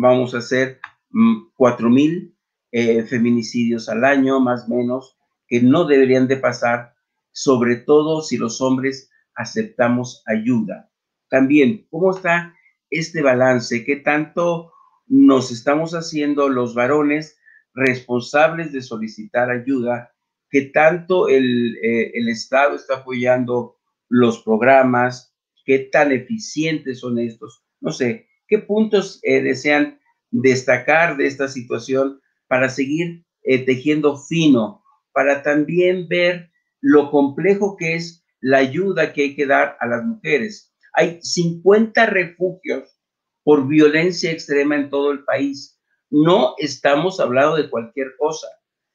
vamos 0.00 0.34
a 0.34 0.38
hacer 0.38 0.80
mm, 1.10 1.50
cuatro 1.56 1.90
mil 1.90 2.36
eh, 2.70 3.02
feminicidios 3.04 3.88
al 3.88 4.04
año, 4.04 4.40
más 4.40 4.66
o 4.68 4.74
menos, 4.74 5.18
que 5.46 5.60
no 5.60 5.86
deberían 5.86 6.28
de 6.28 6.36
pasar, 6.36 6.94
sobre 7.32 7.76
todo 7.76 8.22
si 8.22 8.36
los 8.36 8.60
hombres 8.60 9.10
aceptamos 9.34 10.22
ayuda. 10.26 10.90
También, 11.28 11.86
¿cómo 11.90 12.14
está 12.14 12.54
este 12.90 13.22
balance? 13.22 13.84
¿Qué 13.84 13.96
tanto 13.96 14.72
nos 15.06 15.50
estamos 15.50 15.92
haciendo 15.94 16.48
los 16.48 16.74
varones 16.74 17.38
responsables 17.74 18.72
de 18.72 18.82
solicitar 18.82 19.50
ayuda? 19.50 20.14
¿Qué 20.50 20.62
tanto 20.62 21.28
el, 21.28 21.76
eh, 21.82 22.12
el 22.14 22.28
Estado 22.28 22.76
está 22.76 22.98
apoyando 22.98 23.76
los 24.08 24.42
programas? 24.42 25.34
¿Qué 25.64 25.88
tan 25.90 26.12
eficientes 26.12 27.00
son 27.00 27.18
estos? 27.18 27.64
No 27.80 27.92
sé, 27.92 28.27
¿Qué 28.48 28.58
puntos 28.58 29.20
eh, 29.22 29.42
desean 29.42 30.00
destacar 30.30 31.16
de 31.16 31.26
esta 31.26 31.48
situación 31.48 32.20
para 32.48 32.68
seguir 32.68 33.24
eh, 33.42 33.64
tejiendo 33.64 34.16
fino, 34.16 34.82
para 35.12 35.42
también 35.42 36.08
ver 36.08 36.50
lo 36.80 37.10
complejo 37.10 37.76
que 37.76 37.94
es 37.94 38.24
la 38.40 38.58
ayuda 38.58 39.12
que 39.12 39.22
hay 39.22 39.36
que 39.36 39.46
dar 39.46 39.76
a 39.80 39.86
las 39.86 40.04
mujeres? 40.04 40.74
Hay 40.94 41.20
50 41.22 42.06
refugios 42.06 42.98
por 43.44 43.68
violencia 43.68 44.30
extrema 44.30 44.76
en 44.76 44.90
todo 44.90 45.12
el 45.12 45.24
país. 45.24 45.80
No 46.10 46.54
estamos 46.58 47.20
hablando 47.20 47.56
de 47.56 47.68
cualquier 47.68 48.16
cosa. 48.18 48.48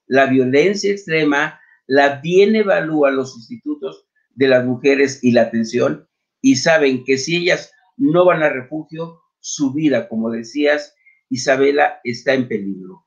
La 0.08 0.26
violencia 0.26 0.92
extrema 0.92 1.60
la 1.88 2.20
bien 2.22 2.56
evalúan 2.56 3.16
los 3.16 3.36
institutos 3.38 4.08
de 4.32 4.48
las 4.48 4.66
mujeres 4.66 5.24
y 5.24 5.32
la 5.32 5.44
atención 5.44 6.08
y 6.42 6.56
saben 6.56 7.04
que 7.04 7.18
si 7.18 7.38
ellas 7.38 7.72
no 7.98 8.26
van 8.26 8.42
a 8.42 8.50
refugio, 8.50 9.23
su 9.44 9.74
vida, 9.74 10.08
como 10.08 10.32
decías, 10.32 10.96
Isabela, 11.30 12.00
está 12.06 12.34
en 12.34 12.48
peligro. 12.48 13.06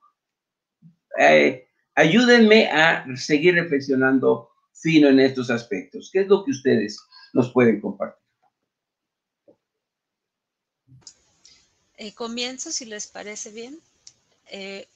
Eh, 1.19 1.67
ayúdenme 1.95 2.67
a 2.67 3.07
seguir 3.17 3.55
reflexionando 3.55 4.51
fino 4.75 5.09
en 5.09 5.19
estos 5.19 5.51
aspectos. 5.51 6.11
¿Qué 6.13 6.21
es 6.21 6.29
lo 6.29 6.45
que 6.45 6.51
ustedes 6.51 7.01
nos 7.33 7.51
pueden 7.53 7.81
compartir? 7.81 8.23
Eh, 11.97 12.13
comienzo, 12.13 12.71
si 12.71 12.85
les 12.85 13.07
parece 13.07 13.51
bien. 13.51 13.81
Eh, 14.51 14.87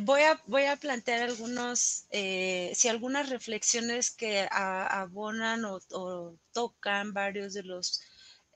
voy, 0.00 0.20
a, 0.20 0.38
voy 0.46 0.64
a 0.64 0.76
plantear 0.76 1.22
algunos, 1.22 2.04
si 2.10 2.88
algunas 2.88 3.30
reflexiones 3.30 4.10
que 4.10 4.46
abonan 4.50 5.64
o 5.64 6.36
tocan 6.52 7.14
varios 7.14 7.54
de 7.54 7.62
los 7.62 8.02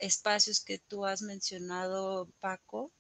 espacios 0.01 0.61
que 0.61 0.79
tú 0.79 1.07
has 1.07 1.23
mencionado, 1.23 2.29
Paco. 2.41 2.93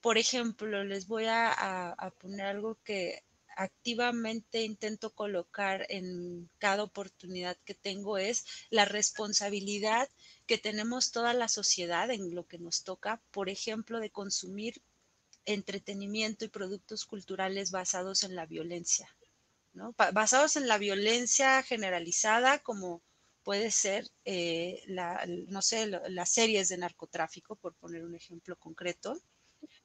Por 0.00 0.18
ejemplo, 0.18 0.84
les 0.84 1.06
voy 1.06 1.26
a, 1.26 2.14
poner 2.20 2.46
algo 2.46 2.78
que 2.84 3.22
activamente 3.56 4.62
intento 4.62 5.12
colocar 5.14 5.84
en 5.88 6.48
cada 6.58 6.84
oportunidad 6.84 7.56
que 7.64 7.74
tengo 7.74 8.16
es 8.16 8.46
la 8.70 8.84
responsabilidad 8.84 10.08
que 10.46 10.58
tenemos 10.58 11.10
toda 11.10 11.34
la 11.34 11.48
sociedad 11.48 12.10
en 12.10 12.34
lo 12.34 12.46
que 12.46 12.58
nos 12.58 12.84
toca, 12.84 13.20
por 13.32 13.48
ejemplo, 13.48 13.98
de 13.98 14.10
consumir 14.10 14.80
entretenimiento 15.44 16.44
y 16.44 16.48
productos 16.48 17.04
culturales 17.04 17.72
basados 17.72 18.22
en 18.22 18.36
la 18.36 18.46
violencia, 18.46 19.08
¿no? 19.72 19.94
basados 20.12 20.56
en 20.56 20.68
la 20.68 20.78
violencia 20.78 21.62
generalizada 21.64 22.60
como 22.60 23.02
puede 23.48 23.70
ser, 23.70 24.06
eh, 24.26 24.82
la, 24.88 25.24
no 25.26 25.62
sé, 25.62 25.86
las 25.86 26.28
series 26.28 26.68
de 26.68 26.76
narcotráfico, 26.76 27.56
por 27.56 27.72
poner 27.72 28.04
un 28.04 28.14
ejemplo 28.14 28.56
concreto, 28.56 29.18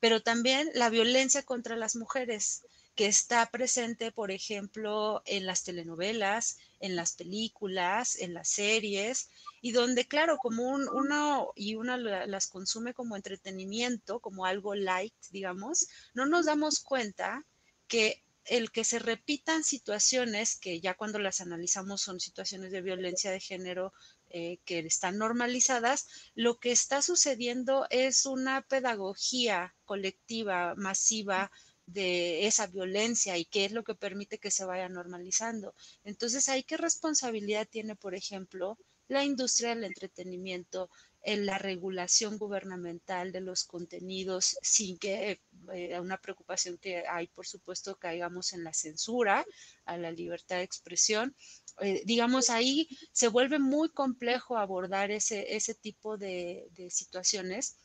pero 0.01 0.21
también 0.21 0.69
la 0.73 0.89
violencia 0.89 1.43
contra 1.43 1.77
las 1.77 1.95
mujeres, 1.95 2.65
que 2.93 3.05
está 3.05 3.45
presente, 3.45 4.11
por 4.11 4.31
ejemplo, 4.31 5.21
en 5.25 5.45
las 5.45 5.63
telenovelas, 5.63 6.57
en 6.81 6.97
las 6.97 7.13
películas, 7.13 8.17
en 8.17 8.33
las 8.33 8.49
series, 8.49 9.29
y 9.61 9.71
donde, 9.71 10.09
claro, 10.09 10.35
como 10.39 10.67
uno 10.67 11.53
y 11.55 11.75
una 11.75 11.95
las 11.95 12.47
consume 12.47 12.93
como 12.93 13.15
entretenimiento, 13.15 14.19
como 14.19 14.45
algo 14.45 14.75
light, 14.75 15.15
digamos, 15.31 15.87
no 16.13 16.25
nos 16.25 16.47
damos 16.47 16.81
cuenta 16.81 17.45
que 17.87 18.21
el 18.45 18.71
que 18.71 18.83
se 18.83 18.99
repitan 18.99 19.63
situaciones 19.63 20.57
que 20.57 20.81
ya 20.81 20.95
cuando 20.95 21.19
las 21.19 21.41
analizamos 21.41 22.01
son 22.01 22.19
situaciones 22.19 22.71
de 22.71 22.81
violencia 22.81 23.31
de 23.31 23.39
género 23.39 23.93
eh, 24.29 24.59
que 24.65 24.79
están 24.79 25.17
normalizadas, 25.17 26.07
lo 26.35 26.59
que 26.59 26.71
está 26.71 27.01
sucediendo 27.01 27.87
es 27.89 28.25
una 28.25 28.61
pedagogía 28.61 29.75
colectiva, 29.85 30.75
masiva, 30.75 31.51
de 31.85 32.47
esa 32.47 32.67
violencia 32.67 33.37
y 33.37 33.45
qué 33.45 33.65
es 33.65 33.71
lo 33.71 33.83
que 33.83 33.95
permite 33.95 34.37
que 34.37 34.51
se 34.51 34.65
vaya 34.65 34.87
normalizando. 34.89 35.75
Entonces, 36.03 36.47
¿hay 36.49 36.63
qué 36.63 36.77
responsabilidad 36.77 37.67
tiene, 37.69 37.95
por 37.95 38.15
ejemplo, 38.15 38.77
la 39.07 39.25
industria 39.25 39.69
del 39.69 39.83
entretenimiento 39.83 40.89
en 41.23 41.45
la 41.45 41.57
regulación 41.57 42.37
gubernamental 42.37 43.31
de 43.31 43.41
los 43.41 43.63
contenidos 43.63 44.57
sin 44.61 44.97
que 44.97 45.41
eh, 45.73 45.99
una 45.99 46.17
preocupación 46.17 46.77
que 46.77 47.07
hay, 47.07 47.27
por 47.27 47.47
supuesto, 47.47 47.97
caigamos 47.97 48.51
en 48.53 48.63
la 48.63 48.73
censura 48.73 49.45
a 49.85 49.97
la 49.97 50.11
libertad 50.11 50.57
de 50.57 50.63
expresión. 50.63 51.35
Eh, 51.79 52.01
digamos, 52.05 52.49
ahí 52.49 52.89
se 53.13 53.29
vuelve 53.29 53.57
muy 53.57 53.89
complejo 53.89 54.57
abordar 54.57 55.11
ese, 55.11 55.55
ese 55.55 55.73
tipo 55.73 56.17
de, 56.17 56.67
de 56.71 56.89
situaciones 56.89 57.77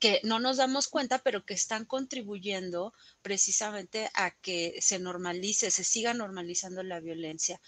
que 0.00 0.20
no 0.24 0.40
nos 0.40 0.56
damos 0.56 0.88
cuenta, 0.88 1.18
pero 1.18 1.44
que 1.44 1.54
están 1.54 1.84
contribuyendo 1.84 2.94
precisamente 3.22 4.10
a 4.14 4.30
que 4.30 4.78
se 4.80 4.98
normalice, 4.98 5.70
se 5.70 5.84
siga 5.84 6.14
normalizando 6.14 6.82
la 6.82 7.00
violencia. 7.00 7.60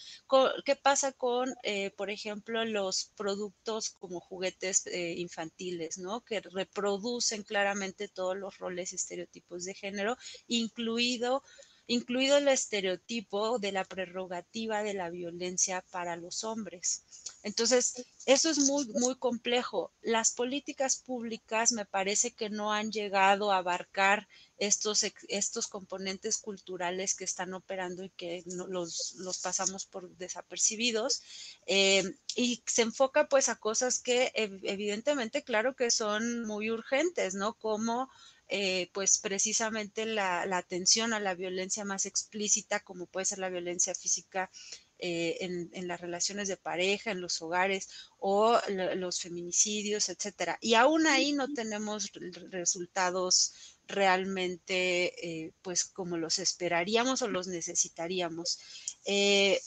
¿Qué 0.64 0.74
pasa 0.74 1.12
con, 1.12 1.55
eh, 1.62 1.91
por 1.91 2.11
ejemplo, 2.11 2.64
los 2.64 3.12
productos 3.16 3.91
como 3.91 4.18
juguetes 4.18 4.87
eh, 4.87 5.14
infantiles, 5.18 5.99
¿no? 5.99 6.22
Que 6.24 6.41
reproducen 6.41 7.43
claramente 7.43 8.09
todos 8.09 8.37
los 8.37 8.57
roles 8.57 8.93
y 8.93 8.97
estereotipos 8.97 9.64
de 9.64 9.74
género, 9.74 10.16
incluido 10.49 11.43
incluido 11.87 12.39
el 12.39 12.49
estereotipo 12.49 13.59
de 13.59 13.72
la 13.72 13.85
prerrogativa 13.85 14.83
de 14.83 14.95
la 14.95 15.11
violencia 15.11 15.85
para 15.91 16.16
los 16.16 16.45
hombres. 16.45 17.05
Entonces, 17.43 18.07
eso 18.26 18.51
es 18.51 18.59
muy, 18.59 18.87
muy 18.95 19.16
complejo. 19.16 19.93
Las 20.01 20.33
políticas 20.33 20.97
públicas 20.97 21.72
me 21.72 21.85
parece 21.85 22.33
que 22.33 22.51
no 22.51 22.72
han 22.72 22.93
llegado 22.93 23.51
a 23.51 23.59
abarcar 23.59 24.28
estos, 24.59 25.05
estos 25.28 25.66
componentes 25.66 26.39
culturales 26.39 27.16
que 27.16 27.24
están 27.24 27.53
operando 27.53 28.05
y 28.05 28.11
que 28.11 28.45
los, 28.47 29.16
los, 29.18 29.39
pasamos 29.39 29.87
por 29.87 30.09
desapercibidos. 30.16 31.22
Eh, 31.66 32.05
y 32.37 32.62
se 32.66 32.83
enfoca 32.83 33.26
pues 33.26 33.49
a 33.49 33.57
cosas 33.57 33.99
que 33.99 34.30
evidentemente, 34.35 35.43
claro 35.43 35.74
que 35.74 35.91
son 35.91 36.47
muy 36.47 36.70
urgentes, 36.70 37.35
¿no? 37.35 37.55
Como 37.55 38.09
eh, 38.55 38.90
pues 38.92 39.16
precisamente 39.16 40.05
la, 40.05 40.42
atención 40.42 41.14
a 41.14 41.20
la 41.20 41.34
violencia 41.34 41.86
más 41.86 42.05
explícita, 42.05 42.80
como 42.80 43.07
puede 43.07 43.24
ser 43.24 43.38
la 43.38 43.48
violencia 43.48 43.94
física 43.94 44.50
eh, 44.98 45.38
en, 45.40 45.88
las 45.88 46.03
relaciones 46.03 46.48
de 46.48 46.59
pareja, 46.59 47.12
en 47.12 47.22
los 47.22 47.40
hogares 47.40 47.88
o 48.18 48.61
los 48.68 49.20
feminicidios, 49.22 50.11
etcétera. 50.11 50.59
Y 50.61 50.74
aún 50.74 51.07
ahí 51.07 51.32
no 51.32 51.48
tenemos 51.48 52.12
resultados 52.50 53.55
realmente 53.86 55.14
eh, 55.26 55.53
pues 55.62 55.84
como 55.84 56.18
los 56.18 56.38
esperaríamos 56.38 57.22
o 57.22 57.28
los 57.28 57.46
necesitaríamos. 57.46 58.59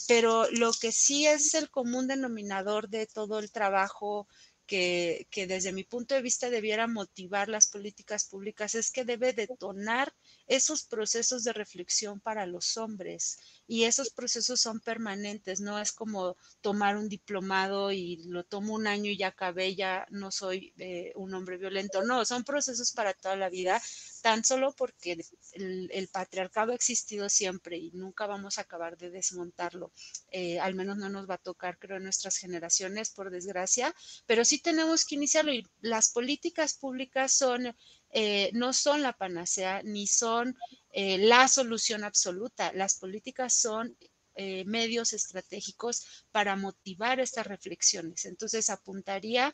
pero 0.07 0.47
lo 0.51 0.71
que 0.73 0.91
sí 0.91 1.25
es 1.25 1.55
el 1.55 1.71
común 1.71 2.05
denominador 2.07 2.88
de 2.88 3.07
todo 3.07 3.39
el 3.39 3.51
trabajo 3.51 4.27
que, 4.66 5.28
desde 5.47 5.72
mi 5.72 5.84
punto 5.84 6.16
de 6.16 6.22
vista 6.22 6.49
debiera 6.49 6.88
motivar 6.88 7.49
las 7.49 7.68
políticas 7.68 8.26
públicas 8.26 8.76
es 8.76 8.91
que 8.91 9.05
debe 9.05 9.34
detonar 9.34 10.13
esos 10.48 10.84
procesos 10.84 11.43
de 11.43 11.54
reflexión 11.54 12.20
para 12.20 12.46
los 12.46 12.78
hombres 12.78 13.39
y 13.68 13.86
esos 13.86 14.12
procesos 14.12 14.62
son 14.62 14.80
permanentes, 14.80 15.60
no 15.60 15.80
es 15.80 15.91
como 15.91 16.38
tomar 16.62 16.98
un 16.98 17.10
diplomado 17.10 17.91
y 17.91 18.18
lo 18.28 18.43
tomo 18.43 18.76
un 18.76 18.86
año 18.86 19.10
y 19.10 19.18
ya 19.18 19.28
acabé, 19.28 19.76
ya 19.76 20.06
no 20.12 20.32
soy 20.32 20.74
eh, 20.78 21.12
un 21.16 21.34
hombre 21.34 21.58
violento, 21.58 22.04
no, 22.04 22.26
son 22.26 22.43
procesos 22.43 22.91
para 22.91 23.14
toda 23.14 23.36
la 23.36 23.50
vida, 23.50 23.82
tan 24.22 24.43
solo 24.43 24.74
porque 24.74 25.18
el, 25.54 26.10
patriarcado 26.12 26.72
ha 26.72 26.76
existido 26.76 27.28
siempre 27.30 27.78
y 27.78 27.91
nunca 27.91 28.28
vamos 28.28 28.58
a 28.58 28.62
acabar 28.62 28.98
de 28.98 29.10
desmontarlo, 29.10 29.91
eh, 30.32 30.60
al 30.60 30.76
menos 30.76 30.98
no 30.98 31.10
nos 31.10 31.28
va 31.30 31.36
a 31.36 31.39
tocar, 31.39 31.80
creo, 31.80 31.98
en 31.98 32.04
nuestras 32.04 32.38
generaciones, 32.38 33.10
por 33.10 33.32
desgracia, 33.32 33.93
pero 34.28 34.46
sí 34.46 34.60
tenemos 34.60 35.06
que 35.06 35.16
iniciarlo 35.16 35.54
y 35.54 35.68
las 35.82 36.10
políticas 36.10 36.76
públicas 36.76 37.32
son 37.32 37.76
eh, 38.18 38.49
no 38.53 38.72
son 38.72 39.01
la 39.01 39.11
panacea 39.11 39.84
ni 39.84 40.07
son 40.07 40.55
eh, 40.93 41.18
la 41.18 41.49
solución 41.49 42.05
absoluta. 42.05 42.72
Las 42.72 42.97
políticas 42.97 43.53
son 43.53 43.97
eh, 44.36 44.63
medios 44.63 45.11
estratégicos 45.11 46.26
para 46.32 46.55
motivar 46.55 47.20
estas 47.20 47.45
reflexiones. 47.45 48.24
Entonces, 48.24 48.70
apuntaría 48.70 49.53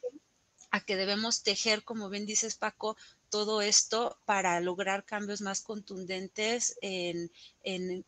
a 0.70 0.80
que 0.80 0.96
debemos 0.96 1.42
tejer, 1.42 1.84
como 1.84 2.08
bien 2.10 2.28
dices 2.28 2.56
Paco, 2.56 2.98
todo 3.32 3.64
esto 3.64 4.20
para 4.26 4.60
lograr 4.62 5.06
cambios 5.06 5.42
más 5.42 5.62
contundentes 5.62 6.78
en, 6.84 7.32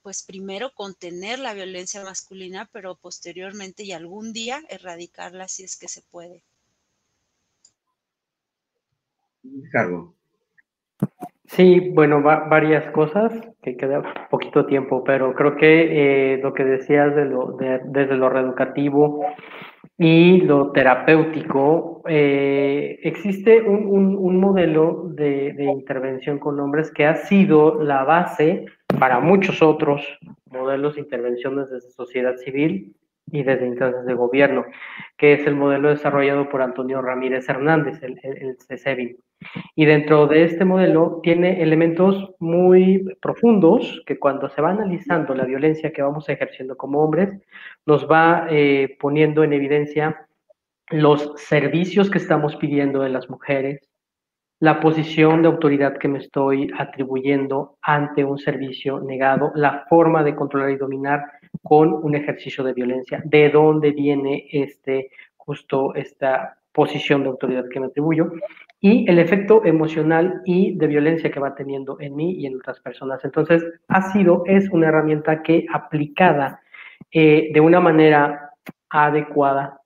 pues 0.03 0.21
primero 0.21 0.71
contener 0.75 1.39
la 1.39 1.55
violencia 1.55 2.03
masculina, 2.03 2.69
pero 2.71 2.95
posteriormente 2.95 3.81
y 3.81 3.91
algún 3.91 4.33
día 4.33 4.63
erradicarla 4.69 5.47
si 5.47 5.63
es 5.63 5.77
que 5.77 5.87
se 5.87 6.03
puede. 6.03 6.43
Sí, 11.45 11.91
bueno, 11.93 12.21
varias 12.21 12.89
cosas, 12.91 13.33
que 13.61 13.75
queda 13.75 14.01
poquito 14.29 14.65
tiempo, 14.65 15.03
pero 15.03 15.33
creo 15.35 15.55
que 15.57 16.33
eh, 16.35 16.37
lo 16.41 16.53
que 16.53 16.63
decías 16.63 17.13
de 17.15 17.25
lo, 17.25 17.57
desde 17.57 18.15
lo 18.15 18.29
reeducativo 18.29 19.25
y 19.97 20.41
lo 20.41 20.71
terapéutico, 20.71 22.01
eh, 22.07 22.97
existe 23.03 23.61
un, 23.61 24.39
modelo 24.39 25.09
de, 25.09 25.53
de, 25.53 25.65
intervención 25.65 26.39
con 26.39 26.59
hombres 26.59 26.91
que 26.91 27.05
ha 27.05 27.15
sido 27.15 27.83
la 27.83 28.03
base 28.03 28.65
para 28.99 29.19
muchos 29.19 29.61
otros 29.61 30.01
modelos 30.49 30.95
de 30.95 31.01
intervención 31.01 31.57
desde 31.57 31.81
sociedad 31.81 32.35
civil 32.37 32.95
y 33.31 33.43
desde 33.43 33.67
instancias 33.67 34.05
de 34.05 34.13
gobierno, 34.13 34.65
que 35.17 35.33
es 35.33 35.47
el 35.47 35.55
modelo 35.55 35.89
desarrollado 35.89 36.49
por 36.49 36.61
Antonio 36.61 37.01
Ramírez 37.01 37.47
Hernández, 37.49 38.01
el, 38.03 38.19
el, 38.23 39.17
Y 39.75 39.85
dentro 39.85 40.27
de 40.27 40.43
este 40.43 40.65
modelo 40.65 41.19
tiene 41.23 41.61
elementos 41.61 42.31
muy 42.39 43.03
profundos 43.21 44.03
que 44.05 44.19
cuando 44.19 44.49
se 44.49 44.61
va 44.61 44.71
analizando 44.71 45.33
la 45.33 45.45
violencia 45.45 45.91
que 45.91 46.01
vamos 46.01 46.29
ejerciendo 46.29 46.77
como 46.77 47.03
hombres, 47.03 47.29
nos 47.85 48.09
va 48.09 48.47
eh, 48.49 48.97
poniendo 48.99 49.43
en 49.43 49.53
evidencia 49.53 50.27
los 50.89 51.33
servicios 51.37 52.09
que 52.09 52.19
estamos 52.19 52.55
pidiendo 52.57 53.01
de 53.01 53.09
las 53.09 53.29
mujeres, 53.29 53.81
la 54.59 54.79
posición 54.79 55.41
de 55.41 55.47
autoridad 55.47 55.97
que 55.97 56.07
me 56.07 56.19
estoy 56.19 56.71
atribuyendo 56.77 57.77
ante 57.81 58.23
un 58.23 58.37
servicio 58.37 58.99
negado, 58.99 59.51
la 59.55 59.85
forma 59.89 60.23
de 60.23 60.35
controlar 60.35 60.69
y 60.69 60.77
dominar 60.77 61.23
con 61.63 61.93
un 61.93 62.15
ejercicio 62.15 62.63
de 62.63 62.73
violencia, 62.73 63.21
de 63.25 63.49
dónde 63.49 63.91
viene 63.91 64.47
este 64.51 65.09
justo 65.37 65.93
esta 65.95 66.57
posición 66.71 67.23
de 67.23 67.29
autoridad 67.29 67.69
que 67.69 67.79
me 67.79 67.87
atribuyo 67.87 68.31
y 68.79 69.09
el 69.09 69.19
efecto 69.19 69.63
emocional 69.63 70.41
y 70.45 70.75
de 70.75 70.87
violencia 70.87 71.31
que 71.31 71.39
va 71.39 71.55
teniendo 71.55 71.97
en 71.99 72.15
mí 72.15 72.33
y 72.33 72.45
en 72.47 72.55
otras 72.55 72.79
personas. 72.79 73.23
Entonces, 73.23 73.63
ha 73.87 74.11
sido, 74.11 74.43
es 74.45 74.69
una 74.69 74.87
herramienta 74.87 75.41
que 75.43 75.65
aplicada 75.71 76.61
eh, 77.11 77.51
de 77.53 77.59
una 77.61 77.79
manera 77.79 78.51
adecuada 78.89 79.79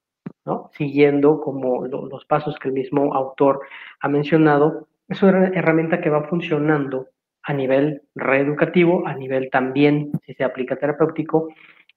siguiendo 0.72 1.42
como 1.42 1.86
los 1.88 2.26
pasos 2.26 2.58
que 2.60 2.70
el 2.70 2.74
mismo 2.74 3.14
autor 3.14 3.62
ha 4.00 4.08
mencionado, 4.08 4.88
es 5.08 5.22
una 5.24 5.48
herramienta 5.48 6.02
que 6.02 6.10
va 6.10 6.24
funcionando 6.24 7.08
a 7.48 7.54
nivel 7.54 8.02
reeducativo, 8.14 9.08
a 9.08 9.14
nivel 9.16 9.50
también, 9.50 10.12
si 10.26 10.34
se 10.34 10.44
aplica 10.44 10.76
terapéutico, 10.76 11.48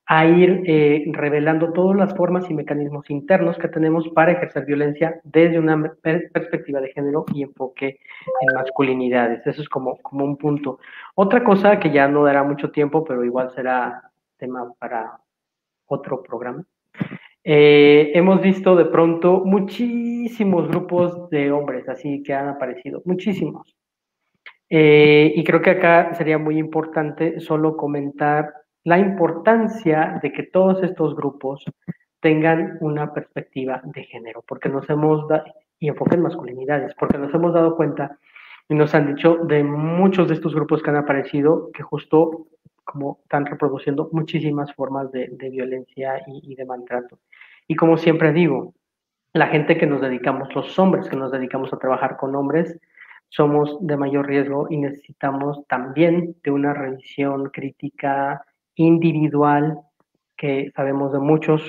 a 0.07 0.25
ir 0.25 0.63
eh, 0.65 1.05
revelando 1.13 1.73
todas 1.73 1.97
las 1.97 2.15
formas 2.15 2.49
y 2.49 2.55
mecanismos 2.55 3.11
internos 3.11 3.59
que 3.59 3.67
tenemos 3.67 4.09
para 4.11 4.31
ejercer 4.31 4.65
violencia 4.65 5.21
desde 5.25 5.59
una 5.59 5.93
perspectiva 6.03 6.81
de 6.81 6.93
género 6.93 7.25
y 7.35 7.43
enfoque 7.43 7.99
en 8.41 8.55
masculinidades. 8.55 9.45
Eso 9.45 9.63
es 9.63 9.69
como, 9.69 9.97
como 9.99 10.25
un 10.25 10.37
punto. 10.37 10.79
Otra 11.17 11.43
cosa 11.43 11.81
que 11.81 11.91
ya 11.91 12.07
no 12.07 12.23
dará 12.23 12.45
mucho 12.45 12.71
tiempo, 12.71 13.05
pero 13.05 13.25
igual 13.25 13.51
será 13.51 14.03
tema 14.37 14.73
para 14.79 15.19
otro 15.87 16.23
programa, 16.23 16.65
eh, 17.43 18.13
hemos 18.15 18.41
visto 18.41 18.77
de 18.77 18.85
pronto 18.85 19.43
muchísimos 19.45 20.69
grupos 20.69 21.29
de 21.31 21.51
hombres 21.51 21.89
así 21.89 22.23
que 22.23 22.35
han 22.35 22.49
aparecido, 22.49 23.03
muchísimos. 23.05 23.80
Eh, 24.71 25.33
y 25.35 25.45
creo 25.45 25.61
que 25.61 25.71
acá 25.71 26.15
sería 26.15 26.39
muy 26.39 26.57
importante 26.57 27.41
solo 27.41 27.77
comentar 27.77 28.55
la 28.85 28.99
importancia 28.99 30.19
de 30.23 30.33
que 30.33 30.45
todos 30.45 30.83
estos 30.83 31.15
grupos 31.15 31.65
tengan 32.21 32.79
una 32.81 33.13
perspectiva 33.13 33.83
de 33.85 34.05
género, 34.05 34.43
porque 34.47 34.69
nos 34.69 34.89
hemos 34.89 35.27
dado, 35.29 35.45
y 35.79 35.89
enfoquen 35.89 36.23
masculinidades, 36.23 36.95
porque 36.95 37.19
nos 37.19 37.35
hemos 37.35 37.53
dado 37.53 37.77
cuenta 37.77 38.19
y 38.69 38.75
nos 38.75 38.95
han 38.95 39.15
dicho 39.15 39.37
de 39.45 39.65
muchos 39.65 40.29
de 40.29 40.35
estos 40.35 40.55
grupos 40.55 40.83
que 40.83 40.91
han 40.91 40.97
aparecido 40.97 41.71
que 41.73 41.83
justo 41.83 42.47
como 42.85 43.19
están 43.23 43.47
reproduciendo 43.47 44.09
muchísimas 44.13 44.73
formas 44.75 45.11
de, 45.13 45.29
violencia 45.51 46.23
y, 46.27 46.55
de 46.55 46.65
maltrato. 46.65 47.19
Y 47.69 47.77
como 47.77 47.97
siempre 47.97 48.33
digo, 48.33 48.75
la 49.33 49.47
gente 49.47 49.77
que 49.77 49.87
nos 49.87 50.01
dedicamos, 50.01 50.55
los 50.55 50.77
hombres 50.79 51.09
que 51.09 51.17
nos 51.17 51.31
dedicamos 51.31 51.73
a 51.73 51.79
trabajar 51.79 52.17
con 52.17 52.35
hombres, 52.35 52.79
somos 53.31 53.79
de 53.81 53.97
mayor 53.97 54.27
riesgo 54.27 54.67
y 54.71 54.77
necesitamos 54.77 55.67
también 55.69 56.37
de 56.43 56.51
una 56.51 56.75
revisión 56.75 57.51
crítica 57.51 58.45
individual 58.75 59.79
que 60.37 60.73
sabemos 60.75 61.13
de 61.13 61.21
muchos, 61.21 61.63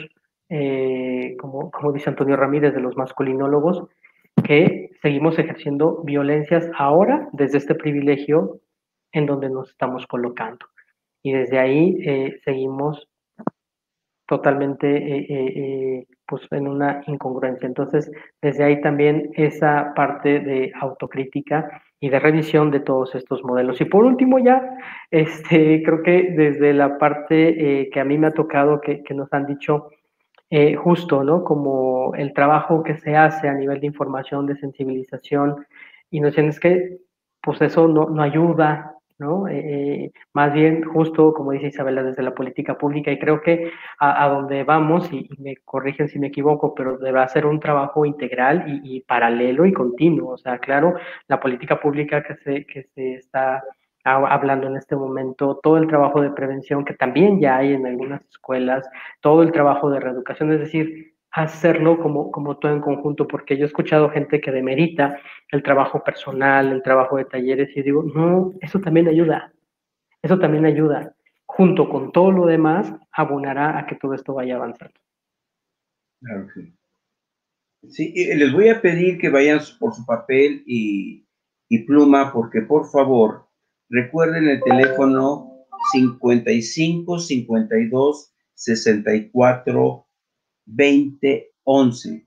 eh, 0.49 1.35
como, 1.39 1.69
como 1.71 1.91
dice 1.93 2.09
Antonio 2.09 2.35
Ramírez, 2.35 2.73
de 2.73 2.81
los 2.81 2.97
masculinólogos, 2.97 3.83
que 4.43 4.89
seguimos 5.01 5.37
ejerciendo 5.37 6.01
violencias 6.03 6.67
ahora 6.77 7.29
desde 7.31 7.59
este 7.59 7.75
privilegio 7.75 8.59
en 9.11 9.27
donde 9.27 9.49
nos 9.49 9.69
estamos 9.69 10.07
colocando. 10.07 10.65
Y 11.21 11.33
desde 11.33 11.59
ahí 11.59 11.97
eh, 12.03 12.39
seguimos 12.43 13.07
totalmente 14.25 14.87
eh, 14.87 16.07
pues 16.31 16.47
en 16.51 16.67
una 16.67 17.03
incongruencia. 17.07 17.67
Entonces, 17.67 18.09
desde 18.41 18.63
ahí 18.63 18.81
también 18.81 19.31
esa 19.35 19.93
parte 19.95 20.39
de 20.39 20.71
autocrítica 20.79 21.83
y 21.99 22.09
de 22.09 22.19
revisión 22.19 22.71
de 22.71 22.79
todos 22.79 23.13
estos 23.13 23.43
modelos. 23.43 23.79
Y 23.81 23.85
por 23.85 24.05
último 24.05 24.39
ya, 24.39 24.77
este, 25.11 25.83
creo 25.83 26.01
que 26.01 26.31
desde 26.31 26.73
la 26.73 26.97
parte 26.97 27.89
que 27.93 27.99
a 27.99 28.05
mí 28.05 28.17
me 28.17 28.27
ha 28.27 28.31
tocado, 28.31 28.79
que, 28.81 29.03
nos 29.13 29.31
han 29.33 29.45
dicho 29.45 29.89
justo, 30.81 31.23
¿no? 31.23 31.43
Como 31.43 32.15
el 32.15 32.33
trabajo 32.33 32.81
que 32.81 32.95
se 32.95 33.15
hace 33.15 33.47
a 33.47 33.53
nivel 33.53 33.79
de 33.81 33.87
información, 33.87 34.45
de 34.47 34.55
sensibilización, 34.55 35.65
y 36.09 36.21
nos 36.21 36.31
dicen 36.31 36.49
es 36.49 36.59
que 36.59 36.97
pues 37.41 37.61
eso 37.61 37.87
no, 37.87 38.09
no 38.09 38.21
ayuda, 38.21 39.00
¿no? 39.21 39.47
Eh, 39.47 40.05
eh, 40.05 40.11
más 40.33 40.51
bien, 40.51 40.83
justo 40.83 41.33
como 41.33 41.51
dice 41.51 41.67
Isabela, 41.67 42.03
desde 42.03 42.23
la 42.23 42.33
política 42.33 42.77
pública, 42.77 43.11
y 43.11 43.19
creo 43.19 43.41
que 43.41 43.71
a, 43.99 44.27
donde 44.27 44.63
vamos, 44.63 45.11
y, 45.13 45.29
me 45.37 45.55
corrigen 45.63 46.09
si 46.09 46.19
me 46.19 46.27
equivoco, 46.27 46.73
pero 46.75 46.97
debe 46.97 47.25
ser 47.29 47.45
un 47.45 47.59
trabajo 47.59 48.05
integral 48.05 48.65
y, 48.83 49.01
paralelo 49.01 49.65
y 49.65 49.73
continuo. 49.73 50.31
O 50.33 50.37
sea, 50.37 50.57
claro, 50.59 50.95
la 51.27 51.39
política 51.39 51.79
pública 51.79 52.23
que 52.23 52.35
se, 52.37 52.65
que 52.65 52.83
se 52.95 53.13
está 53.15 53.63
hablando 54.03 54.67
en 54.67 54.77
este 54.77 54.95
momento, 54.95 55.59
todo 55.61 55.77
el 55.77 55.87
trabajo 55.87 56.21
de 56.21 56.31
prevención 56.31 56.83
que 56.83 56.95
también 56.95 57.39
ya 57.39 57.57
hay 57.57 57.73
en 57.73 57.85
algunas 57.85 58.25
escuelas, 58.29 58.89
todo 59.21 59.43
el 59.43 59.51
trabajo 59.51 59.91
de 59.91 59.99
reeducación, 59.99 60.51
es 60.51 60.59
decir, 60.59 61.10
hacerlo 61.31 61.99
como, 61.99 62.31
como 62.31 62.57
todo 62.57 62.73
en 62.73 62.81
conjunto, 62.81 63.27
porque 63.27 63.57
yo 63.57 63.63
he 63.63 63.67
escuchado 63.67 64.09
gente 64.09 64.41
que 64.41 64.51
demerita 64.51 65.19
el 65.49 65.63
trabajo 65.63 66.03
personal, 66.03 66.71
el 66.71 66.83
trabajo 66.83 67.17
de 67.17 67.25
talleres, 67.25 67.75
y 67.75 67.81
digo, 67.81 68.03
no, 68.03 68.53
eso 68.61 68.79
también 68.79 69.07
ayuda, 69.07 69.53
eso 70.21 70.37
también 70.39 70.65
ayuda. 70.65 71.15
Junto 71.45 71.89
con 71.89 72.11
todo 72.11 72.31
lo 72.31 72.45
demás, 72.45 72.93
abonará 73.11 73.77
a 73.77 73.85
que 73.85 73.95
todo 73.95 74.13
esto 74.13 74.33
vaya 74.33 74.55
avanzando. 74.55 74.93
Claro 76.21 76.47
que 76.53 76.71
sí. 77.89 78.13
les 78.35 78.53
voy 78.53 78.69
a 78.69 78.81
pedir 78.81 79.17
que 79.17 79.29
vayan 79.29 79.59
por 79.79 79.93
su 79.93 80.05
papel 80.05 80.63
y, 80.65 81.25
y 81.69 81.79
pluma, 81.85 82.31
porque 82.33 82.61
por 82.61 82.89
favor, 82.89 83.47
recuerden 83.89 84.47
el 84.47 84.61
teléfono 84.61 85.65
55 85.93 87.19
52 87.19 88.33
64 88.53 90.07
2011. 90.65 92.25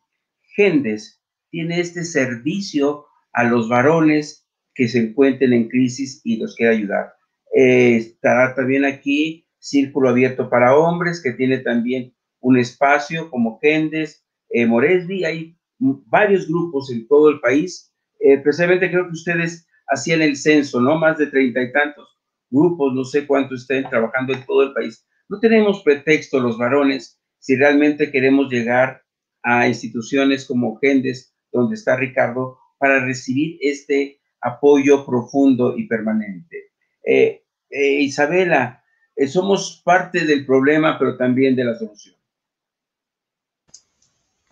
Gendes 0.56 1.20
tiene 1.50 1.80
este 1.80 2.04
servicio 2.04 3.06
a 3.32 3.44
los 3.44 3.68
varones 3.68 4.46
que 4.74 4.88
se 4.88 5.00
encuentren 5.00 5.52
en 5.52 5.68
crisis 5.68 6.20
y 6.24 6.36
los 6.38 6.54
quiere 6.56 6.76
ayudar. 6.76 7.14
Eh, 7.54 7.96
estará 7.96 8.54
también 8.54 8.84
aquí 8.84 9.46
Círculo 9.58 10.08
Abierto 10.10 10.50
para 10.50 10.76
Hombres, 10.76 11.22
que 11.22 11.32
tiene 11.32 11.58
también 11.58 12.14
un 12.40 12.58
espacio 12.58 13.30
como 13.30 13.58
Gendes, 13.60 14.24
eh, 14.50 14.66
Moresby, 14.66 15.24
hay 15.24 15.56
varios 15.78 16.46
grupos 16.48 16.90
en 16.90 17.06
todo 17.08 17.30
el 17.30 17.40
país. 17.40 17.92
Eh, 18.20 18.38
precisamente 18.38 18.90
creo 18.90 19.06
que 19.06 19.12
ustedes 19.12 19.66
hacían 19.88 20.22
el 20.22 20.36
censo, 20.36 20.80
¿no? 20.80 20.98
Más 20.98 21.18
de 21.18 21.28
treinta 21.28 21.62
y 21.62 21.72
tantos 21.72 22.08
grupos, 22.50 22.94
no 22.94 23.04
sé 23.04 23.26
cuántos 23.26 23.62
estén 23.62 23.88
trabajando 23.88 24.32
en 24.32 24.44
todo 24.44 24.62
el 24.62 24.72
país. 24.72 25.06
No 25.28 25.40
tenemos 25.40 25.82
pretexto 25.82 26.38
los 26.40 26.58
varones 26.58 27.20
si 27.44 27.56
realmente 27.56 28.10
queremos 28.10 28.50
llegar 28.50 29.04
a 29.42 29.68
instituciones 29.68 30.46
como 30.46 30.78
Gendes, 30.78 31.36
donde 31.52 31.74
está 31.74 31.94
Ricardo, 31.94 32.58
para 32.78 33.04
recibir 33.04 33.58
este 33.60 34.22
apoyo 34.40 35.04
profundo 35.04 35.76
y 35.76 35.86
permanente. 35.86 36.72
Eh, 37.04 37.44
eh, 37.68 38.00
Isabela, 38.00 38.82
eh, 39.14 39.26
somos 39.26 39.82
parte 39.84 40.24
del 40.24 40.46
problema, 40.46 40.98
pero 40.98 41.18
también 41.18 41.54
de 41.54 41.64
la 41.64 41.78
solución. 41.78 42.14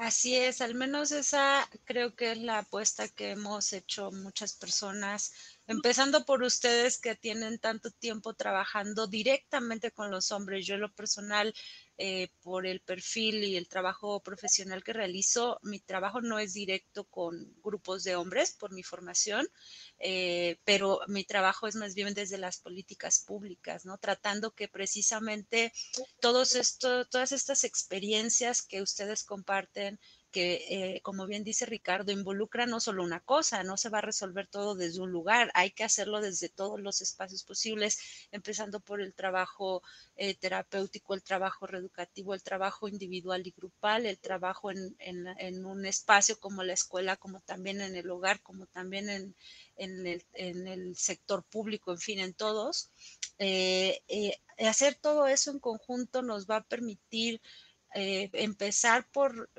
Así 0.02 0.34
es, 0.34 0.60
al 0.60 0.74
menos 0.74 1.12
esa 1.12 1.64
creo 1.84 2.16
que 2.16 2.32
es 2.32 2.38
la 2.38 2.58
apuesta 2.58 3.06
que 3.06 3.30
hemos 3.30 3.72
hecho 3.72 4.10
muchas 4.10 4.52
personas, 4.52 5.32
empezando 5.68 6.26
por 6.26 6.42
ustedes 6.42 6.98
que 6.98 7.14
tienen 7.14 7.60
tanto 7.60 7.92
tiempo 7.92 8.34
trabajando 8.34 9.06
directamente 9.06 9.92
con 9.92 10.10
los 10.10 10.32
hombres. 10.32 10.66
Yo 10.66 10.74
en 10.74 10.80
lo 10.80 10.92
personal 10.92 11.54
eh, 12.04 12.30
por 12.42 12.66
el 12.66 12.80
perfil 12.80 13.44
y 13.44 13.56
el 13.56 13.68
trabajo 13.68 14.18
profesional 14.18 14.82
que 14.82 14.92
realizo, 14.92 15.60
mi 15.62 15.78
trabajo 15.78 16.20
no 16.20 16.40
es 16.40 16.52
directo 16.52 17.04
con 17.04 17.54
grupos 17.62 18.02
de 18.02 18.16
hombres 18.16 18.56
por 18.58 18.72
mi 18.72 18.82
formación, 18.82 19.46
eh, 20.00 20.58
pero 20.64 20.98
mi 21.06 21.22
trabajo 21.22 21.68
es 21.68 21.76
más 21.76 21.94
bien 21.94 22.12
desde 22.12 22.38
las 22.38 22.58
políticas 22.58 23.20
públicas, 23.24 23.84
¿no? 23.84 23.98
Tratando 23.98 24.50
que 24.50 24.66
precisamente 24.66 25.72
todos 26.20 26.56
esto, 26.56 27.04
todas 27.04 27.30
estas 27.30 27.62
experiencias 27.62 28.62
que 28.62 28.82
ustedes 28.82 29.22
comparten, 29.22 30.00
que, 30.32 30.64
eh, 30.68 31.00
como 31.02 31.26
bien 31.26 31.44
dice 31.44 31.66
Ricardo, 31.66 32.10
involucra 32.10 32.66
no 32.66 32.80
solo 32.80 33.04
una 33.04 33.20
cosa, 33.20 33.62
no 33.62 33.76
se 33.76 33.90
va 33.90 33.98
a 33.98 34.00
resolver 34.00 34.48
todo 34.48 34.74
desde 34.74 35.00
un 35.00 35.12
lugar, 35.12 35.50
hay 35.54 35.70
que 35.70 35.84
hacerlo 35.84 36.20
desde 36.20 36.48
todos 36.48 36.80
los 36.80 37.02
espacios 37.02 37.44
posibles, 37.44 37.98
empezando 38.32 38.80
por 38.80 39.00
el 39.02 39.14
trabajo 39.14 39.82
eh, 40.16 40.34
terapéutico, 40.34 41.14
el 41.14 41.22
trabajo 41.22 41.66
reeducativo, 41.66 42.34
el 42.34 42.42
trabajo 42.42 42.88
individual 42.88 43.46
y 43.46 43.52
grupal, 43.52 44.06
el 44.06 44.18
trabajo 44.18 44.70
en, 44.70 45.66
un 45.66 45.86
espacio 45.86 46.40
como 46.40 46.64
la 46.64 46.72
escuela, 46.72 47.16
como 47.16 47.40
también 47.40 47.80
en 47.82 47.94
el 47.94 48.10
hogar, 48.10 48.40
como 48.42 48.66
también 48.66 49.08
en, 49.76 50.06
el, 50.06 50.96
sector 50.96 51.44
público, 51.44 51.92
en 51.92 51.98
fin, 51.98 52.18
en 52.20 52.34
todos. 52.34 52.90
Eh, 53.38 54.00
hacer 54.58 54.94
todo 54.94 55.26
eso 55.26 55.50
en 55.50 55.58
conjunto 55.58 56.22
nos 56.22 56.46
va 56.46 56.56
a 56.56 56.64
permitir 56.64 57.40
empezar 57.94 59.06
por, 59.12 59.50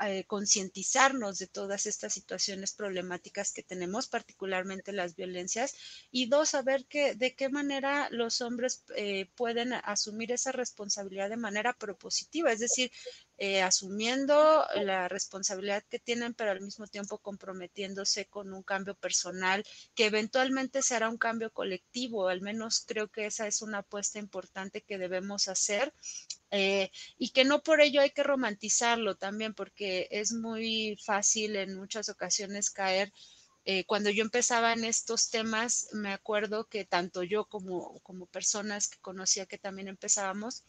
eh, 0.00 0.24
concientizarnos 0.24 1.38
de 1.38 1.46
todas 1.46 1.86
estas 1.86 2.12
situaciones 2.12 2.72
problemáticas 2.72 3.52
que 3.52 3.62
tenemos, 3.62 4.08
particularmente 4.08 4.92
las 4.92 5.14
violencias, 5.14 5.76
y 6.10 6.26
dos, 6.26 6.50
saber 6.50 6.86
que, 6.86 7.14
de 7.14 7.34
qué 7.34 7.48
manera 7.48 8.08
los 8.10 8.40
hombres 8.40 8.84
eh, 8.96 9.30
pueden 9.36 9.72
asumir 9.72 10.32
esa 10.32 10.50
responsabilidad 10.52 11.30
de 11.30 11.36
manera 11.36 11.72
propositiva, 11.72 12.50
es 12.50 12.58
decir, 12.58 12.90
eh, 13.36 13.62
asumiendo 13.62 14.64
la 14.76 15.08
responsabilidad 15.08 15.82
que 15.90 15.98
tienen, 15.98 16.34
pero 16.34 16.52
al 16.52 16.60
mismo 16.60 16.86
tiempo 16.86 17.18
comprometiéndose 17.18 18.26
con 18.26 18.52
un 18.54 18.62
cambio 18.62 18.94
personal 18.94 19.64
que 19.96 20.06
eventualmente 20.06 20.82
será 20.82 21.08
un 21.08 21.18
cambio 21.18 21.52
colectivo. 21.52 22.28
Al 22.28 22.40
menos 22.42 22.84
creo 22.86 23.08
que 23.08 23.26
esa 23.26 23.48
es 23.48 23.60
una 23.60 23.78
apuesta 23.78 24.20
importante 24.20 24.82
que 24.82 24.98
debemos 24.98 25.48
hacer 25.48 25.92
eh, 26.52 26.92
y 27.18 27.30
que 27.30 27.44
no 27.44 27.62
por 27.64 27.80
ello 27.80 28.00
hay 28.00 28.10
que 28.10 28.22
romantizarlo 28.22 29.16
también, 29.16 29.54
porque 29.54 30.06
es 30.12 30.32
muy 30.32 30.96
fácil 31.04 31.56
en 31.56 31.74
muchas 31.76 32.08
ocasiones 32.08 32.70
caer. 32.70 33.12
Eh, 33.64 33.84
cuando 33.86 34.10
yo 34.10 34.22
empezaba 34.22 34.74
en 34.74 34.84
estos 34.84 35.30
temas, 35.30 35.88
me 35.92 36.12
acuerdo 36.12 36.68
que 36.68 36.84
tanto 36.84 37.24
yo 37.24 37.46
como, 37.46 37.98
como 38.00 38.26
personas 38.26 38.86
que 38.86 39.00
conocía 39.00 39.46
que 39.46 39.58
también 39.58 39.88
empezábamos, 39.88 40.62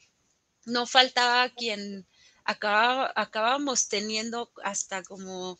no 0.66 0.88
faltaba 0.88 1.50
quien 1.50 2.08
acabábamos 2.46 3.88
teniendo 3.90 4.52
hasta 4.64 5.04
como 5.04 5.58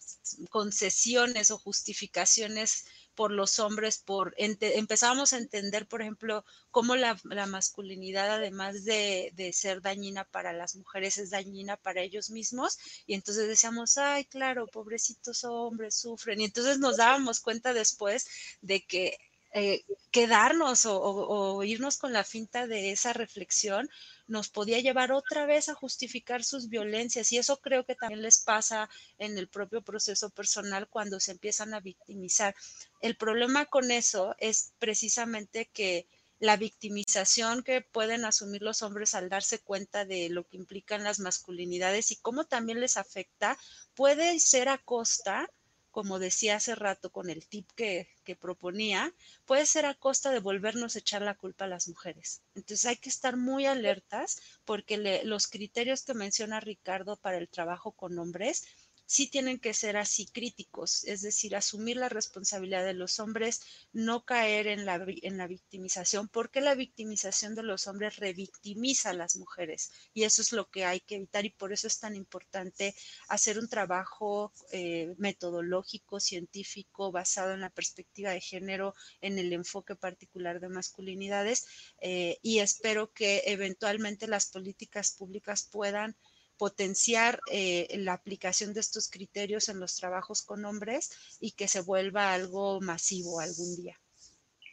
concesiones 0.50 1.52
o 1.52 1.58
justificaciones 1.58 2.86
por 3.16 3.32
los 3.32 3.60
hombres, 3.60 3.98
por 3.98 4.36
empezábamos 4.38 5.34
a 5.34 5.38
entender, 5.38 5.88
por 5.88 6.02
ejemplo, 6.02 6.46
cómo 6.70 6.96
la, 6.96 7.18
masculinidad, 7.48 8.30
además 8.30 8.84
de, 8.84 9.52
ser 9.54 9.82
dañina 9.82 10.26
para 10.26 10.54
las 10.54 10.76
mujeres, 10.76 11.18
es 11.18 11.30
dañina 11.32 11.78
para 11.78 12.02
ellos 12.02 12.30
mismos. 12.30 12.78
Y 13.08 13.14
entonces 13.14 13.48
decíamos, 13.48 13.98
ay, 13.98 14.26
claro, 14.26 14.68
pobrecitos 14.68 15.46
hombres 15.46 15.96
sufren. 15.96 16.42
Y 16.42 16.46
entonces 16.46 16.78
nos 16.78 16.98
dábamos 16.98 17.40
cuenta 17.40 17.74
después 17.74 18.28
de 18.62 18.86
que 18.86 19.18
eh, 19.54 19.86
quedarnos 20.12 20.86
o, 20.86 21.64
irnos 21.64 21.98
con 21.98 22.12
la 22.12 22.26
finta 22.26 22.68
de 22.68 22.92
esa 22.92 23.14
reflexión 23.14 23.90
nos 24.28 24.50
podía 24.50 24.80
llevar 24.80 25.12
otra 25.12 25.46
vez 25.46 25.70
a 25.70 25.76
justificar 25.76 26.44
sus 26.44 26.70
violencias 26.70 27.32
y 27.32 27.38
eso 27.38 27.58
creo 27.58 27.86
que 27.86 27.96
también 27.96 28.22
les 28.22 28.40
pasa 28.40 28.90
en 29.18 29.38
el 29.38 29.48
propio 29.48 29.82
proceso 29.82 30.30
personal 30.30 30.88
cuando 30.88 31.20
se 31.20 31.32
empiezan 31.32 31.74
a 31.74 31.80
victimizar. 31.80 32.56
El 33.02 33.16
problema 33.16 33.66
con 33.66 33.92
eso 33.92 34.36
es 34.40 34.74
precisamente 34.80 35.70
que 35.72 36.08
la 36.40 36.58
victimización 36.58 37.64
que 37.64 37.82
pueden 37.82 38.26
asumir 38.26 38.62
los 38.62 38.82
hombres 38.82 39.16
al 39.16 39.30
darse 39.30 39.60
cuenta 39.60 40.06
de 40.06 40.30
lo 40.30 40.48
que 40.48 40.58
implican 40.58 41.04
las 41.04 41.20
masculinidades 41.20 42.12
y 42.12 42.18
cómo 42.18 42.46
también 42.46 42.82
les 42.82 42.98
afecta 42.98 43.58
puede 43.94 44.40
ser 44.40 44.68
a 44.70 44.78
costa 44.78 45.50
como 45.96 46.20
decía 46.20 46.58
hace 46.58 46.76
rato 46.76 47.10
con 47.10 47.30
el 47.30 47.48
tip 47.48 47.70
que, 47.74 48.10
proponía, 48.38 49.14
puede 49.46 49.66
ser 49.66 49.86
a 49.86 49.94
costa 49.94 50.30
de 50.32 50.42
volvernos 50.42 50.94
a 50.94 51.00
echar 51.00 51.22
la 51.22 51.36
culpa 51.36 51.64
a 51.64 51.70
las 51.70 51.88
mujeres. 51.88 52.42
Entonces 52.54 52.86
hay 52.86 52.98
que 52.98 53.08
estar 53.08 53.38
muy 53.38 53.66
alertas 53.66 54.42
porque 54.66 55.22
los 55.24 55.48
criterios 55.48 56.04
que 56.04 56.14
menciona 56.14 56.60
Ricardo 56.60 57.16
para 57.16 57.38
el 57.38 57.48
trabajo 57.48 57.94
con 57.94 58.20
hombres 58.20 58.66
sí 59.06 59.28
tienen 59.28 59.60
que 59.60 59.74
ser 59.74 59.98
así 59.98 60.26
críticos, 60.26 61.04
es 61.06 61.22
decir, 61.22 61.56
asumir 61.56 61.98
la 61.98 62.10
responsabilidad 62.10 62.84
de 62.84 62.94
los 62.94 63.20
hombres, 63.20 63.62
no 63.94 64.26
caer 64.26 64.68
en 64.68 64.86
la, 64.86 65.04
en 65.22 65.38
la 65.38 65.48
victimización, 65.48 66.28
porque 66.28 66.62
la 66.62 66.76
victimización 66.76 67.56
de 67.56 67.64
los 67.64 67.88
hombres 67.88 68.18
revictimiza 68.18 69.12
a 69.12 69.14
las 69.14 69.36
mujeres 69.36 69.92
y 70.14 70.24
eso 70.24 70.42
es 70.42 70.52
lo 70.52 70.70
que 70.70 70.86
hay 70.86 71.00
que 71.00 71.16
evitar 71.16 71.46
y 71.46 71.50
por 71.52 71.72
eso 71.74 71.88
es 71.88 72.00
tan 72.00 72.16
importante 72.16 72.96
hacer 73.28 73.60
un 73.60 73.70
trabajo 73.70 74.52
eh, 74.72 75.14
metodológico, 75.18 76.20
científico, 76.20 77.12
basado 77.12 77.54
en 77.54 77.62
la 77.62 77.70
perspectiva 77.70 78.32
de 78.32 78.42
género, 78.42 78.96
en 79.22 79.38
el 79.40 79.54
enfoque 79.54 79.96
particular 79.96 80.60
de 80.60 80.70
masculinidades 80.70 81.66
eh, 82.00 82.38
y 82.42 82.60
espero 82.60 83.12
que 83.12 83.44
eventualmente 83.46 84.28
las 84.28 84.48
políticas 84.48 85.12
públicas 85.12 85.68
puedan 85.72 86.16
potenciar 86.58 87.40
eh, 87.52 87.88
la 87.98 88.14
aplicación 88.14 88.74
de 88.74 88.80
estos 88.80 89.10
criterios 89.10 89.70
en 89.70 89.80
los 89.80 89.96
trabajos 89.96 90.42
con 90.42 90.66
hombres 90.66 91.12
y 91.40 91.52
que 91.52 91.68
se 91.68 91.82
vuelva 91.82 92.34
algo 92.34 92.82
masivo 92.82 93.40
algún 93.40 93.76
día. 93.76 94.00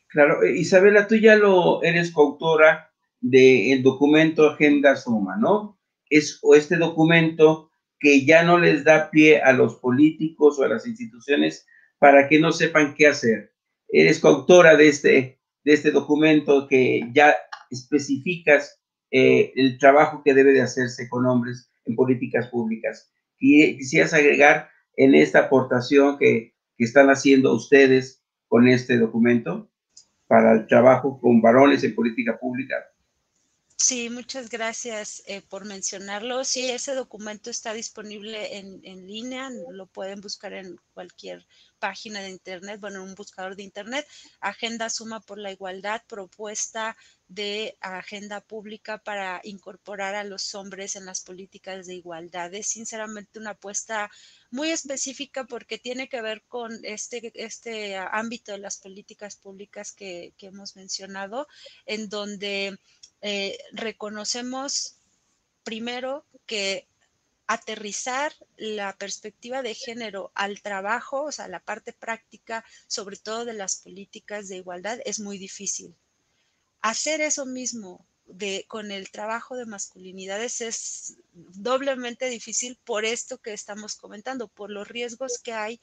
Claro, 0.08 0.42
eh, 0.42 0.52
Isabela, 0.58 1.06
tú 1.06 1.16
ya 1.16 1.36
lo 1.36 1.82
eres 1.82 2.10
coautora 2.10 2.90
del 3.20 3.82
documento 3.82 4.48
Agenda 4.48 4.96
Suma, 4.96 5.36
¿no? 5.36 5.78
Es 6.10 6.40
este 6.54 6.76
documento 6.76 7.70
que 7.98 8.26
ya 8.26 8.42
no 8.42 8.58
les 8.58 8.84
da 8.84 9.10
pie 9.10 9.40
a 9.40 9.52
los 9.52 9.76
políticos 9.76 10.58
o 10.58 10.64
a 10.64 10.68
las 10.68 10.86
instituciones 10.86 11.66
para 11.98 12.28
que 12.28 12.40
no 12.40 12.52
sepan 12.52 12.94
qué 12.94 13.06
hacer. 13.06 13.54
Eres 13.88 14.18
coautora 14.18 14.76
de 14.76 14.88
este, 14.88 15.40
de 15.64 15.72
este 15.72 15.92
documento 15.92 16.66
que 16.66 17.08
ya 17.12 17.36
especificas 17.70 18.80
eh, 19.10 19.52
el 19.56 19.78
trabajo 19.78 20.22
que 20.24 20.34
debe 20.34 20.52
de 20.52 20.62
hacerse 20.62 21.08
con 21.08 21.26
hombres 21.26 21.71
en 21.84 21.96
políticas 21.96 22.48
públicas. 22.48 23.12
Y 23.38 23.76
quisieras 23.78 24.14
agregar 24.14 24.70
en 24.96 25.14
esta 25.14 25.40
aportación 25.40 26.18
que, 26.18 26.54
que 26.76 26.84
están 26.84 27.10
haciendo 27.10 27.54
ustedes 27.54 28.22
con 28.48 28.68
este 28.68 28.98
documento 28.98 29.70
para 30.26 30.52
el 30.52 30.66
trabajo 30.66 31.20
con 31.20 31.40
varones 31.40 31.84
en 31.84 31.94
política 31.94 32.38
pública. 32.38 32.76
Sí, 33.82 34.10
muchas 34.10 34.48
gracias 34.48 35.24
eh, 35.26 35.42
por 35.48 35.64
mencionarlo. 35.64 36.44
Sí, 36.44 36.70
ese 36.70 36.94
documento 36.94 37.50
está 37.50 37.74
disponible 37.74 38.56
en, 38.58 38.80
en, 38.84 39.08
línea, 39.08 39.50
lo 39.72 39.86
pueden 39.86 40.20
buscar 40.20 40.52
en 40.52 40.76
cualquier 40.94 41.44
página 41.80 42.20
de 42.20 42.30
Internet, 42.30 42.80
bueno, 42.80 43.02
en 43.02 43.08
un 43.08 43.14
buscador 43.16 43.56
de 43.56 43.64
Internet. 43.64 44.06
Agenda 44.40 44.88
Suma 44.88 45.20
por 45.20 45.38
la 45.38 45.50
Igualdad, 45.50 46.00
propuesta 46.06 46.96
de 47.34 47.76
agenda 47.80 48.40
pública 48.40 48.98
para 48.98 49.40
incorporar 49.44 50.14
a 50.14 50.24
los 50.24 50.54
hombres 50.54 50.96
en 50.96 51.06
las 51.06 51.22
políticas 51.22 51.86
de 51.86 51.94
igualdad. 51.94 52.52
Es 52.52 52.66
sinceramente 52.66 53.38
una 53.38 53.50
apuesta 53.50 54.10
muy 54.50 54.70
específica 54.70 55.44
porque 55.44 55.78
tiene 55.78 56.08
que 56.08 56.20
ver 56.20 56.42
con 56.42 56.78
este, 56.84 57.32
este 57.34 57.96
ámbito 57.96 58.52
de 58.52 58.58
las 58.58 58.76
políticas 58.76 59.36
públicas 59.36 59.92
que, 59.92 60.34
hemos 60.40 60.76
mencionado, 60.76 61.46
en 61.86 62.08
donde 62.08 62.78
eh, 63.22 63.58
reconocemos 63.72 64.96
primero 65.62 66.26
que 66.46 66.86
aterrizar 67.46 68.34
la 68.56 68.96
perspectiva 68.96 69.62
de 69.62 69.74
género 69.74 70.32
al 70.34 70.60
trabajo, 70.60 71.24
o 71.24 71.32
sea, 71.32 71.48
la 71.48 71.60
parte 71.60 71.92
práctica, 71.92 72.64
sobre 72.86 73.16
todo 73.16 73.44
de 73.44 73.54
las 73.54 73.76
políticas 73.76 74.48
de 74.48 74.56
igualdad, 74.56 74.98
es 75.04 75.20
muy 75.20 75.38
difícil 75.38 75.94
hacer 76.82 77.20
eso 77.20 77.46
mismo 77.46 78.06
de, 78.26 78.64
con 78.68 78.90
el 78.90 79.10
trabajo 79.10 79.56
de 79.56 79.66
masculinidades 79.66 80.60
es 80.60 81.16
doblemente 81.32 82.28
difícil 82.28 82.78
por 82.84 83.04
esto 83.04 83.38
que 83.38 83.52
estamos 83.52 83.96
comentando, 83.96 84.48
por 84.48 84.70
los 84.70 84.88
riesgos 84.88 85.38
que 85.42 85.52
hay 85.52 85.80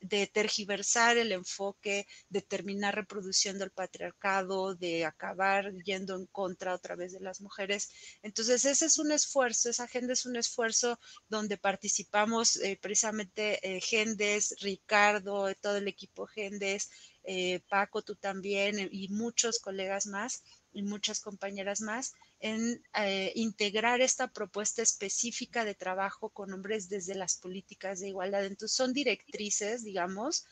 de 0.00 0.26
tergiversar 0.26 1.16
el 1.16 1.32
enfoque, 1.32 2.06
de 2.28 2.40
terminar 2.40 2.94
reproduciendo 2.94 3.64
el 3.64 3.70
patriarcado, 3.70 4.74
de 4.74 5.04
acabar 5.04 5.72
yendo 5.82 6.14
en 6.16 6.26
contra 6.26 6.74
otra 6.74 6.94
vez 6.94 7.12
de 7.12 7.20
las 7.20 7.40
mujeres. 7.40 7.90
Entonces, 8.22 8.64
ese 8.64 8.86
es 8.86 8.98
un 8.98 9.10
esfuerzo, 9.10 9.68
esa 9.68 9.84
agenda 9.84 10.12
es 10.12 10.24
un 10.24 10.36
esfuerzo 10.36 10.98
donde 11.28 11.58
participamos 11.58 12.56
eh, 12.56 12.78
precisamente 12.80 13.58
eh, 13.62 13.80
Gendes, 13.80 14.54
Ricardo, 14.60 15.52
todo 15.56 15.78
el 15.78 15.88
equipo 15.88 16.26
Gendes, 16.26 16.90
eh, 17.30 17.60
Paco, 17.68 18.00
tú 18.00 18.16
también, 18.16 18.78
eh, 18.78 18.88
y 18.90 19.08
muchos 19.08 19.58
colegas 19.58 20.06
más 20.06 20.42
y 20.72 20.82
muchas 20.82 21.20
compañeras 21.20 21.82
más, 21.82 22.14
en 22.40 22.82
eh, 22.94 23.32
integrar 23.34 24.00
esta 24.00 24.28
propuesta 24.28 24.80
específica 24.80 25.66
de 25.66 25.74
trabajo 25.74 26.30
con 26.30 26.54
hombres 26.54 26.88
desde 26.88 27.14
las 27.14 27.36
políticas 27.36 28.00
de 28.00 28.08
igualdad. 28.08 28.46
Entonces, 28.46 28.74
son 28.74 28.94
directrices, 28.94 29.84
digamos, 29.84 30.46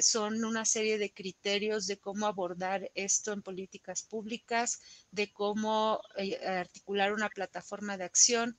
son 0.00 0.44
una 0.44 0.64
serie 0.64 0.98
de 0.98 1.12
criterios 1.12 1.86
de 1.86 1.98
cómo 1.98 2.26
abordar 2.26 2.90
esto 2.96 3.32
en 3.32 3.42
políticas 3.42 4.02
públicas, 4.02 4.80
de 5.12 5.32
cómo 5.32 6.00
articular 6.44 7.12
una 7.12 7.28
plataforma 7.28 7.96
de 7.96 8.02
acción. 8.02 8.58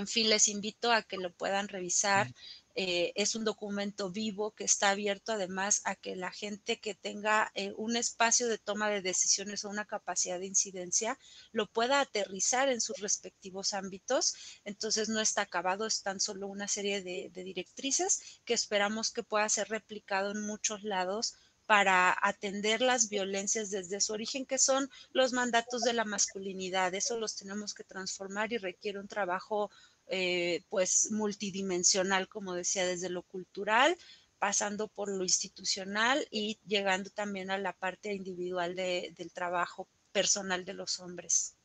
En 0.00 0.06
fin, 0.06 0.28
les 0.28 0.46
invito 0.48 0.92
a 0.92 1.02
que 1.08 1.16
lo 1.16 1.30
puedan 1.32 1.68
revisar. 1.68 2.30
Eh, 2.74 3.12
es 3.14 3.34
un 3.34 3.44
documento 3.44 4.10
vivo 4.10 4.54
que 4.54 4.64
está 4.64 4.90
abierto 4.90 5.32
además 5.32 5.80
a 5.84 5.94
que 5.96 6.14
la 6.14 6.30
gente 6.30 6.78
que 6.78 6.94
tenga 6.94 7.50
eh, 7.54 7.72
un 7.78 7.96
espacio 7.96 8.46
de 8.46 8.58
toma 8.58 8.90
de 8.90 9.00
decisiones 9.00 9.64
o 9.64 9.70
una 9.70 9.86
capacidad 9.86 10.38
de 10.38 10.44
incidencia 10.54 11.18
lo 11.50 11.64
pueda 11.66 12.00
aterrizar 12.00 12.68
en 12.68 12.82
sus 12.82 12.98
respectivos 12.98 13.72
ámbitos. 13.72 14.34
Entonces 14.64 15.08
no 15.08 15.20
está 15.20 15.40
acabado, 15.40 15.86
es 15.86 16.02
tan 16.02 16.20
solo 16.20 16.46
una 16.46 16.68
serie 16.68 17.02
de, 17.02 17.30
de 17.32 17.42
directrices 17.42 18.20
que 18.44 18.52
esperamos 18.52 19.10
que 19.10 19.22
pueda 19.22 19.48
ser 19.48 19.70
replicado 19.70 20.32
en 20.32 20.42
muchos 20.42 20.82
lados 20.82 21.36
para 21.66 22.16
atender 22.22 22.80
las 22.80 23.08
violencias 23.08 23.70
desde 23.70 24.00
su 24.00 24.12
origen, 24.12 24.46
que 24.46 24.58
son 24.58 24.88
los 25.12 25.32
mandatos 25.32 25.82
de 25.82 25.92
la 25.92 26.04
masculinidad. 26.04 26.94
Eso 26.94 27.18
los 27.18 27.36
tenemos 27.36 27.74
que 27.74 27.84
transformar 27.84 28.52
y 28.52 28.58
requiere 28.58 28.98
un 28.98 29.08
trabajo 29.08 29.70
eh, 30.08 30.62
pues 30.68 31.10
multidimensional, 31.10 32.28
como 32.28 32.54
decía, 32.54 32.86
desde 32.86 33.10
lo 33.10 33.22
cultural, 33.22 33.96
pasando 34.38 34.88
por 34.88 35.08
lo 35.08 35.24
institucional 35.24 36.26
y 36.30 36.58
llegando 36.66 37.10
también 37.10 37.50
a 37.50 37.58
la 37.58 37.72
parte 37.72 38.14
individual 38.14 38.76
del 38.76 39.32
trabajo 39.32 39.88
personal 40.12 40.64
de 40.64 40.74
los 40.74 41.00
hombres. 41.00 41.56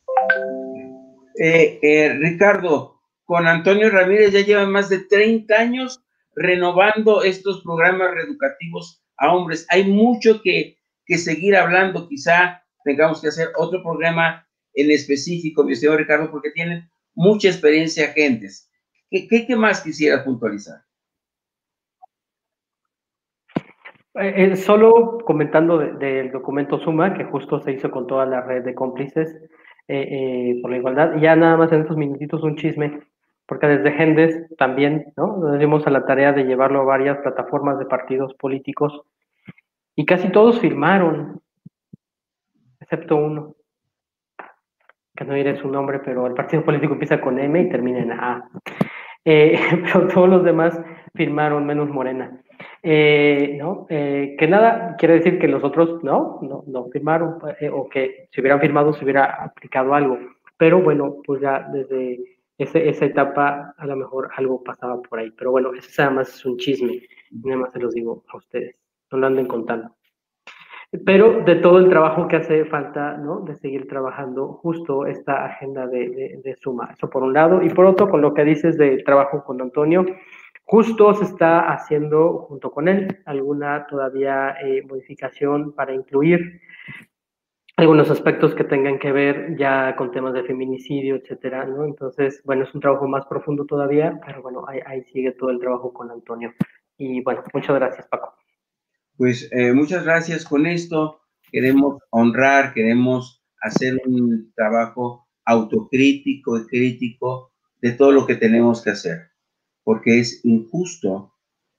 Eh, 1.40 1.80
eh, 1.82 2.14
Ricardo, 2.14 3.02
con 3.24 3.48
Antonio 3.48 3.90
Ramírez 3.90 4.34
ya 4.34 4.42
llevan 4.42 4.72
más 4.72 4.90
de 4.90 5.00
30 5.00 5.56
años 5.56 6.02
renovando 6.36 7.24
estos 7.24 7.62
programas 7.62 8.12
reeducativos 8.14 9.01
a 9.22 9.34
hombres. 9.34 9.66
Hay 9.70 9.86
mucho 9.86 10.42
que, 10.42 10.78
que 11.06 11.18
seguir 11.18 11.56
hablando, 11.56 12.10
quizá 12.10 12.64
tengamos 12.84 13.22
que 13.22 13.28
hacer 13.28 13.50
otro 13.56 13.82
programa 13.82 14.46
en 14.74 14.92
específico, 14.92 15.64
mi 15.64 15.76
señor 15.76 16.00
Ricardo, 16.00 16.30
porque 16.32 16.52
tienen 16.52 16.90
mucha 17.14 17.48
experiencia 17.48 18.06
agentes. 18.06 18.70
¿Qué, 19.10 19.28
qué, 19.28 19.56
más 19.56 19.82
quisiera 19.82 20.24
puntualizar? 20.24 20.82
Eh, 24.16 24.34
eh, 24.44 24.56
solo 24.56 25.20
comentando 25.24 25.78
del 25.78 26.32
documento 26.32 26.80
Suma, 26.80 27.14
que 27.14 27.26
justo 27.26 27.60
se 27.62 27.74
hizo 27.74 27.92
con 27.92 28.08
toda 28.08 28.26
la 28.26 28.42
red 28.42 28.64
de 28.64 28.74
cómplices 28.74 29.38
eh, 29.88 30.58
por 30.62 30.72
la 30.72 30.78
igualdad, 30.78 31.18
ya 31.22 31.36
nada 31.36 31.58
más 31.58 31.72
en 31.72 31.82
estos 31.82 31.98
minutitos 31.98 32.42
un 32.44 32.56
chisme, 32.56 33.02
porque 33.46 33.68
desde 33.68 33.92
Gendes 33.92 34.48
también, 34.58 35.14
¿no? 35.18 35.38
Nos 35.38 35.60
dimos 35.60 35.86
a 35.86 35.90
la 35.90 36.06
tarea 36.06 36.32
de 36.32 36.46
llevarlo 36.46 36.82
a 36.82 36.86
varias 36.86 37.18
plataformas 37.20 37.78
de 37.78 37.86
partidos 37.86 38.34
políticos 38.36 39.02
y 39.96 40.06
casi 40.06 40.30
todos 40.32 40.60
firmaron, 40.60 41.42
excepto 42.80 43.16
uno 43.16 43.56
que 45.16 45.26
no 45.26 45.34
diré 45.34 45.58
su 45.58 45.68
nombre, 45.70 46.00
pero 46.00 46.26
el 46.26 46.34
partido 46.34 46.64
político 46.64 46.94
empieza 46.94 47.22
con 47.22 47.38
M 47.38 47.60
y 47.60 47.70
termina 47.70 48.00
en 48.00 48.12
A. 48.12 48.50
Eh, 49.24 49.60
pero 49.84 50.08
todos 50.08 50.30
los 50.30 50.44
demás 50.44 50.80
firmaron, 51.14 51.66
menos 51.66 51.90
Morena. 51.90 52.42
Eh, 52.84 53.58
¿no? 53.60 53.86
Eh, 53.90 54.36
que 54.40 54.48
nada 54.48 54.96
quiere 54.98 55.16
decir 55.16 55.38
que 55.38 55.48
los 55.48 55.64
otros 55.64 56.04
no, 56.04 56.40
no, 56.42 56.64
no 56.66 56.86
firmaron, 56.90 57.38
o 57.72 57.90
que 57.90 58.28
si 58.32 58.42
hubieran 58.42 58.60
firmado 58.60 58.94
se 58.94 59.04
hubiera 59.04 59.44
aplicado 59.44 59.94
algo. 59.94 60.18
pero 60.58 60.82
bueno, 60.82 61.18
pues 61.26 61.42
ya 61.42 61.68
desde 61.72 62.20
esa 62.58 63.06
etapa 63.06 63.74
a 63.78 63.86
lo 63.88 63.96
mejor 63.96 64.30
algo 64.36 64.64
pasaba 64.64 65.02
por 65.02 65.20
ahí. 65.20 65.32
Pero 65.32 65.52
bueno, 65.52 65.74
eso 65.74 66.02
además 66.02 66.30
es 66.30 66.46
un 66.46 66.58
chisme, 66.58 67.02
nada 67.32 67.62
más 67.62 67.74
se 67.74 67.80
los 67.80 67.94
digo 67.94 68.24
a 68.32 68.38
ustedes, 68.38 68.76
no 69.12 69.18
lo 69.20 69.28
anden 69.28 69.48
contando. 69.48 69.96
Pero 71.06 71.44
de 71.44 71.56
todo 71.56 71.80
el 71.80 71.88
trabajo 71.90 72.28
que 72.28 72.36
hace 72.36 72.66
falta, 72.66 73.16
¿no? 73.16 73.40
De 73.42 73.56
seguir 73.56 73.88
trabajando 73.88 74.60
justo 74.62 75.06
esta 75.06 75.46
agenda 75.46 75.88
de, 75.88 76.42
de, 76.44 76.56
suma. 76.58 76.90
Eso 76.92 77.10
por 77.10 77.24
un 77.24 77.34
lado. 77.34 77.62
Y 77.62 77.70
por 77.70 77.86
otro, 77.86 78.10
con 78.10 78.22
lo 78.22 78.34
que 78.34 78.44
dices 78.44 78.78
de 78.78 79.02
trabajo 79.04 79.42
con 79.46 79.62
Antonio, 79.62 80.06
justo 80.66 81.14
se 81.14 81.24
está 81.24 81.72
haciendo 81.72 82.40
junto 82.40 82.72
con 82.72 82.90
él 82.90 83.20
alguna 83.26 83.88
todavía 83.88 84.56
eh, 84.62 84.84
modificación 84.86 85.74
para 85.74 85.94
incluir 85.94 86.60
algunos 87.78 88.12
aspectos 88.12 88.54
que 88.54 88.66
tengan 88.66 89.00
que 89.00 89.14
ver 89.14 89.56
ya 89.58 89.96
con 89.96 90.12
temas 90.12 90.34
de 90.34 90.44
feminicidio, 90.44 91.16
etcétera, 91.16 91.66
¿no? 91.66 91.86
Entonces, 91.86 92.42
bueno, 92.44 92.64
es 92.64 92.76
un 92.76 92.82
trabajo 92.82 93.08
más 93.08 93.26
profundo 93.26 93.66
todavía, 93.66 94.20
pero 94.26 94.42
bueno, 94.42 94.66
ahí, 94.68 94.80
ahí 94.86 95.04
sigue 95.06 95.32
todo 95.32 95.50
el 95.52 95.60
trabajo 95.60 95.94
con 95.94 96.12
Antonio. 96.12 96.54
Y 96.98 97.22
bueno, 97.24 97.44
muchas 97.54 97.76
gracias, 97.76 98.08
Paco. 98.08 98.41
Pues 99.18 99.50
eh, 99.52 99.74
muchas 99.74 100.04
gracias. 100.04 100.46
Con 100.46 100.66
esto 100.66 101.22
queremos 101.52 102.02
honrar, 102.10 102.74
queremos 102.74 103.44
hacer 103.62 104.00
un 104.06 104.52
trabajo 104.56 105.28
autocrítico 105.46 106.58
y 106.58 106.66
crítico 106.68 107.52
de 107.82 107.92
todo 107.92 108.12
lo 108.12 108.26
que 108.26 108.36
tenemos 108.36 108.82
que 108.84 108.92
hacer, 108.92 109.32
porque 109.84 110.20
es 110.20 110.44
injusto 110.46 111.34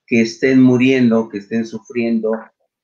que 0.07 0.21
estén 0.21 0.61
muriendo, 0.61 1.29
que 1.29 1.39
estén 1.39 1.65
sufriendo, 1.65 2.33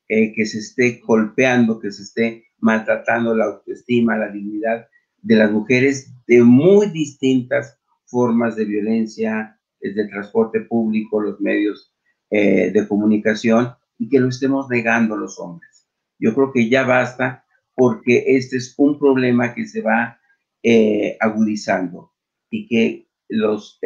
eh, 0.08 0.32
que 0.32 0.46
se 0.46 0.58
esté 0.58 1.00
golpeando, 1.04 1.78
que 1.80 1.90
se 1.90 2.02
esté 2.02 2.44
maltratando 2.58 3.34
la 3.34 3.46
autoestima, 3.46 4.16
la 4.16 4.30
dignidad 4.30 4.88
de 5.20 5.36
las 5.36 5.50
mujeres 5.50 6.12
de 6.26 6.42
muy 6.42 6.90
distintas 6.90 7.78
formas 8.06 8.56
de 8.56 8.64
violencia, 8.64 9.58
desde 9.80 10.02
el 10.02 10.10
transporte 10.10 10.60
público, 10.60 11.20
los 11.20 11.40
medios 11.40 11.92
eh, 12.30 12.70
de 12.72 12.88
comunicación, 12.88 13.74
y 13.98 14.08
que 14.08 14.20
lo 14.20 14.28
estemos 14.28 14.68
negando 14.68 15.16
los 15.16 15.38
hombres. 15.38 15.88
Yo 16.18 16.34
creo 16.34 16.52
que 16.52 16.68
ya 16.68 16.84
basta 16.84 17.44
porque 17.74 18.24
este 18.36 18.56
es 18.56 18.74
un 18.78 18.98
problema 18.98 19.54
que 19.54 19.66
se 19.66 19.82
va 19.82 20.20
eh, 20.62 21.16
agudizando 21.20 22.12
y 22.50 22.66
que 22.66 23.08
los 23.28 23.78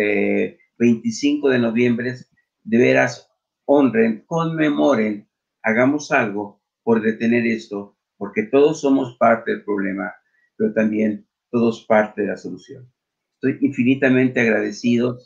25 0.79 1.51
eh, 1.51 1.53
de 1.53 1.59
noviembre 1.59 2.15
de 2.65 2.79
veras 2.79 3.31
honren, 3.65 4.25
conmemoren, 4.27 5.29
hagamos 5.63 6.13
algo 6.13 6.63
por 6.83 7.03
detener 7.03 7.47
esto 7.47 7.97
porque 8.17 8.45
todos 8.45 8.81
somos 8.81 9.17
parte 9.19 9.51
del 9.51 9.65
problema, 9.65 10.15
pero 10.57 10.73
también 10.73 11.27
todos 11.51 11.85
parte 11.87 12.23
de 12.23 12.29
la 12.29 12.37
solución. 12.37 12.89
Estoy 13.35 13.59
infinitamente 13.67 14.41
agradecido 14.41 15.19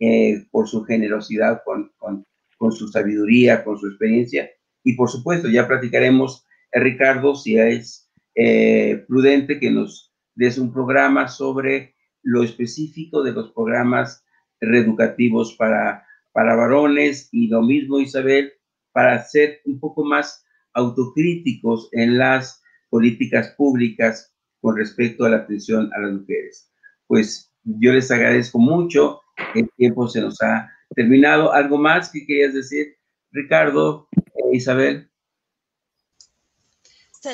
eh, 0.00 0.46
por 0.50 0.66
su 0.66 0.82
generosidad, 0.84 1.62
con, 1.64 1.92
con, 1.98 2.26
su 2.72 2.88
sabiduría, 2.88 3.64
con 3.64 3.78
su 3.78 3.86
experiencia, 3.86 4.50
y 4.82 4.94
por 4.94 5.10
supuesto, 5.10 5.48
ya 5.48 5.66
platicaremos, 5.68 6.46
eh, 6.72 6.80
Ricardo, 6.80 7.34
si 7.34 7.58
es 7.58 8.10
eh, 8.34 9.04
prudente 9.08 9.58
que 9.58 9.70
nos 9.70 10.14
des 10.34 10.58
un 10.58 10.72
programa 10.72 11.28
sobre 11.28 11.94
lo 12.22 12.42
específico 12.42 13.22
de 13.22 13.32
los 13.32 13.52
programas 13.52 14.24
reeducativos 14.60 15.54
para, 15.54 16.06
para 16.32 16.56
varones 16.56 17.28
y 17.32 17.48
lo 17.48 17.62
mismo, 17.62 17.98
Isabel, 18.00 18.52
para 18.92 19.22
ser 19.24 19.60
un 19.64 19.78
poco 19.80 20.04
más 20.04 20.44
autocríticos 20.74 21.88
en 21.92 22.18
las 22.18 22.62
políticas 22.90 23.54
públicas 23.56 24.34
con 24.60 24.76
respecto 24.76 25.24
a 25.24 25.30
la 25.30 25.38
atención 25.38 25.90
a 25.94 26.00
las 26.00 26.12
mujeres. 26.12 26.72
Pues 27.06 27.52
yo 27.64 27.92
les 27.92 28.10
agradezco 28.10 28.58
mucho, 28.58 29.20
el 29.54 29.68
tiempo 29.76 30.08
se 30.08 30.20
nos 30.20 30.40
ha 30.42 30.70
terminado. 30.94 31.52
¿Algo 31.52 31.78
más 31.78 32.10
que 32.10 32.26
querías 32.26 32.54
decir, 32.54 32.96
Ricardo, 33.32 34.08
e 34.12 34.56
Isabel? 34.56 35.10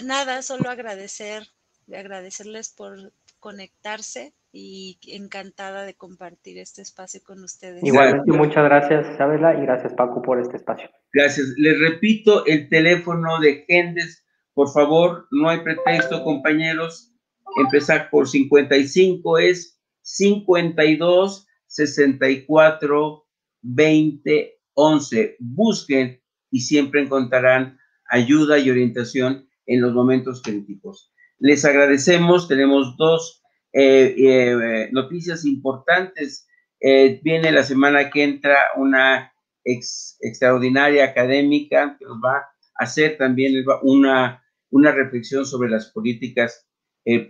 Nada, 0.04 0.42
solo 0.42 0.70
agradecer, 0.70 1.46
agradecerles 1.92 2.70
por 2.70 3.12
conectarse 3.38 4.32
y 4.52 4.98
encantada 5.08 5.84
de 5.84 5.94
compartir 5.94 6.58
este 6.58 6.80
espacio 6.80 7.20
con 7.22 7.42
ustedes. 7.44 7.82
Igualmente, 7.82 8.32
muchas 8.32 8.64
gracias 8.64 9.06
Isabela 9.12 9.54
y 9.54 9.62
gracias 9.62 9.92
Paco 9.94 10.22
por 10.22 10.40
este 10.40 10.56
espacio. 10.56 10.88
Gracias. 11.12 11.48
Les 11.56 11.78
repito 11.78 12.46
el 12.46 12.68
teléfono 12.68 13.40
de 13.40 13.64
Gendes, 13.68 14.24
por 14.54 14.72
favor, 14.72 15.26
no 15.30 15.50
hay 15.50 15.60
pretexto, 15.60 16.22
compañeros. 16.24 17.12
Empezar 17.56 18.08
por 18.10 18.28
55 18.28 19.38
es 19.38 19.80
52 20.02 21.46
64 21.66 23.23
20 23.64 24.54
11. 24.74 25.36
Busquen 25.38 26.20
y 26.50 26.60
siempre 26.60 27.02
encontrarán 27.02 27.78
ayuda 28.10 28.58
y 28.58 28.70
orientación 28.70 29.48
en 29.66 29.80
los 29.80 29.94
momentos 29.94 30.42
críticos. 30.42 31.12
Les 31.38 31.64
agradecemos, 31.64 32.48
tenemos 32.48 32.96
dos 32.96 33.42
eh, 33.72 34.14
eh, 34.18 34.88
noticias 34.92 35.44
importantes. 35.44 36.46
Eh, 36.80 37.20
viene 37.24 37.50
la 37.50 37.62
semana 37.62 38.10
que 38.10 38.22
entra 38.22 38.56
una 38.76 39.32
extraordinaria 39.64 41.04
académica 41.04 41.96
que 41.98 42.04
nos 42.04 42.18
va 42.18 42.36
a 42.36 42.48
hacer 42.76 43.16
también 43.16 43.64
una, 43.82 44.44
una 44.70 44.92
reflexión 44.92 45.46
sobre 45.46 45.70
las 45.70 45.86
políticas 45.86 46.68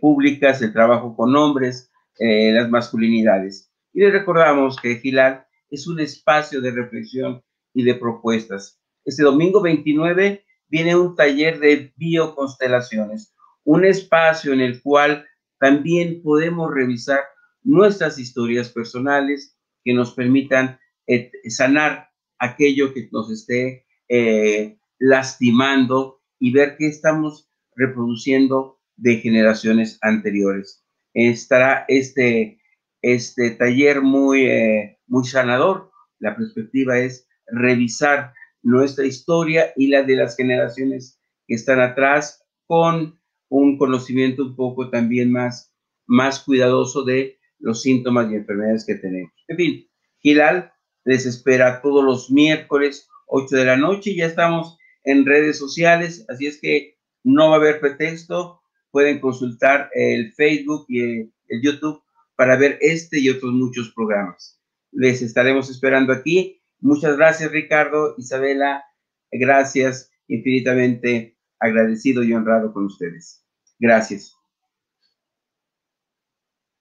públicas, 0.00 0.62
el 0.62 0.72
trabajo 0.72 1.16
con 1.16 1.34
hombres, 1.36 1.92
las 2.18 2.68
masculinidades. 2.70 3.72
Y 3.92 4.00
les 4.00 4.12
recordamos 4.12 4.76
que 4.76 4.96
Gilal 4.96 5.46
es 5.74 5.86
un 5.86 6.00
espacio 6.00 6.60
de 6.60 6.70
reflexión 6.70 7.42
y 7.74 7.82
de 7.82 7.94
propuestas. 7.94 8.80
Este 9.04 9.22
domingo 9.22 9.60
29 9.60 10.44
viene 10.68 10.96
un 10.96 11.14
taller 11.14 11.58
de 11.58 11.92
bioconstelaciones, 11.96 13.34
un 13.64 13.84
espacio 13.84 14.52
en 14.52 14.60
el 14.60 14.80
cual 14.82 15.26
también 15.58 16.22
podemos 16.22 16.72
revisar 16.72 17.20
nuestras 17.62 18.18
historias 18.18 18.68
personales 18.70 19.58
que 19.84 19.94
nos 19.94 20.12
permitan 20.12 20.78
eh, 21.06 21.30
sanar 21.48 22.10
aquello 22.38 22.92
que 22.92 23.08
nos 23.10 23.30
esté 23.30 23.86
eh, 24.08 24.78
lastimando 24.98 26.20
y 26.38 26.52
ver 26.52 26.76
qué 26.78 26.86
estamos 26.88 27.50
reproduciendo 27.74 28.80
de 28.96 29.16
generaciones 29.16 29.98
anteriores. 30.02 30.84
Estará 31.14 31.84
este, 31.88 32.60
este 33.04 33.50
taller 33.50 34.00
muy, 34.00 34.46
eh, 34.46 34.98
muy 35.06 35.26
sanador. 35.26 35.90
La 36.18 36.34
perspectiva 36.34 36.98
es 36.98 37.28
revisar 37.46 38.32
nuestra 38.62 39.04
historia 39.04 39.74
y 39.76 39.88
la 39.88 40.02
de 40.04 40.16
las 40.16 40.36
generaciones 40.36 41.20
que 41.46 41.54
están 41.54 41.80
atrás 41.80 42.42
con 42.66 43.20
un 43.50 43.76
conocimiento 43.76 44.42
un 44.42 44.56
poco 44.56 44.88
también 44.88 45.30
más, 45.30 45.74
más 46.06 46.40
cuidadoso 46.40 47.04
de 47.04 47.38
los 47.58 47.82
síntomas 47.82 48.32
y 48.32 48.36
enfermedades 48.36 48.86
que 48.86 48.94
tenemos. 48.94 49.32
En 49.48 49.56
fin, 49.58 49.86
Gilal 50.20 50.72
les 51.04 51.26
espera 51.26 51.82
todos 51.82 52.02
los 52.02 52.30
miércoles, 52.30 53.06
8 53.26 53.54
de 53.54 53.64
la 53.66 53.76
noche. 53.76 54.16
Ya 54.16 54.24
estamos 54.24 54.78
en 55.04 55.26
redes 55.26 55.58
sociales, 55.58 56.24
así 56.30 56.46
es 56.46 56.58
que 56.58 56.96
no 57.22 57.50
va 57.50 57.56
a 57.56 57.58
haber 57.58 57.80
pretexto. 57.80 58.62
Pueden 58.90 59.20
consultar 59.20 59.90
el 59.92 60.32
Facebook 60.32 60.86
y 60.88 61.00
el, 61.00 61.32
el 61.48 61.62
YouTube 61.62 62.03
para 62.36 62.56
ver 62.56 62.78
este 62.80 63.20
y 63.20 63.30
otros 63.30 63.52
muchos 63.52 63.92
programas. 63.92 64.60
Les 64.92 65.22
estaremos 65.22 65.70
esperando 65.70 66.12
aquí. 66.12 66.62
Muchas 66.80 67.16
gracias, 67.16 67.50
Ricardo, 67.50 68.14
Isabela. 68.18 68.84
Gracias 69.30 70.10
infinitamente 70.28 71.36
agradecido 71.58 72.22
y 72.22 72.32
honrado 72.32 72.72
con 72.72 72.84
ustedes. 72.86 73.44
Gracias. 73.78 74.34